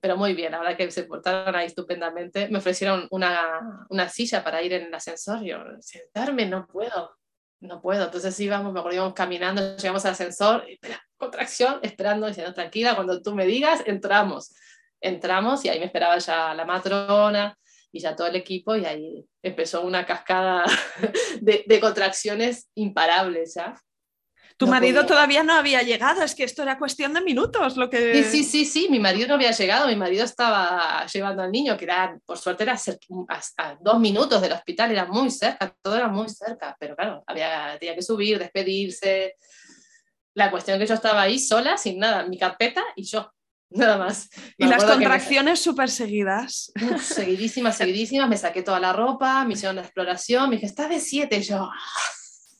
Pero 0.00 0.16
muy 0.16 0.34
bien, 0.34 0.52
verdad 0.52 0.76
que 0.76 0.90
se 0.90 1.04
portaron 1.04 1.54
ahí 1.54 1.66
estupendamente. 1.66 2.48
Me 2.48 2.58
ofrecieron 2.58 3.06
una, 3.10 3.86
una 3.90 4.08
silla 4.08 4.42
para 4.44 4.62
ir 4.62 4.72
en 4.72 4.86
el 4.86 4.94
ascensor. 4.94 5.42
Yo, 5.42 5.58
sentarme, 5.80 6.46
no 6.46 6.66
puedo, 6.66 7.18
no 7.60 7.82
puedo. 7.82 8.04
Entonces 8.04 8.38
íbamos, 8.40 8.72
me 8.72 8.78
acuerdo, 8.78 8.96
íbamos 8.96 9.14
caminando, 9.14 9.76
llegamos 9.76 10.04
al 10.04 10.12
ascensor, 10.12 10.64
espera, 10.68 11.02
contracción, 11.16 11.80
esperando, 11.82 12.28
diciendo, 12.28 12.54
tranquila, 12.54 12.94
cuando 12.94 13.20
tú 13.20 13.34
me 13.34 13.44
digas, 13.44 13.82
entramos. 13.86 14.54
Entramos 15.00 15.64
y 15.64 15.68
ahí 15.68 15.80
me 15.80 15.86
esperaba 15.86 16.16
ya 16.18 16.54
la 16.54 16.64
matrona 16.64 17.58
y 17.92 18.00
ya 18.00 18.16
todo 18.16 18.26
el 18.26 18.36
equipo 18.36 18.74
y 18.74 18.86
ahí 18.86 19.24
empezó 19.42 19.82
una 19.82 20.06
cascada 20.06 20.64
de, 21.40 21.64
de 21.66 21.80
contracciones 21.80 22.68
imparables 22.74 23.54
ya. 23.54 23.80
Tu 24.56 24.66
marido 24.66 25.06
todavía 25.06 25.42
no 25.42 25.54
había 25.54 25.82
llegado, 25.82 26.22
es 26.22 26.34
que 26.34 26.44
esto 26.44 26.62
era 26.62 26.78
cuestión 26.78 27.12
de 27.12 27.20
minutos 27.20 27.76
lo 27.76 27.90
que... 27.90 28.22
Sí, 28.22 28.24
sí, 28.24 28.44
sí, 28.44 28.64
sí, 28.64 28.88
mi 28.88 29.00
marido 29.00 29.28
no 29.28 29.34
había 29.34 29.50
llegado, 29.50 29.88
mi 29.88 29.96
marido 29.96 30.24
estaba 30.24 31.04
llevando 31.06 31.42
al 31.42 31.50
niño, 31.50 31.76
que 31.76 31.84
era, 31.84 32.16
por 32.24 32.38
suerte 32.38 32.62
era 32.62 32.78
a, 33.56 33.78
dos 33.80 33.98
minutos 33.98 34.40
del 34.40 34.52
hospital, 34.52 34.92
era 34.92 35.06
muy 35.06 35.30
cerca, 35.30 35.74
todo 35.82 35.96
era 35.96 36.08
muy 36.08 36.28
cerca, 36.28 36.76
pero 36.78 36.94
claro, 36.94 37.24
había, 37.26 37.76
tenía 37.78 37.94
que 37.94 38.02
subir, 38.02 38.38
despedirse. 38.38 39.36
La 40.34 40.50
cuestión 40.50 40.76
es 40.76 40.82
que 40.82 40.88
yo 40.88 40.94
estaba 40.94 41.22
ahí 41.22 41.38
sola, 41.38 41.76
sin 41.76 41.98
nada, 41.98 42.24
mi 42.26 42.38
carpeta 42.38 42.84
y 42.94 43.04
yo, 43.04 43.32
nada 43.74 43.98
más. 43.98 44.28
y 44.58 44.66
las 44.66 44.84
contracciones 44.84 45.60
súper 45.60 45.90
seguidas. 45.90 46.72
seguidísimas, 47.00 47.76
seguidísimas, 47.76 48.28
me 48.28 48.36
saqué 48.36 48.62
toda 48.62 48.80
la 48.80 48.92
ropa, 48.92 49.44
me 49.44 49.54
hicieron 49.54 49.76
la 49.76 49.82
exploración, 49.82 50.48
me 50.48 50.56
dije, 50.56 50.66
estás 50.66 50.88
de 50.88 51.00
siete, 51.00 51.42
yo 51.42 51.68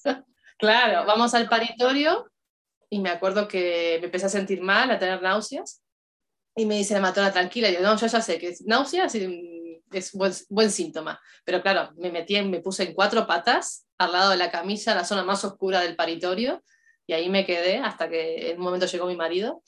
Claro, 0.58 1.06
vamos 1.06 1.34
al 1.34 1.48
paritorio 1.48 2.30
y 2.88 3.00
me 3.00 3.10
acuerdo 3.10 3.48
que 3.48 3.98
me 4.00 4.06
empecé 4.06 4.26
a 4.26 4.28
sentir 4.28 4.60
mal, 4.62 4.90
a 4.90 4.98
tener 4.98 5.20
náuseas. 5.22 5.82
Y 6.54 6.66
me 6.66 6.76
dice 6.76 6.92
la 6.94 7.00
matrona, 7.00 7.32
tranquila, 7.32 7.70
y 7.70 7.74
yo, 7.74 7.80
no, 7.80 7.96
yo 7.96 8.06
ya 8.06 8.20
sé 8.20 8.38
que 8.38 8.48
es 8.48 8.62
náuseas 8.66 9.14
es 9.14 10.12
buen, 10.12 10.32
buen 10.48 10.70
síntoma. 10.70 11.20
Pero 11.44 11.62
claro, 11.62 11.92
me 11.96 12.10
metí, 12.10 12.40
me 12.42 12.60
puse 12.60 12.84
en 12.84 12.94
cuatro 12.94 13.26
patas 13.26 13.86
al 13.98 14.12
lado 14.12 14.30
de 14.30 14.36
la 14.36 14.50
camisa, 14.50 14.94
la 14.94 15.04
zona 15.04 15.24
más 15.24 15.44
oscura 15.44 15.80
del 15.80 15.96
paritorio, 15.96 16.62
y 17.06 17.14
ahí 17.14 17.28
me 17.28 17.44
quedé 17.44 17.78
hasta 17.78 18.08
que 18.08 18.50
en 18.50 18.58
un 18.58 18.64
momento 18.64 18.86
llegó 18.86 19.06
mi 19.06 19.16
marido 19.16 19.62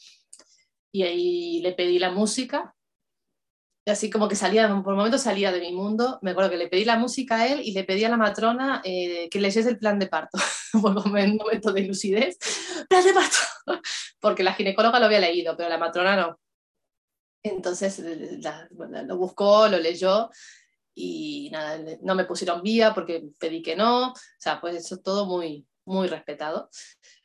y 0.94 1.02
ahí 1.02 1.60
le 1.60 1.72
pedí 1.72 1.98
la 1.98 2.12
música. 2.12 2.72
Y 3.84 3.90
así 3.90 4.10
como 4.10 4.28
que 4.28 4.36
salía, 4.36 4.68
por 4.68 4.92
un 4.92 4.98
momento 4.98 5.18
salía 5.18 5.50
de 5.50 5.58
mi 5.58 5.72
mundo. 5.72 6.20
Me 6.22 6.30
acuerdo 6.30 6.50
que 6.50 6.56
le 6.56 6.68
pedí 6.68 6.84
la 6.84 6.96
música 6.96 7.40
a 7.40 7.48
él 7.48 7.62
y 7.64 7.72
le 7.72 7.82
pedí 7.82 8.04
a 8.04 8.08
la 8.08 8.16
matrona 8.16 8.80
eh, 8.84 9.28
que 9.28 9.40
leyese 9.40 9.68
el 9.68 9.78
plan 9.78 9.98
de 9.98 10.06
parto. 10.06 10.38
por 10.80 10.96
un 10.96 11.36
momento 11.36 11.72
de 11.72 11.80
lucidez. 11.82 12.38
¡Plan 12.88 13.04
de 13.04 13.12
parto! 13.12 13.36
Porque 14.20 14.44
la 14.44 14.54
ginecóloga 14.54 15.00
lo 15.00 15.06
había 15.06 15.18
leído, 15.18 15.56
pero 15.56 15.68
la 15.68 15.78
matrona 15.78 16.16
no. 16.16 16.40
Entonces 17.42 18.00
lo 18.00 19.16
buscó, 19.18 19.66
lo 19.66 19.78
leyó 19.78 20.30
y 20.94 21.50
nada, 21.50 21.78
no 22.02 22.14
me 22.14 22.24
pusieron 22.24 22.62
vía 22.62 22.94
porque 22.94 23.24
pedí 23.38 23.60
que 23.60 23.76
no. 23.76 24.12
O 24.12 24.14
sea, 24.38 24.60
pues 24.62 24.76
eso 24.76 24.98
todo 25.00 25.26
muy, 25.26 25.66
muy 25.84 26.08
respetado. 26.08 26.70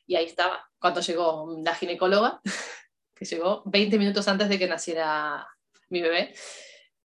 Y 0.05 0.15
ahí 0.15 0.26
estaba, 0.26 0.59
cuando 0.78 0.99
llegó 0.99 1.55
la 1.63 1.74
ginecóloga, 1.74 2.41
que 3.20 3.26
llegó 3.26 3.61
20 3.65 3.99
minutos 3.99 4.28
antes 4.30 4.47
de 4.47 4.57
que 4.57 4.67
naciera 4.67 5.45
mi 5.89 6.01
bebé, 6.01 6.34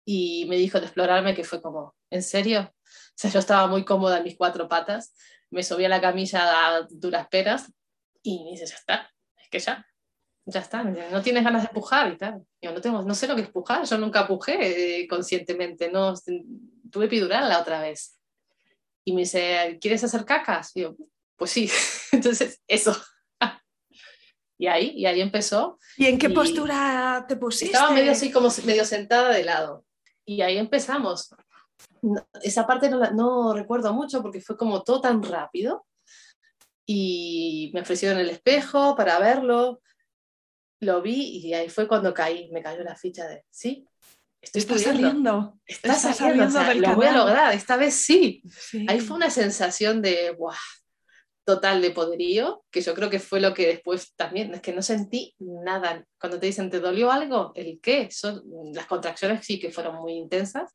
y 0.04 0.44
me 0.48 0.56
dijo 0.56 0.78
de 0.78 0.86
explorarme 0.86 1.34
que 1.34 1.44
fue 1.44 1.62
como, 1.62 1.94
¿en 2.10 2.22
serio? 2.22 2.60
O 2.60 3.16
sea, 3.16 3.30
yo 3.30 3.38
estaba 3.38 3.66
muy 3.66 3.84
cómoda 3.84 4.18
en 4.18 4.24
mis 4.24 4.36
cuatro 4.36 4.68
patas, 4.68 5.14
me 5.50 5.62
subí 5.62 5.86
a 5.86 5.88
la 5.88 6.02
camilla 6.02 6.76
a 6.76 6.86
duras 6.90 7.26
penas 7.28 7.72
y 8.22 8.44
me 8.44 8.50
dice, 8.50 8.66
ya 8.66 8.74
está, 8.74 9.10
es 9.42 9.48
que 9.48 9.58
ya, 9.58 9.86
ya 10.44 10.60
está, 10.60 10.84
no 10.84 11.22
tienes 11.22 11.42
ganas 11.42 11.62
de 11.62 11.68
pujar 11.68 12.12
y 12.12 12.18
tal. 12.18 12.44
Yo 12.60 12.72
no, 12.72 12.80
tengo, 12.82 13.02
no 13.02 13.14
sé 13.14 13.26
lo 13.26 13.34
que 13.34 13.42
es 13.42 13.50
pujar, 13.50 13.84
yo 13.86 13.96
nunca 13.96 14.26
pujé 14.26 15.00
eh, 15.00 15.08
conscientemente, 15.08 15.90
no, 15.90 16.12
tuve 16.90 17.06
epidural 17.06 17.48
la 17.48 17.60
otra 17.60 17.80
vez. 17.80 18.18
Y 19.04 19.14
me 19.14 19.22
dice, 19.22 19.78
¿quieres 19.80 20.04
hacer 20.04 20.26
cacas? 20.26 20.76
Y 20.76 20.82
yo, 20.82 20.96
pues 21.36 21.50
sí, 21.50 21.70
entonces 22.12 22.60
eso. 22.66 22.94
Y 24.58 24.66
ahí, 24.66 24.90
y 24.90 25.06
ahí 25.06 25.20
empezó. 25.20 25.78
¿Y 25.96 26.06
en 26.06 26.18
qué 26.18 26.30
postura 26.30 27.24
te 27.28 27.36
pusiste? 27.36 27.74
Estaba 27.74 27.92
medio 27.92 28.12
así, 28.12 28.30
como 28.30 28.48
medio 28.64 28.84
sentada 28.84 29.30
de 29.30 29.44
lado. 29.44 29.84
Y 30.24 30.42
ahí 30.42 30.58
empezamos. 30.58 31.34
esa 32.42 32.66
parte 32.66 32.88
no, 32.88 32.98
no 33.12 33.54
recuerdo 33.54 33.92
mucho 33.92 34.22
porque 34.22 34.40
fue 34.40 34.56
como 34.56 34.82
todo 34.82 35.00
tan 35.00 35.22
rápido. 35.22 35.86
Y 36.86 37.70
me 37.74 37.80
ofrecieron 37.80 38.18
el 38.18 38.30
espejo 38.30 38.94
para 38.94 39.18
verlo. 39.18 39.80
Lo 40.80 41.02
vi 41.02 41.38
y 41.38 41.54
ahí 41.54 41.68
fue 41.68 41.88
cuando 41.88 42.12
caí, 42.12 42.50
me 42.50 42.62
cayó 42.62 42.82
la 42.84 42.94
ficha 42.94 43.26
de, 43.26 43.44
sí, 43.50 43.88
estoy 44.42 44.62
Está 44.62 44.78
saliendo. 44.78 45.58
Está, 45.64 45.94
saliendo, 45.94 46.62
lo 46.74 46.94
voy 46.94 47.06
a 47.06 47.12
lograr, 47.12 47.54
esta 47.54 47.76
vez 47.76 47.94
sí. 47.94 48.42
Ahí 48.86 49.00
fue 49.00 49.16
una 49.16 49.30
sensación 49.30 50.02
de, 50.02 50.32
¡buah! 50.32 50.56
Total 51.44 51.82
de 51.82 51.90
poderío, 51.90 52.64
que 52.70 52.80
yo 52.80 52.94
creo 52.94 53.10
que 53.10 53.20
fue 53.20 53.40
lo 53.40 53.52
que 53.54 53.66
después 53.66 54.14
también, 54.16 54.54
es 54.54 54.60
que 54.60 54.72
no 54.72 54.82
sentí 54.82 55.34
nada. 55.38 56.04
Cuando 56.18 56.40
te 56.40 56.46
dicen, 56.46 56.70
¿te 56.70 56.80
dolió 56.80 57.12
algo? 57.12 57.52
¿El 57.54 57.80
qué? 57.80 58.10
Son, 58.10 58.42
las 58.72 58.86
contracciones 58.86 59.44
sí 59.44 59.60
que 59.60 59.70
fueron 59.70 59.96
muy 59.96 60.14
intensas, 60.14 60.74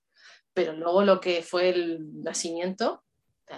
pero 0.53 0.73
luego 0.73 1.03
lo 1.03 1.19
que 1.19 1.41
fue 1.41 1.69
el 1.69 2.21
nacimiento, 2.21 3.03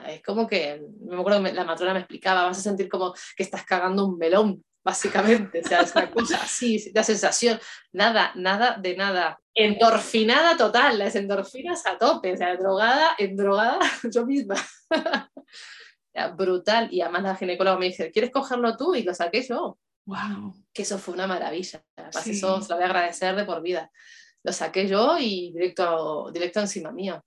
es 0.07 0.24
como 0.24 0.47
que, 0.47 0.82
me 1.01 1.20
acuerdo 1.20 1.43
que 1.43 1.51
la 1.51 1.66
matrona 1.66 1.93
me 1.93 1.99
explicaba, 1.99 2.43
vas 2.43 2.59
a 2.59 2.62
sentir 2.62 2.88
como 2.88 3.14
que 3.36 3.43
estás 3.43 3.66
cagando 3.66 4.05
un 4.05 4.18
melón, 4.18 4.64
básicamente, 4.84 5.62
o 5.64 5.68
sea, 5.68 5.82
es 5.82 5.93
una 5.93 6.09
cosa 6.09 6.39
así, 6.41 6.91
la 6.93 7.03
sensación, 7.03 7.59
nada, 7.91 8.32
nada 8.36 8.78
de 8.82 8.95
nada. 8.95 9.39
Endorfinada 9.53 10.55
total, 10.55 10.97
las 10.97 11.16
endorfinas 11.16 11.86
a 11.86 11.97
tope, 11.97 12.34
o 12.34 12.38
sea, 12.38 12.55
drogada, 12.55 13.16
endrogada 13.18 13.80
yo 14.14 14.26
misma. 14.26 14.55
Brutal. 16.36 16.89
Y 16.91 17.01
además 17.01 17.24
la 17.24 17.36
ginecóloga 17.36 17.78
me 17.78 17.88
dice, 17.88 18.12
¿quieres 18.12 18.32
cogerlo 18.32 18.78
tú? 18.78 18.95
Y 18.95 19.03
lo 19.03 19.14
saqué 19.14 19.41
yo. 19.41 19.78
Wow. 20.05 20.53
Que 20.74 20.82
eso 20.82 20.97
fue 20.97 21.14
una 21.14 21.28
maravilla. 21.28 21.84
eso 22.26 22.62
se 22.62 22.70
lo 22.70 22.76
voy 22.76 22.84
a 22.84 22.88
agradecer 22.88 23.36
de 23.36 23.45
por 23.45 23.62
vida. 23.62 23.91
Lo 24.43 24.51
saqué 24.51 24.88
yo 24.88 25.18
y 25.20 25.51
directo, 25.53 26.32
directo 26.32 26.59
encima 26.59 26.91
mío. 26.91 27.24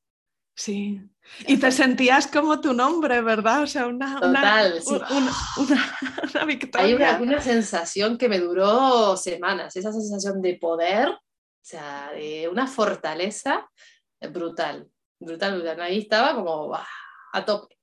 Sí. 0.57 1.01
Y 1.47 1.57
te 1.57 1.73
sentías 1.73 2.27
como 2.27 2.61
tu 2.61 2.75
nombre, 2.75 3.21
¿verdad? 3.23 3.63
O 3.63 3.67
sea, 3.67 3.87
una, 3.87 4.21
Total, 4.21 4.81
una, 6.35 6.45
victoria. 6.45 6.87
Hay 6.87 6.95
una, 6.95 7.19
una, 7.19 7.41
sensación 7.41 8.19
que 8.19 8.29
me 8.29 8.39
duró 8.39 9.17
semanas, 9.17 9.75
esa 9.75 9.91
sensación 9.91 10.41
de 10.43 10.55
poder, 10.57 11.09
o 11.09 11.21
sea, 11.61 12.11
de 12.13 12.49
una 12.49 12.67
fortaleza 12.67 13.69
brutal, 14.31 14.89
brutal, 15.19 15.55
brutal. 15.57 15.81
Ahí 15.81 15.99
estaba 15.99 16.35
como 16.35 16.73
a 16.75 17.45
tope. 17.45 17.74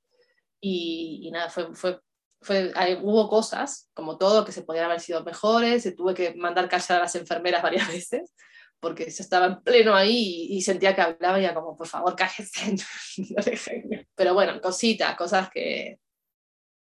Y, 0.61 1.29
nada, 1.31 1.49
fue, 1.49 1.73
fue, 1.73 1.99
fue 2.39 2.71
hubo 3.01 3.27
cosas, 3.27 3.89
como 3.93 4.17
todo, 4.17 4.45
que 4.45 4.51
se 4.51 4.61
podían 4.61 4.85
haber 4.85 4.99
sido 4.99 5.23
mejores, 5.23 5.83
se 5.83 5.91
tuve 5.91 6.13
que 6.13 6.35
mandar 6.35 6.69
callar 6.69 6.99
a 6.99 7.03
las 7.03 7.15
enfermeras 7.15 7.63
varias 7.63 7.87
veces, 7.87 8.33
porque 8.79 9.05
yo 9.05 9.23
estaba 9.23 9.47
en 9.47 9.61
pleno 9.61 9.95
ahí 9.95 10.47
y, 10.49 10.61
sentía 10.61 10.95
que 10.95 11.01
hablaba 11.01 11.39
y 11.39 11.43
ya 11.43 11.53
como, 11.53 11.75
por 11.75 11.87
favor, 11.87 12.15
cállese. 12.15 12.75
Pero 14.15 14.33
bueno, 14.33 14.61
cositas, 14.61 15.15
cosas 15.15 15.49
que... 15.49 15.99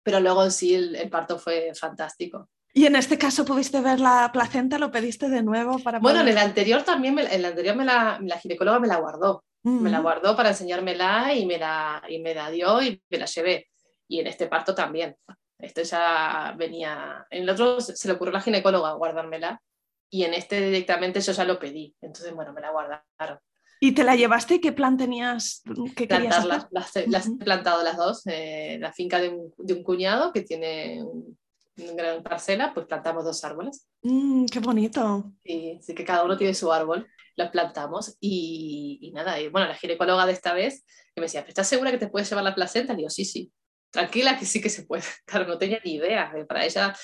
Pero 0.04 0.18
luego 0.18 0.50
sí, 0.50 0.74
el, 0.74 0.96
el, 0.96 1.08
parto 1.08 1.38
fue 1.38 1.72
fantástico. 1.74 2.48
¿Y 2.74 2.86
en 2.86 2.96
este 2.96 3.18
caso 3.18 3.44
pudiste 3.44 3.80
ver 3.80 4.00
la 4.00 4.30
placenta? 4.32 4.78
¿Lo 4.78 4.90
pediste 4.90 5.28
de 5.28 5.42
nuevo 5.42 5.78
para 5.78 5.98
Bueno, 5.98 6.22
en 6.22 6.28
el 6.28 6.38
anterior 6.38 6.82
también, 6.82 7.18
en 7.18 7.30
el 7.30 7.44
anterior 7.44 7.76
me 7.76 7.84
la, 7.84 8.18
la 8.20 8.38
ginecóloga 8.38 8.80
me 8.80 8.88
la 8.88 8.96
guardó. 8.96 9.44
Me 9.64 9.90
la 9.90 10.00
guardó 10.00 10.34
para 10.34 10.50
enseñármela 10.50 11.32
y 11.34 11.46
me 11.46 11.58
la, 11.58 12.02
y 12.08 12.18
me 12.18 12.34
la 12.34 12.50
dio 12.50 12.82
y 12.82 13.00
me 13.08 13.18
la 13.18 13.26
llevé. 13.26 13.68
Y 14.08 14.20
en 14.20 14.26
este 14.26 14.46
parto 14.46 14.74
también. 14.74 15.16
Esto 15.58 15.82
ya 15.82 16.54
venía. 16.58 17.26
En 17.30 17.44
el 17.44 17.50
otro 17.50 17.80
se 17.80 18.08
le 18.08 18.14
ocurrió 18.14 18.34
a 18.34 18.38
la 18.38 18.42
ginecóloga 18.42 18.94
guardármela 18.94 19.62
y 20.10 20.24
en 20.24 20.34
este 20.34 20.60
directamente 20.60 21.20
yo 21.20 21.32
ya 21.32 21.44
lo 21.44 21.58
pedí. 21.58 21.94
Entonces, 22.00 22.34
bueno, 22.34 22.52
me 22.52 22.60
la 22.60 22.70
guardaron. 22.72 23.38
¿Y 23.80 23.92
te 23.92 24.04
la 24.04 24.16
llevaste? 24.16 24.60
¿Qué 24.60 24.72
plan 24.72 24.96
tenías? 24.96 25.62
¿Qué 25.96 26.06
Plantarlas. 26.06 26.68
Las, 26.70 26.96
he 26.96 27.36
plantado 27.36 27.82
las 27.82 27.96
dos. 27.96 28.22
Eh, 28.26 28.78
la 28.80 28.92
finca 28.92 29.20
de 29.20 29.28
un, 29.28 29.52
de 29.58 29.74
un, 29.74 29.82
cuñado 29.82 30.32
que 30.32 30.42
tiene 30.42 31.02
una 31.02 31.92
gran 31.94 32.22
parcela, 32.22 32.74
pues 32.74 32.86
plantamos 32.86 33.24
dos 33.24 33.42
árboles. 33.44 33.88
Mm, 34.02 34.46
¡Qué 34.46 34.60
bonito! 34.60 35.32
Sí, 35.44 35.80
sí, 35.82 35.94
que 35.94 36.04
cada 36.04 36.24
uno 36.24 36.36
tiene 36.36 36.54
su 36.54 36.72
árbol 36.72 37.08
los 37.36 37.50
plantamos 37.50 38.16
y, 38.20 39.10
nada, 39.14 39.40
y 39.40 39.48
bueno, 39.48 39.68
la 39.68 39.74
ginecóloga 39.74 40.26
de 40.26 40.32
esta 40.32 40.52
vez 40.52 40.84
que 41.14 41.20
me 41.20 41.26
decía, 41.26 41.44
¿estás 41.46 41.68
segura 41.68 41.90
que 41.90 41.98
te 41.98 42.08
puedes 42.08 42.28
llevar 42.28 42.44
la 42.44 42.54
placenta? 42.54 42.92
Y 42.92 42.96
digo, 42.96 43.10
sí, 43.10 43.24
sí, 43.24 43.52
tranquila 43.90 44.38
que 44.38 44.46
sí 44.46 44.60
que 44.60 44.70
se 44.70 44.84
puede. 44.84 45.04
Claro, 45.24 45.46
no 45.46 45.58
tenía 45.58 45.80
ni 45.84 45.94
idea. 45.94 46.32
Para 46.48 46.64
ella 46.64 46.94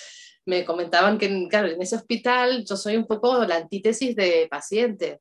me 0.46 0.64
comentaban 0.64 1.18
que, 1.18 1.46
claro, 1.48 1.68
en 1.68 1.80
ese 1.80 1.96
hospital 1.96 2.64
yo 2.64 2.76
soy 2.76 2.96
un 2.96 3.06
poco 3.06 3.44
la 3.44 3.56
antítesis 3.56 4.16
de 4.16 4.48
paciente. 4.50 5.20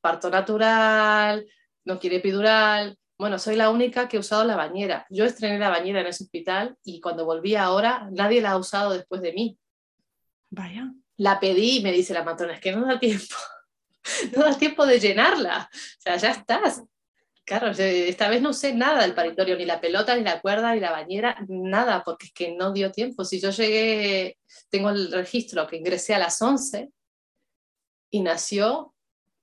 Parto 0.00 0.30
natural, 0.30 1.46
no 1.84 1.98
quiere 1.98 2.16
epidural. 2.16 2.98
Bueno, 3.18 3.38
soy 3.38 3.56
la 3.56 3.70
única 3.70 4.08
que 4.08 4.16
he 4.16 4.20
usado 4.20 4.44
la 4.44 4.56
bañera. 4.56 5.06
Yo 5.10 5.24
estrené 5.24 5.58
la 5.58 5.70
bañera 5.70 6.00
en 6.00 6.06
ese 6.06 6.24
hospital 6.24 6.76
y 6.84 7.00
cuando 7.00 7.24
volví 7.24 7.56
ahora, 7.56 8.08
nadie 8.12 8.40
la 8.40 8.52
ha 8.52 8.58
usado 8.58 8.92
después 8.92 9.20
de 9.22 9.32
mí. 9.32 9.58
Vaya. 10.50 10.92
La 11.16 11.40
pedí 11.40 11.78
y 11.78 11.82
me 11.82 11.90
dice 11.90 12.14
la 12.14 12.22
matrona, 12.22 12.54
es 12.54 12.60
que 12.60 12.72
no 12.72 12.86
da 12.86 12.98
tiempo. 12.98 13.34
no 14.36 14.44
da 14.44 14.56
tiempo 14.56 14.86
de 14.86 15.00
llenarla. 15.00 15.68
O 15.72 16.00
sea, 16.00 16.16
ya 16.16 16.30
estás. 16.30 16.82
Claro, 17.44 17.70
esta 17.70 18.28
vez 18.28 18.42
no 18.42 18.52
sé 18.52 18.74
nada 18.74 19.00
del 19.00 19.14
paritorio, 19.14 19.56
ni 19.56 19.64
la 19.64 19.80
pelota, 19.80 20.14
ni 20.14 20.22
la 20.22 20.40
cuerda, 20.42 20.74
ni 20.74 20.80
la 20.80 20.90
bañera, 20.90 21.34
nada, 21.48 22.04
porque 22.04 22.26
es 22.26 22.32
que 22.32 22.54
no 22.54 22.72
dio 22.72 22.92
tiempo. 22.92 23.24
Si 23.24 23.40
yo 23.40 23.50
llegué, 23.50 24.38
tengo 24.68 24.90
el 24.90 25.10
registro 25.10 25.66
que 25.66 25.76
ingresé 25.76 26.14
a 26.14 26.18
las 26.18 26.42
11 26.42 26.90
y 28.10 28.20
nació 28.20 28.94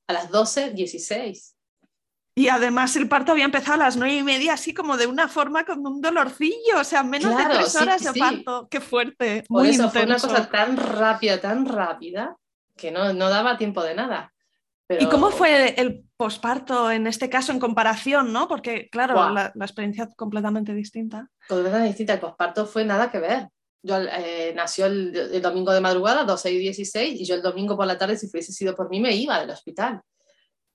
a 0.07 0.13
las 0.13 0.29
12, 0.29 0.71
16. 0.71 1.55
Y 2.37 2.49
además 2.49 2.95
el 2.97 3.07
parto 3.07 3.31
había 3.31 3.45
empezado 3.45 3.75
a 3.75 3.85
las 3.85 3.95
nueve 3.95 4.17
y 4.17 4.23
media, 4.23 4.53
así 4.53 4.73
como 4.73 4.97
de 4.97 5.07
una 5.07 5.29
forma 5.29 5.63
con 5.63 5.87
un 5.87 6.01
dolorcillo, 6.01 6.81
o 6.81 6.83
sea, 6.83 7.01
menos 7.01 7.35
de 7.35 7.45
tres 7.45 7.75
horas 7.77 8.03
de 8.03 8.19
parto. 8.19 8.67
Qué 8.69 8.81
fuerte. 8.81 9.45
Por 9.47 9.65
eso 9.65 9.89
fue 9.89 10.03
una 10.03 10.19
cosa 10.19 10.49
tan 10.49 10.75
rápida, 10.75 11.39
tan 11.39 11.65
rápida, 11.65 12.35
que 12.75 12.91
no, 12.91 13.13
no 13.13 13.29
daba 13.29 13.57
tiempo 13.57 13.81
de 13.81 13.95
nada. 13.95 14.33
¿Y 14.89 15.07
cómo 15.07 15.31
fue 15.31 15.79
el 15.79 16.03
posparto 16.15 16.91
en 16.91 17.07
este 17.07 17.29
caso 17.29 17.51
en 17.51 17.59
comparación, 17.59 18.31
no? 18.31 18.47
Porque, 18.47 18.87
claro, 18.89 19.31
la, 19.31 19.51
experiencia 19.55 20.03
es 20.05 20.15
completamente 20.15 20.73
distinta. 20.73 21.29
Completamente 21.47 21.87
distinta. 21.87 22.13
El 22.13 22.19
posparto 22.19 22.65
fue 22.65 22.85
nada 22.85 23.09
que 23.09 23.19
ver. 23.19 23.47
Yo 23.81 23.97
eh, 23.97 24.53
nació 24.55 24.85
el, 24.85 25.41
domingo 25.41 25.71
de 25.71 25.81
madrugada, 25.81 26.23
12 26.23 26.51
y 26.51 26.57
16, 26.59 27.21
y 27.21 27.25
yo 27.25 27.35
el 27.35 27.41
domingo 27.41 27.75
por 27.75 27.87
la 27.87 27.97
tarde, 27.97 28.17
si 28.17 28.27
hubiese 28.27 28.51
sido 28.51 28.75
por 28.75 28.89
mí, 28.89 28.99
me 28.99 29.15
iba 29.15 29.39
del 29.39 29.49
hospital. 29.49 30.01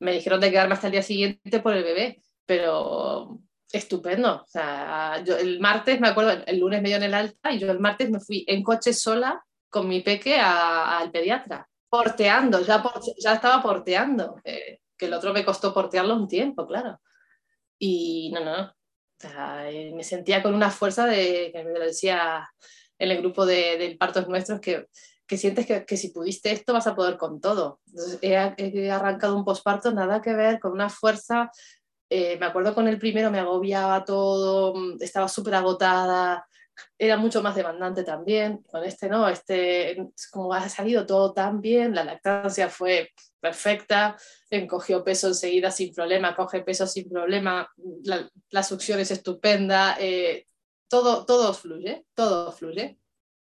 Me 0.00 0.12
dijeron 0.12 0.40
de 0.40 0.50
quedarme 0.50 0.74
hasta 0.74 0.88
el 0.88 0.92
día 0.92 1.02
siguiente 1.02 1.60
por 1.60 1.74
el 1.74 1.84
bebé, 1.84 2.22
pero 2.46 3.38
estupendo. 3.72 4.42
O 4.42 4.46
sea, 4.46 5.22
yo 5.24 5.36
el 5.36 5.60
martes, 5.60 6.00
me 6.00 6.08
acuerdo, 6.08 6.42
el 6.46 6.58
lunes 6.58 6.82
me 6.82 6.88
dio 6.88 6.96
en 6.96 7.04
el 7.04 7.14
alta 7.14 7.52
y 7.52 7.58
yo 7.58 7.70
el 7.70 7.80
martes 7.80 8.10
me 8.10 8.20
fui 8.20 8.44
en 8.48 8.62
coche 8.62 8.92
sola 8.92 9.44
con 9.68 9.86
mi 9.88 10.00
peque 10.00 10.36
al 10.38 11.10
pediatra, 11.12 11.68
porteando, 11.90 12.60
ya, 12.60 12.82
ya 13.18 13.34
estaba 13.34 13.62
porteando, 13.62 14.40
eh, 14.44 14.80
que 14.96 15.06
el 15.06 15.12
otro 15.12 15.32
me 15.32 15.44
costó 15.44 15.74
portearlo 15.74 16.14
un 16.14 16.28
tiempo, 16.28 16.66
claro. 16.66 17.00
Y 17.78 18.30
no, 18.32 18.44
no, 18.44 18.74
eh, 19.68 19.92
me 19.94 20.04
sentía 20.04 20.42
con 20.42 20.54
una 20.54 20.70
fuerza 20.70 21.06
de, 21.06 21.50
que 21.52 21.64
me 21.64 21.78
lo 21.78 21.84
decía 21.84 22.48
en 22.98 23.10
el 23.10 23.18
grupo 23.18 23.44
de, 23.44 23.76
de 23.76 23.96
partos 23.98 24.28
nuestros, 24.28 24.60
que, 24.60 24.86
que 25.26 25.36
sientes 25.36 25.66
que, 25.66 25.84
que, 25.84 25.96
si 25.96 26.10
pudiste 26.10 26.52
esto 26.52 26.72
vas 26.72 26.86
a 26.86 26.94
poder 26.94 27.16
con 27.18 27.40
todo. 27.40 27.80
Entonces, 27.88 28.18
he, 28.22 28.54
he 28.58 28.90
arrancado 28.90 29.36
un 29.36 29.44
posparto 29.44 29.92
nada 29.92 30.22
que 30.22 30.34
ver 30.34 30.60
con 30.60 30.72
una 30.72 30.88
fuerza 30.88 31.50
eh, 32.12 32.36
me 32.40 32.46
acuerdo 32.46 32.74
con 32.74 32.88
el 32.88 32.98
primero 32.98 33.30
me 33.30 33.38
agobiaba 33.38 34.04
todo, 34.04 34.74
mm, 34.74 34.96
estaba 35.00 35.28
súper 35.28 35.54
agotada, 35.54 36.44
era 36.98 37.16
mucho 37.16 37.42
más 37.42 37.54
demandante 37.54 38.04
también. 38.04 38.62
Con 38.62 38.84
este 38.84 39.08
no, 39.08 39.28
este, 39.28 39.96
como 40.30 40.52
ha 40.52 40.68
salido 40.68 41.06
todo 41.06 41.32
tan 41.32 41.60
bien, 41.60 41.94
la 41.94 42.04
lactancia 42.04 42.68
fue 42.68 43.10
perfecta, 43.40 44.16
encogió 44.50 45.02
peso 45.02 45.28
enseguida 45.28 45.70
sin 45.70 45.94
problema, 45.94 46.36
coge 46.36 46.60
peso 46.62 46.86
sin 46.86 47.08
problema, 47.08 47.70
la, 48.50 48.62
succión 48.62 49.00
es 49.00 49.10
estupenda, 49.10 49.96
eh, 49.98 50.46
todo, 50.88 51.24
todo 51.24 51.54
fluye, 51.54 52.04
todo 52.14 52.52
fluye. 52.52 52.98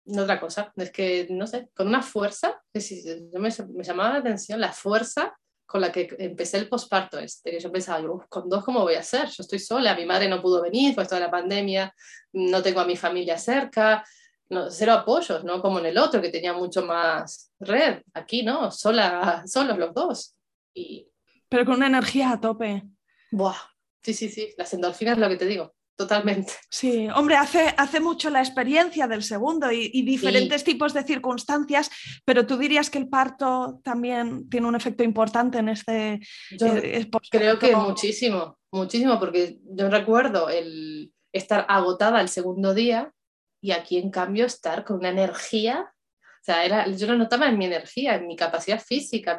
No 0.06 0.24
otra 0.24 0.38
cosa, 0.38 0.72
es 0.76 0.90
que, 0.90 1.26
no 1.30 1.46
sé, 1.46 1.70
con 1.74 1.88
una 1.88 2.02
fuerza, 2.02 2.62
me, 2.74 3.50
me 3.72 3.84
llamaba 3.84 4.12
la 4.12 4.18
atención 4.18 4.60
la 4.60 4.72
fuerza 4.72 5.34
con 5.74 5.80
la 5.80 5.90
que 5.90 6.08
empecé 6.20 6.58
el 6.58 6.68
posparto 6.68 7.18
este, 7.18 7.50
que 7.50 7.58
yo 7.58 7.72
pensaba, 7.72 8.00
con 8.28 8.48
dos, 8.48 8.64
¿cómo 8.64 8.82
voy 8.82 8.94
a 8.94 9.00
hacer? 9.00 9.26
Yo 9.26 9.42
estoy 9.42 9.58
sola, 9.58 9.96
mi 9.96 10.06
madre 10.06 10.28
no 10.28 10.40
pudo 10.40 10.62
venir, 10.62 10.94
pues 10.94 11.08
toda 11.08 11.20
la 11.20 11.32
pandemia, 11.32 11.92
no 12.34 12.62
tengo 12.62 12.78
a 12.78 12.84
mi 12.84 12.94
familia 12.94 13.36
cerca, 13.38 14.04
no, 14.50 14.70
cero 14.70 14.92
apoyos, 14.92 15.42
¿no? 15.42 15.60
Como 15.60 15.80
en 15.80 15.86
el 15.86 15.98
otro, 15.98 16.22
que 16.22 16.28
tenía 16.28 16.52
mucho 16.52 16.86
más 16.86 17.50
red. 17.58 18.02
Aquí, 18.12 18.44
¿no? 18.44 18.70
Sola, 18.70 19.42
solos 19.48 19.76
los 19.76 19.92
dos. 19.92 20.36
Y... 20.74 21.08
Pero 21.48 21.64
con 21.64 21.74
una 21.74 21.88
energía 21.88 22.30
a 22.30 22.40
tope. 22.40 22.84
Buah, 23.32 23.58
sí, 24.00 24.14
sí, 24.14 24.28
sí, 24.28 24.54
las 24.56 24.72
endorfinas 24.74 25.14
es 25.14 25.20
lo 25.20 25.28
que 25.28 25.38
te 25.38 25.46
digo 25.46 25.73
totalmente. 25.96 26.52
Sí, 26.70 27.08
hombre, 27.14 27.36
hace, 27.36 27.74
hace 27.76 28.00
mucho 28.00 28.30
la 28.30 28.40
experiencia 28.40 29.06
del 29.06 29.22
segundo 29.22 29.70
y, 29.70 30.02
diferentes 30.02 30.64
tipos 30.64 30.92
de 30.92 31.04
circunstancias, 31.04 31.90
pero 32.24 32.46
tú 32.46 32.56
dirías 32.56 32.90
que 32.90 32.98
el 32.98 33.08
parto 33.08 33.80
también 33.82 34.48
tiene 34.48 34.66
un 34.66 34.76
efecto 34.76 35.02
importante 35.02 35.58
en 35.58 35.68
este... 35.68 36.20
Yo 36.58 36.66
eh, 36.66 37.08
creo 37.30 37.58
que 37.58 37.74
muchísimo, 37.76 38.58
muchísimo, 38.72 39.18
porque 39.18 39.58
yo 39.64 39.88
recuerdo 39.88 40.48
el 40.48 41.12
estar 41.32 41.66
agotada 41.68 42.20
el 42.20 42.28
segundo 42.28 42.74
día 42.74 43.12
y 43.60 43.72
aquí 43.72 43.98
en 43.98 44.10
cambio 44.10 44.46
estar 44.46 44.84
con 44.84 44.98
una 44.98 45.08
energía 45.08 45.94
o 46.36 46.44
sea, 46.44 46.62
era, 46.62 46.86
yo 46.88 47.06
lo 47.06 47.16
notaba 47.16 47.48
en 47.48 47.56
mi 47.56 47.64
energía, 47.64 48.16
en 48.16 48.26
mi 48.26 48.36
capacidad 48.36 48.78
física, 48.78 49.38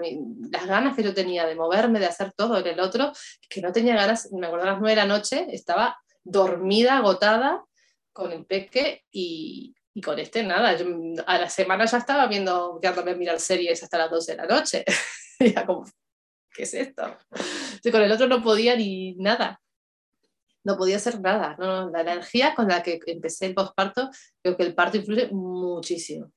las 0.49 0.65
ganas 0.65 0.95
que 0.95 1.03
yo 1.03 1.13
tenía 1.13 1.45
de 1.45 1.53
moverme, 1.53 1.99
de 1.99 2.07
hacer 2.07 2.33
todo. 2.35 2.57
En 2.57 2.65
el 2.65 2.79
otro, 2.79 3.11
que 3.47 3.61
no 3.61 3.71
tenía 3.71 3.93
ganas, 3.93 4.31
me 4.31 4.47
acuerdo 4.47 4.65
a 4.65 4.71
las 4.71 4.79
nueve 4.79 4.95
de 4.95 5.07
la 5.07 5.15
noche, 5.15 5.45
estaba 5.51 5.99
dormida, 6.25 6.97
agotada, 6.97 7.63
con 8.11 8.31
el 8.31 8.45
peque 8.45 9.05
y, 9.11 9.75
y 9.93 10.01
con 10.01 10.19
este 10.19 10.43
nada. 10.43 10.77
A 11.25 11.37
la 11.37 11.49
semana 11.49 11.85
ya 11.85 11.97
estaba 11.97 12.27
viendo, 12.27 12.79
quedándome 12.81 13.11
a 13.11 13.15
mirar 13.15 13.39
series 13.39 13.81
hasta 13.81 13.97
las 13.97 14.11
12 14.11 14.31
de 14.33 14.37
la 14.37 14.45
noche. 14.45 14.83
ya 15.39 15.65
como, 15.65 15.85
¿qué 16.53 16.63
es 16.63 16.73
esto? 16.73 17.17
Yo 17.83 17.91
con 17.91 18.01
el 18.01 18.11
otro 18.11 18.27
no 18.27 18.43
podía 18.43 18.75
ni 18.75 19.15
nada. 19.15 19.61
No 20.63 20.77
podía 20.77 20.97
hacer 20.97 21.21
nada. 21.21 21.55
No, 21.59 21.89
la 21.89 22.01
energía 22.01 22.55
con 22.55 22.67
la 22.67 22.83
que 22.83 22.99
empecé 23.05 23.45
el 23.45 23.53
posparto, 23.53 24.09
creo 24.41 24.57
que 24.57 24.63
el 24.63 24.75
parto 24.75 24.97
influye 24.97 25.29
muchísimo. 25.31 26.31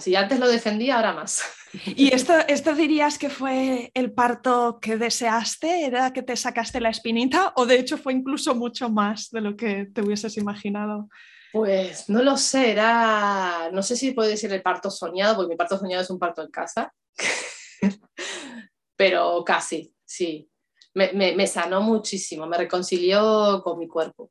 Si 0.00 0.14
antes 0.14 0.38
lo 0.38 0.48
defendía, 0.48 0.96
ahora 0.96 1.12
más. 1.12 1.42
¿Y 1.96 2.14
esto, 2.14 2.34
esto 2.48 2.74
dirías 2.74 3.18
que 3.18 3.30
fue 3.30 3.90
el 3.94 4.12
parto 4.12 4.78
que 4.80 4.96
deseaste? 4.96 5.86
¿Era 5.86 6.12
que 6.12 6.22
te 6.22 6.36
sacaste 6.36 6.80
la 6.80 6.90
espinita? 6.90 7.52
¿O 7.56 7.66
de 7.66 7.76
hecho 7.76 7.96
fue 7.96 8.12
incluso 8.12 8.54
mucho 8.54 8.90
más 8.90 9.30
de 9.30 9.40
lo 9.40 9.56
que 9.56 9.86
te 9.86 10.02
hubieses 10.02 10.36
imaginado? 10.36 11.08
Pues 11.52 12.08
no 12.08 12.22
lo 12.22 12.38
sé, 12.38 12.70
era, 12.70 13.68
no 13.72 13.82
sé 13.82 13.94
si 13.94 14.12
puede 14.12 14.30
decir 14.30 14.50
el 14.52 14.62
parto 14.62 14.90
soñado, 14.90 15.36
porque 15.36 15.50
mi 15.50 15.56
parto 15.56 15.78
soñado 15.78 16.02
es 16.02 16.08
un 16.08 16.18
parto 16.18 16.42
en 16.42 16.50
casa, 16.50 16.94
pero 18.96 19.44
casi, 19.44 19.94
sí. 20.04 20.48
Me, 20.94 21.12
me, 21.12 21.34
me, 21.34 21.46
sanó 21.46 21.80
muchísimo, 21.82 22.46
me 22.46 22.58
reconcilió 22.58 23.62
con 23.62 23.78
mi 23.78 23.88
cuerpo. 23.88 24.30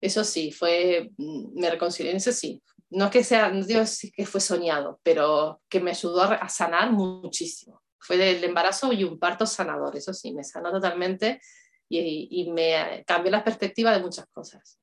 Eso 0.00 0.24
sí, 0.24 0.50
fue, 0.50 1.10
me 1.18 1.70
reconcilió, 1.70 2.12
eso 2.12 2.32
sí, 2.32 2.60
no 2.90 3.06
es 3.06 3.10
que 3.10 3.24
sea, 3.24 3.50
no 3.50 3.64
digo 3.64 3.82
que 4.14 4.26
fue 4.26 4.40
soñado, 4.40 5.00
pero 5.02 5.62
que 5.68 5.80
me 5.80 5.90
ayudó 5.90 6.22
a, 6.22 6.48
sanar 6.48 6.92
muchísimo. 6.92 7.82
Fue 7.98 8.16
del 8.16 8.42
embarazo 8.42 8.92
y 8.92 9.04
un 9.04 9.18
parto 9.18 9.46
sanador, 9.46 9.96
eso 9.96 10.12
sí, 10.12 10.32
me 10.32 10.44
sanó 10.44 10.72
totalmente 10.72 11.40
y, 11.88 12.28
y 12.30 12.50
me 12.50 13.04
cambió 13.06 13.30
la 13.30 13.44
perspectiva 13.44 13.92
de 13.92 14.00
muchas 14.00 14.26
cosas. 14.32 14.80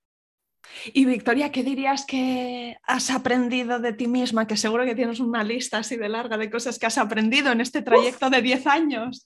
Y 0.93 1.05
Victoria, 1.05 1.51
¿qué 1.51 1.63
dirías 1.63 2.05
que 2.05 2.77
has 2.83 3.09
aprendido 3.09 3.79
de 3.79 3.93
ti 3.93 4.07
misma? 4.07 4.47
Que 4.47 4.57
seguro 4.57 4.85
que 4.85 4.95
tienes 4.95 5.19
una 5.19 5.43
lista 5.43 5.79
así 5.79 5.97
de 5.97 6.09
larga 6.09 6.37
de 6.37 6.49
cosas 6.49 6.77
que 6.77 6.85
has 6.85 6.97
aprendido 6.97 7.51
en 7.51 7.61
este 7.61 7.81
trayecto 7.81 8.29
de 8.29 8.41
10 8.41 8.67
años. 8.67 9.25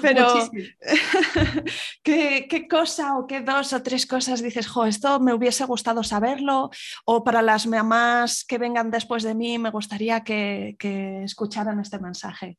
Pero, 0.00 0.32
¿qué, 2.02 2.46
¿qué, 2.48 2.68
cosa 2.68 3.18
o 3.18 3.26
qué 3.26 3.40
dos 3.40 3.72
o 3.72 3.82
tres 3.82 4.06
cosas 4.06 4.42
dices, 4.42 4.66
jo, 4.66 4.84
esto 4.84 5.20
me 5.20 5.34
hubiese 5.34 5.64
gustado 5.64 6.02
saberlo? 6.02 6.70
O 7.04 7.24
para 7.24 7.42
las 7.42 7.66
mamás 7.66 8.44
que 8.44 8.58
vengan 8.58 8.90
después 8.90 9.22
de 9.22 9.34
mí, 9.34 9.58
me 9.58 9.70
gustaría 9.70 10.22
que, 10.22 10.76
que 10.78 11.24
escucharan 11.24 11.80
este 11.80 11.98
mensaje. 11.98 12.58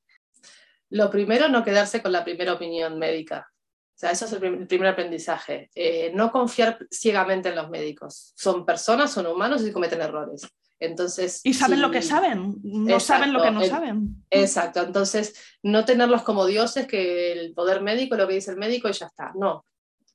Lo 0.90 1.10
primero, 1.10 1.50
no 1.50 1.64
quedarse 1.64 2.02
con 2.02 2.12
la 2.12 2.24
primera 2.24 2.54
opinión 2.54 3.00
médica 3.00 3.54
sea, 3.96 4.12
eso 4.12 4.26
es 4.26 4.34
el, 4.34 4.68
primer 4.68 4.88
aprendizaje. 4.88 5.70
Eh, 5.76 6.12
no 6.14 6.32
confiar 6.32 6.80
ciegamente 6.92 7.50
en 7.50 7.56
los 7.56 7.70
médicos. 7.70 8.34
Son 8.36 8.66
personas, 8.66 9.12
son 9.12 9.28
humanos 9.28 9.66
y 9.66 9.72
cometen 9.72 10.02
errores. 10.02 10.48
Entonces, 10.80 11.40
y 11.44 11.54
saben 11.54 11.80
lo 11.80 11.92
que 11.92 12.02
saben, 12.02 12.58
no 12.62 13.00
saben 13.00 13.32
lo 13.32 13.42
que 13.42 13.52
no 13.52 13.64
saben. 13.64 14.26
Exacto, 14.30 14.82
entonces 14.82 15.34
no 15.62 15.86
tenerlos 15.86 16.24
como 16.24 16.46
dioses, 16.46 16.88
que 16.88 17.32
el 17.32 17.54
poder 17.54 17.82
médico, 17.82 18.16
lo 18.16 18.28
que 18.28 18.34
dice 18.34 18.52
el 18.52 18.58
médico 18.58 18.90
y 18.90 18.94
ya 18.94 19.06
está. 19.06 19.32
No. 19.36 19.66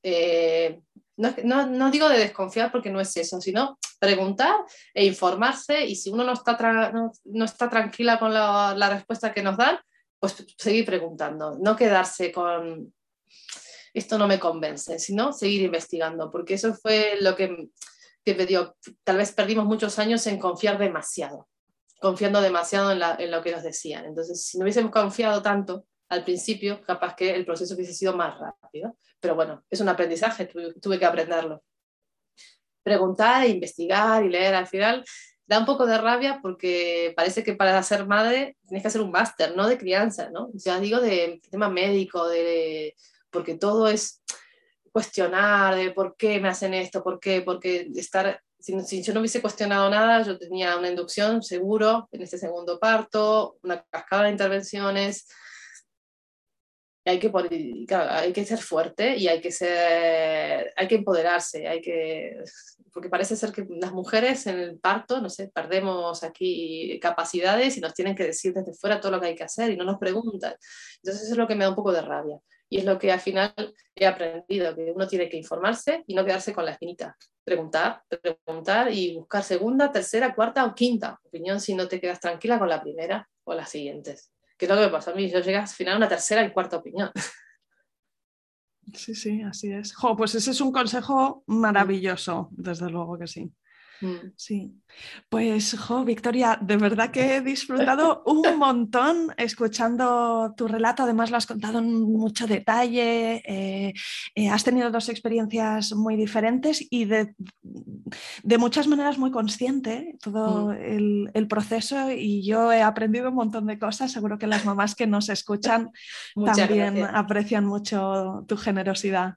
Eh, 0.03 0.83
no, 1.17 1.35
no, 1.45 1.67
no, 1.67 1.91
digo 1.91 2.09
de 2.09 2.19
desconfiar 2.19 2.71
porque 2.71 2.91
no 2.91 3.01
es 3.01 3.17
eso, 3.17 3.41
sino 3.41 3.79
preguntar 3.99 4.55
e 4.93 5.07
informarse 5.07 5.87
y 5.87 5.97
si 5.97 6.11
uno 6.11 6.23
no 6.23 6.35
está, 6.35 6.57
no, 6.93 7.13
no, 7.25 7.45
está 7.45 7.71
tranquila 7.71 8.19
con 8.19 8.35
la, 8.35 8.75
la 8.77 8.91
respuesta 8.91 9.33
que 9.33 9.43
nos 9.43 9.57
dan, 9.57 9.79
pues 10.21 10.45
seguir 10.59 10.85
preguntando, 10.85 11.57
no 11.61 11.75
quedarse 11.77 12.31
con, 12.31 12.93
esto 13.99 14.19
no 14.19 14.27
me 14.27 14.39
convence, 14.39 14.99
sino 14.99 15.33
seguir 15.33 15.63
investigando, 15.63 16.31
porque 16.31 16.55
eso 16.55 16.75
fue 16.75 17.19
lo 17.21 17.37
que, 17.37 17.69
que 18.25 18.35
me 18.35 18.47
dio, 18.47 18.77
tal 19.05 19.17
vez 19.17 19.33
perdimos 19.33 19.65
muchos 19.65 19.99
años 19.99 20.27
en 20.27 20.39
confiar 20.39 20.79
demasiado, 20.79 21.49
confiando 22.01 22.41
demasiado 22.41 22.93
en, 22.93 23.31
lo 23.31 23.43
que 23.43 23.53
nos 23.53 23.63
decían. 23.63 24.05
Entonces, 24.05 24.47
si 24.47 24.59
no 24.59 24.65
hubiésemos 24.65 24.91
confiado 24.91 25.43
tanto 25.43 25.85
al 26.09 26.25
principio, 26.25 26.81
capaz 26.83 27.15
que 27.15 27.35
el 27.35 27.45
proceso 27.45 27.75
hubiese 27.75 27.93
sido 27.93 28.17
más 28.17 28.39
rápido. 28.39 28.97
Pero 29.21 29.35
bueno, 29.35 29.65
es 29.69 29.81
un 29.81 29.89
aprendizaje, 29.89 30.47
tuve, 30.81 30.99
que 30.99 31.05
aprenderlo. 31.05 31.63
Preguntar, 32.83 33.47
investigar 33.47 34.25
y 34.25 34.31
leer 34.31 34.55
al 34.55 34.67
final 34.67 35.05
da 35.47 35.59
un 35.59 35.65
poco 35.65 35.87
de 35.87 35.99
rabia 35.99 36.41
porque 36.43 37.15
parece 37.17 37.43
que 37.43 37.55
para 37.55 37.83
ser 37.83 38.07
madre 38.07 38.57
tienes 38.67 38.83
que 38.83 38.89
hacer 38.89 39.01
un 39.01 39.11
máster, 39.11 39.57
no 39.57 39.67
de 39.67 39.79
crianza, 39.79 40.31
¿no? 40.31 40.51
Ya 40.53 40.79
digo 40.79 41.01
de 41.01 41.41
tema 41.51 41.71
médico, 41.71 42.29
de 42.29 42.95
porque 43.31 43.57
todo 43.57 43.89
es 43.89 44.23
cuestionar 44.93 45.77
de 45.77 45.91
por 45.93 46.17
qué 46.17 46.41
me 46.41 46.49
hacen 46.49 46.75
esto, 46.75 47.03
por 47.03 47.21
qué, 47.21 47.43
porque 47.43 47.89
estar, 47.95 48.41
si, 48.59 49.03
yo 49.03 49.15
no 49.15 49.21
hubiese 49.21 49.41
cuestionado 49.41 49.89
nada, 49.91 50.23
yo 50.23 50.39
tenía 50.39 50.77
una 50.77 50.89
inducción 50.89 51.43
seguro 51.43 52.09
en 52.13 52.23
este 52.23 52.39
segundo 52.39 52.79
parto, 52.79 53.59
una 53.63 53.85
cascada 53.91 54.25
de 54.25 54.31
intervenciones, 54.31 55.29
hay 57.09 57.19
que, 57.19 57.33
hay 57.91 58.33
que 58.33 58.45
ser 58.45 58.59
fuerte 58.59 59.17
y 59.17 59.29
hay 59.29 59.41
que, 59.41 59.51
ser, 59.51 60.73
hay 60.77 60.89
que 60.89 60.97
empoderarse, 60.97 61.67
hay 61.67 61.81
que, 61.81 62.37
porque 62.93 63.09
parece 63.09 63.37
ser 63.37 63.53
que 63.53 63.67
las 63.69 63.93
mujeres 63.93 64.47
en 64.47 64.59
el 64.59 64.79
parto, 64.79 65.21
no 65.21 65.31
sé, 65.31 65.49
perdemos 65.49 66.23
aquí 66.23 66.99
capacidades 67.01 67.77
y 67.77 67.81
nos 67.81 67.95
tienen 67.95 68.15
que 68.15 68.25
decir 68.25 68.53
desde 68.53 68.75
fuera 68.75 69.01
todo 69.01 69.13
lo 69.13 69.21
que 69.21 69.29
hay 69.29 69.35
que 69.35 69.45
hacer 69.45 69.71
y 69.71 69.77
no 69.77 69.85
nos 69.85 69.99
preguntan. 69.99 70.55
Entonces 71.03 71.23
eso 71.23 71.33
es 71.33 71.39
lo 71.39 71.47
que 71.47 71.55
me 71.55 71.65
da 71.65 71.71
un 71.71 71.77
poco 71.77 71.93
de 71.93 72.03
rabia. 72.03 72.39
Y 72.71 72.79
es 72.79 72.85
lo 72.85 72.99
que 72.99 73.11
al 73.11 73.21
final 73.21 73.55
he 73.95 74.07
aprendido, 74.07 74.75
que 74.75 74.93
uno 74.95 75.07
tiene 75.07 75.29
que 75.29 75.37
informarse 75.37 76.05
y 76.07 76.15
no 76.15 76.25
quedarse 76.25 76.53
con 76.53 76.65
la 76.65 76.73
espinita. 76.73 77.17
Preguntar, 77.45 78.03
preguntar 78.09 78.93
y 78.93 79.17
buscar 79.17 79.43
segunda, 79.43 79.91
tercera, 79.91 80.35
cuarta 80.35 80.65
o 80.65 80.75
quinta 80.75 81.19
opinión 81.25 81.61
si 81.61 81.75
no 81.75 81.89
te 81.89 82.01
quedas 82.01 82.21
tranquila 82.21 82.59
con 82.59 82.69
la 82.69 82.83
primera 82.83 83.29
o 83.45 83.55
las 83.55 83.71
siguientes. 83.71 84.31
Que 84.57 84.67
es 84.67 84.69
lo 84.69 84.77
que 84.77 84.83
me 84.83 84.89
pasó 84.91 85.13
a 85.13 85.15
mí, 85.15 85.31
yo 85.31 85.41
llegué 85.41 85.57
al 85.57 85.69
final 85.69 85.95
a 85.95 85.99
una 85.99 86.09
tercera 86.09 86.45
y 86.45 86.53
cuarta 86.53 86.77
opinión. 86.77 87.11
Sí, 88.95 89.15
sí, 89.15 89.43
así 89.43 89.71
es. 89.71 89.95
Pues 90.17 90.35
ese 90.35 90.51
es 90.51 90.63
un 90.63 90.73
consejo 90.73 91.45
maravilloso, 91.47 92.49
desde 92.53 92.89
luego 92.89 93.19
que 93.19 93.27
sí. 93.27 93.53
Mm. 94.01 94.33
Sí, 94.37 94.73
pues 95.29 95.77
jo, 95.77 96.05
Victoria, 96.05 96.59
de 96.61 96.77
verdad 96.77 97.11
que 97.11 97.37
he 97.37 97.41
disfrutado 97.41 98.23
un 98.27 98.43
montón 98.59 99.35
escuchando 99.37 100.55
tu 100.57 100.69
relato, 100.69 101.03
además 101.03 101.31
lo 101.31 101.37
has 101.37 101.47
contado 101.47 101.81
en 101.81 102.03
mucho 102.03 102.47
detalle, 102.47 103.43
eh, 103.45 103.93
eh, 104.35 104.49
has 104.51 104.63
tenido 104.63 104.91
dos 104.91 105.09
experiencias 105.09 105.95
muy 105.95 106.17
diferentes 106.17 106.87
y 106.91 107.07
de, 107.07 107.35
de 108.43 108.59
muchas 108.59 108.87
maneras 108.87 109.19
muy 109.19 109.31
consciente 109.31 110.17
todo 110.23 110.69
mm. 110.69 111.31
el, 111.35 111.49
proceso 111.49 112.11
y 112.11 112.45
yo 112.45 112.71
he 112.73 112.83
aprendido 112.83 113.31
un 113.31 113.35
montón 113.35 113.67
de 113.67 113.79
cosas, 113.79 114.13
seguro 114.13 114.39
que 114.39 114.47
las 114.47 114.65
mamás 114.65 114.95
que 114.95 115.07
nos 115.07 115.29
escuchan 115.29 115.91
también 116.45 117.05
aprecian 117.05 117.65
mucho 117.65 118.45
tu 118.47 118.57
generosidad. 118.57 119.35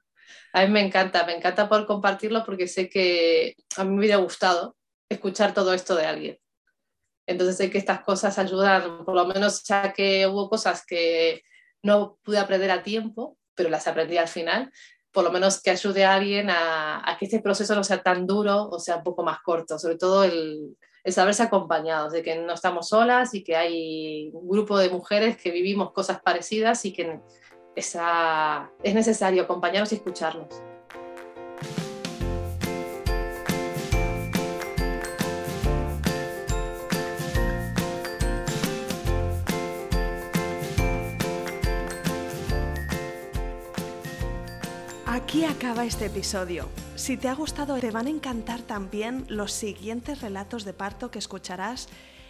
A 0.52 0.64
mí 0.64 0.72
me 0.72 0.80
encanta, 0.80 1.24
me 1.24 1.36
encanta 1.36 1.68
poder 1.68 1.86
compartirlo 1.86 2.44
porque 2.44 2.68
sé 2.68 2.88
que 2.88 3.54
a 3.76 3.84
mí 3.84 3.90
me 3.90 3.98
hubiera 3.98 4.16
gustado 4.16 4.76
escuchar 5.08 5.54
todo 5.54 5.72
esto 5.74 5.94
de 5.94 6.06
alguien. 6.06 6.38
Entonces 7.26 7.56
sé 7.56 7.70
que 7.70 7.78
estas 7.78 8.02
cosas 8.02 8.38
ayudan, 8.38 9.04
por 9.04 9.14
lo 9.14 9.26
menos 9.26 9.62
ya 9.64 9.92
que 9.92 10.26
hubo 10.26 10.48
cosas 10.48 10.84
que 10.84 11.42
no 11.82 12.18
pude 12.22 12.38
aprender 12.38 12.70
a 12.70 12.82
tiempo, 12.82 13.38
pero 13.54 13.68
las 13.68 13.86
aprendí 13.86 14.16
al 14.16 14.28
final, 14.28 14.72
por 15.12 15.24
lo 15.24 15.30
menos 15.30 15.62
que 15.62 15.70
ayude 15.70 16.04
a 16.04 16.14
alguien 16.14 16.48
a, 16.50 17.16
que 17.18 17.26
este 17.26 17.40
proceso 17.40 17.74
no 17.74 17.84
sea 17.84 18.02
tan 18.02 18.26
duro 18.26 18.68
o 18.68 18.78
sea 18.78 18.96
un 18.96 19.02
poco 19.02 19.22
más 19.22 19.40
corto, 19.42 19.78
sobre 19.78 19.96
todo 19.96 20.24
el, 20.24 20.76
el 21.04 21.12
saberse 21.12 21.42
acompañados, 21.42 22.12
de 22.12 22.22
que 22.22 22.36
no 22.36 22.54
estamos 22.54 22.88
solas 22.88 23.34
y 23.34 23.44
que 23.44 23.56
hay 23.56 24.30
un 24.32 24.48
grupo 24.48 24.78
de 24.78 24.88
mujeres 24.88 25.36
que 25.36 25.50
vivimos 25.50 25.92
cosas 25.92 26.20
parecidas 26.22 26.84
y 26.84 26.92
que 26.92 27.20
es 27.74 28.94
necesario 28.94 29.42
acompañarnos 29.42 29.92
y 29.92 29.96
escucharnos. 29.96 30.62
Aquí 45.06 45.44
acaba 45.44 45.86
este 45.86 46.06
episodio. 46.06 46.68
Si 46.94 47.16
te 47.16 47.28
ha 47.28 47.34
gustado, 47.34 47.78
te 47.78 47.90
van 47.90 48.06
a 48.06 48.10
encantar 48.10 48.60
también 48.60 49.24
los 49.28 49.52
siguientes 49.52 50.20
relatos 50.20 50.64
de 50.64 50.74
parto 50.74 51.10
que 51.10 51.18
escucharás 51.18 51.88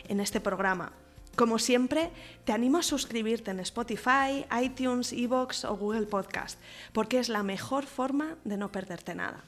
en 0.08 0.20
este 0.20 0.40
programa. 0.40 0.92
Como 1.36 1.58
siempre, 1.58 2.10
te 2.44 2.52
animo 2.52 2.78
a 2.78 2.82
suscribirte 2.82 3.50
en 3.50 3.60
Spotify, 3.60 4.44
iTunes, 4.62 5.12
Evox 5.12 5.64
o 5.64 5.76
Google 5.76 6.06
Podcast, 6.06 6.60
porque 6.92 7.18
es 7.18 7.28
la 7.28 7.42
mejor 7.42 7.86
forma 7.86 8.36
de 8.44 8.56
no 8.58 8.70
perderte 8.70 9.14
nada. 9.14 9.44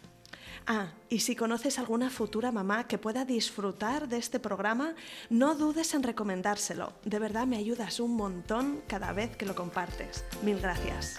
Ah, 0.67 0.93
y 1.11 1.21
si 1.21 1.37
conoces 1.37 1.79
alguna 1.79 2.09
futura 2.09 2.51
mamá 2.51 2.87
que 2.89 2.97
pueda 2.97 3.27
disfrutar 3.27 4.09
de 4.09 4.17
este 4.17 4.41
programa, 4.41 4.95
no 5.29 5.55
dudes 5.55 5.93
en 5.93 6.03
recomendárselo. 6.03 6.95
De 7.05 7.19
verdad 7.19 7.47
me 7.47 7.59
ayudas 7.59 8.01
un 8.01 8.17
montón 8.17 8.81
cada 8.87 9.13
vez 9.13 9.37
que 9.37 9.45
lo 9.45 9.55
compartes. 9.55 10.25
Mil 10.43 10.59
gracias. 10.61 11.17